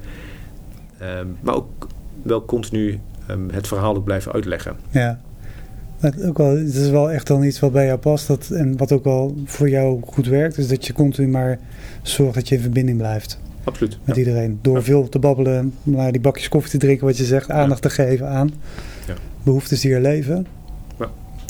Ehm, 0.97 1.27
maar 1.41 1.55
ook 1.55 1.87
wel 2.27 2.45
continu 2.45 2.99
ehm, 3.27 3.49
het 3.49 3.67
verhaal 3.67 3.95
ook 3.95 4.03
blijven 4.03 4.31
uitleggen. 4.31 4.75
Ja. 4.89 5.19
Het, 5.99 6.23
ook 6.23 6.37
wel, 6.37 6.57
het 6.57 6.75
is 6.75 6.89
wel 6.89 7.11
echt 7.11 7.27
dan 7.27 7.43
iets 7.43 7.59
wat 7.59 7.71
bij 7.71 7.85
jou 7.85 7.97
past. 7.97 8.27
Dat, 8.27 8.49
en 8.49 8.77
wat 8.77 8.91
ook 8.91 9.03
wel 9.03 9.35
voor 9.45 9.69
jou 9.69 10.01
goed 10.05 10.27
werkt. 10.27 10.57
Is 10.57 10.67
dat 10.67 10.85
je 10.85 10.93
continu 10.93 11.27
maar 11.27 11.59
zorgt 12.01 12.35
dat 12.35 12.49
je 12.49 12.55
in 12.55 12.61
verbinding 12.61 12.97
blijft. 12.97 13.39
Absoluut. 13.63 13.97
Met 14.03 14.17
iedereen. 14.17 14.59
Door 14.61 14.83
veel 14.83 15.09
te 15.09 15.19
babbelen. 15.19 15.73
Naar 15.83 16.11
die 16.11 16.21
bakjes 16.21 16.49
koffie 16.49 16.71
te 16.71 16.77
drinken. 16.77 17.05
Wat 17.05 17.17
je 17.17 17.23
zegt. 17.23 17.51
Aandacht 17.51 17.81
te 17.81 17.89
geven 17.89 18.27
aan 18.27 18.51
behoeftes 19.47 19.81
die 19.81 19.93
er 19.93 20.01
leven. 20.01 20.47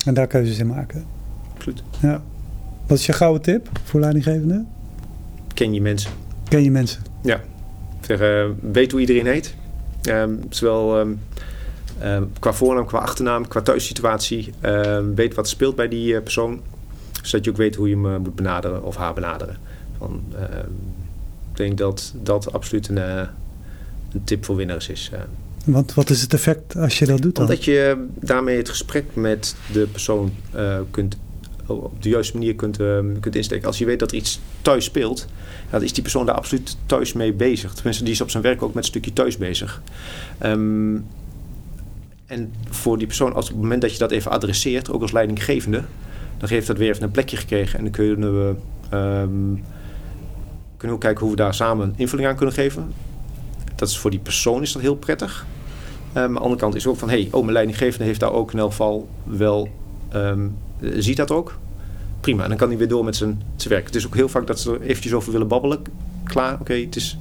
En 0.05 0.13
daar 0.13 0.27
keuzes 0.27 0.59
in 0.59 0.67
maken. 0.67 1.05
Absoluut. 1.53 1.83
Ja. 2.01 2.21
Wat 2.87 2.97
is 2.97 3.05
je 3.05 3.13
gouden 3.13 3.41
tip 3.41 3.69
voor 3.83 3.99
leidinggevende? 3.99 4.65
Ken 5.53 5.73
je 5.73 5.81
mensen. 5.81 6.11
Ken 6.49 6.63
je 6.63 6.71
mensen. 6.71 7.01
Ja. 7.21 7.41
Zeg, 8.01 8.21
uh, 8.21 8.45
weet 8.71 8.91
hoe 8.91 8.99
iedereen 8.99 9.25
heet. 9.25 9.55
Ehm, 10.07 10.35
zowel 10.49 10.99
um, 10.99 11.19
qua 12.39 12.53
voornaam, 12.53 12.85
qua 12.85 12.99
achternaam, 12.99 13.47
qua 13.47 13.61
thuissituatie. 13.61 14.53
weet 15.15 15.35
wat 15.35 15.49
speelt 15.49 15.75
bij 15.75 15.87
die 15.87 16.13
uh, 16.13 16.21
persoon. 16.21 16.61
Zodat 17.21 17.45
je 17.45 17.51
ook 17.51 17.57
weet 17.57 17.75
hoe 17.75 17.89
je 17.89 17.95
hem 17.95 18.05
uh, 18.05 18.17
moet 18.17 18.35
benaderen 18.35 18.83
of 18.83 18.95
haar 18.95 19.13
benaderen. 19.13 19.57
Van, 19.97 20.23
ik 21.51 21.57
denk 21.57 21.77
dat 21.77 22.13
dat 22.21 22.53
absoluut 22.53 22.87
een, 22.87 22.97
een 22.97 24.23
tip 24.23 24.45
voor 24.45 24.55
winnaars 24.55 24.89
is. 24.89 25.11
Want 25.65 25.93
wat 25.93 26.09
is 26.09 26.21
het 26.21 26.33
effect 26.33 26.75
als 26.75 26.99
je 26.99 27.05
dat 27.05 27.21
doet 27.21 27.35
dan? 27.35 27.43
Omdat 27.43 27.65
je 27.65 28.07
daarmee 28.15 28.57
het 28.57 28.69
gesprek 28.69 29.05
met 29.13 29.55
de 29.71 29.87
persoon 29.91 30.33
kunt 30.91 31.17
op 31.67 32.03
de 32.03 32.09
juiste 32.09 32.37
manier 32.37 32.55
kunt, 32.55 32.79
uh, 32.79 32.99
kunt 33.19 33.35
insteken. 33.35 33.67
Als 33.67 33.77
je 33.77 33.85
weet 33.85 33.99
dat 33.99 34.11
er 34.11 34.17
iets 34.17 34.39
thuis 34.61 34.85
speelt, 34.85 35.27
dan 35.69 35.83
is 35.83 35.93
die 35.93 36.01
persoon 36.01 36.25
daar 36.25 36.35
absoluut 36.35 36.77
thuis 36.85 37.13
mee 37.13 37.33
bezig. 37.33 37.73
Tenminste, 37.73 38.03
die 38.03 38.13
is 38.13 38.21
op 38.21 38.29
zijn 38.29 38.43
werk 38.43 38.61
ook 38.61 38.73
met 38.73 38.83
een 38.83 38.89
stukje 38.89 39.13
thuis 39.13 39.37
bezig. 39.37 39.81
Ehm, 40.37 40.97
en 42.25 42.53
voor 42.69 42.97
die 42.97 43.07
persoon, 43.07 43.33
als 43.33 43.45
op 43.45 43.51
het 43.51 43.61
moment 43.61 43.81
dat 43.81 43.91
je 43.91 43.97
dat 43.97 44.11
even 44.11 44.31
adresseert, 44.31 44.91
ook 44.91 45.01
als 45.01 45.11
leidinggevende, 45.11 45.83
dan 46.37 46.47
geeft 46.47 46.67
dat 46.67 46.77
weer 46.77 46.89
even 46.89 47.03
een 47.03 47.11
plekje 47.11 47.37
gekregen. 47.37 47.77
En 47.77 47.83
dan 47.83 47.93
kunnen 47.93 48.33
we, 48.33 48.55
um, 48.95 49.63
kunnen 50.77 50.97
kijken 50.97 51.21
hoe 51.21 51.29
we 51.29 51.35
daar 51.35 51.53
samen 51.53 51.93
invulling 51.95 52.27
aan 52.29 52.35
kunnen 52.35 52.55
geven. 52.55 52.93
Dat 53.75 53.89
is 53.89 53.97
voor 53.97 54.11
die 54.11 54.19
persoon 54.19 54.61
is 54.61 54.71
dat 54.71 54.81
heel 54.81 54.95
prettig. 54.95 55.45
Um, 56.13 56.23
aan 56.23 56.33
de 56.33 56.39
andere 56.39 56.59
kant 56.59 56.75
is 56.75 56.87
ook 56.87 56.97
van, 56.97 57.09
hé, 57.09 57.21
hey, 57.21 57.27
oh, 57.31 57.41
mijn 57.41 57.53
leidinggevende 57.53 58.05
heeft 58.05 58.19
daar 58.19 58.31
ook 58.31 58.53
in 58.53 58.59
elk 58.59 58.69
geval 58.69 59.07
wel 59.23 59.69
ziet 60.79 61.17
dat 61.17 61.31
ook. 61.31 61.57
Prima, 62.19 62.43
en 62.43 62.49
dan 62.49 62.57
kan 62.57 62.67
hij 62.67 62.77
weer 62.77 62.87
door 62.87 63.03
met 63.03 63.15
zijn, 63.15 63.41
werk. 63.69 63.85
Het 63.85 63.95
is 63.95 64.05
ook 64.05 64.15
heel 64.15 64.29
vaak 64.29 64.47
dat 64.47 64.59
ze 64.59 64.73
er 64.73 64.81
eventjes 64.81 65.13
over 65.13 65.31
willen 65.31 65.47
babbelen. 65.47 65.81
Klaar, 66.23 66.59
oké, 66.59 66.73
het 66.73 66.95
is... 66.95 67.17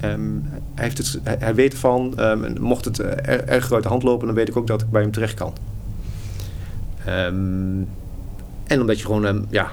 Ehm, 0.00 0.30
hij, 0.74 0.84
heeft 0.84 0.98
het, 0.98 1.20
hij, 1.22 1.54
weet 1.54 1.72
ervan. 1.72 2.14
Um, 2.20 2.60
mocht 2.60 2.84
het 2.84 2.98
er, 2.98 3.24
erg 3.48 3.72
uit 3.72 3.82
de 3.82 3.88
hand 3.88 4.02
lopen, 4.02 4.26
dan 4.26 4.36
weet 4.36 4.48
ik 4.48 4.56
ook 4.56 4.66
dat 4.66 4.82
ik 4.82 4.90
bij 4.90 5.02
hem 5.02 5.10
terecht 5.10 5.34
kan. 5.34 5.52
Um, 7.08 7.88
en 8.66 8.80
omdat 8.80 8.98
je 8.98 9.06
gewoon, 9.06 9.46
ja, 9.50 9.70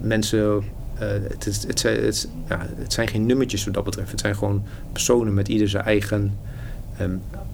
mensen. 0.00 0.62
Uh, 1.02 1.08
het, 1.28 1.44
het, 1.44 1.82
het, 1.82 2.28
het 2.76 2.92
zijn 2.92 3.08
geen 3.08 3.26
nummertjes 3.26 3.64
wat 3.64 3.74
dat 3.74 3.84
betreft. 3.84 4.10
Het 4.10 4.20
zijn 4.20 4.36
gewoon 4.36 4.64
personen 4.92 5.34
met 5.34 5.48
ieder 5.48 5.68
zijn 5.68 5.84
eigen 5.84 6.38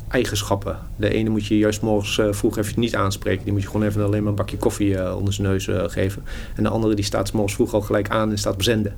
eigenschappen. 0.09 0.79
De 0.97 1.09
ene 1.09 1.31
moet 1.31 1.47
je 1.47 1.59
juist 1.59 1.83
morgens 1.83 2.19
uh, 2.19 2.33
vroeg 2.33 2.59
even 2.59 2.81
niet 2.81 2.97
aanspreken. 2.97 3.45
Die 3.45 3.53
moet 3.53 3.63
je 3.63 3.69
gewoon 3.69 3.87
even 3.87 4.05
alleen 4.05 4.21
maar 4.21 4.31
een 4.31 4.37
bakje 4.37 4.57
koffie 4.57 4.89
uh, 4.89 5.17
onder 5.17 5.35
zijn 5.35 5.49
neus 5.49 5.67
uh, 5.67 5.83
geven. 5.87 6.23
En 6.55 6.63
de 6.63 6.69
andere 6.69 6.95
die 6.95 7.05
staat 7.05 7.33
morgens 7.33 7.55
vroeg 7.55 7.75
al 7.75 7.81
gelijk 7.81 8.09
aan 8.09 8.31
en 8.31 8.39
staat 8.39 8.55
op 8.55 8.63
zenden. 8.63 8.95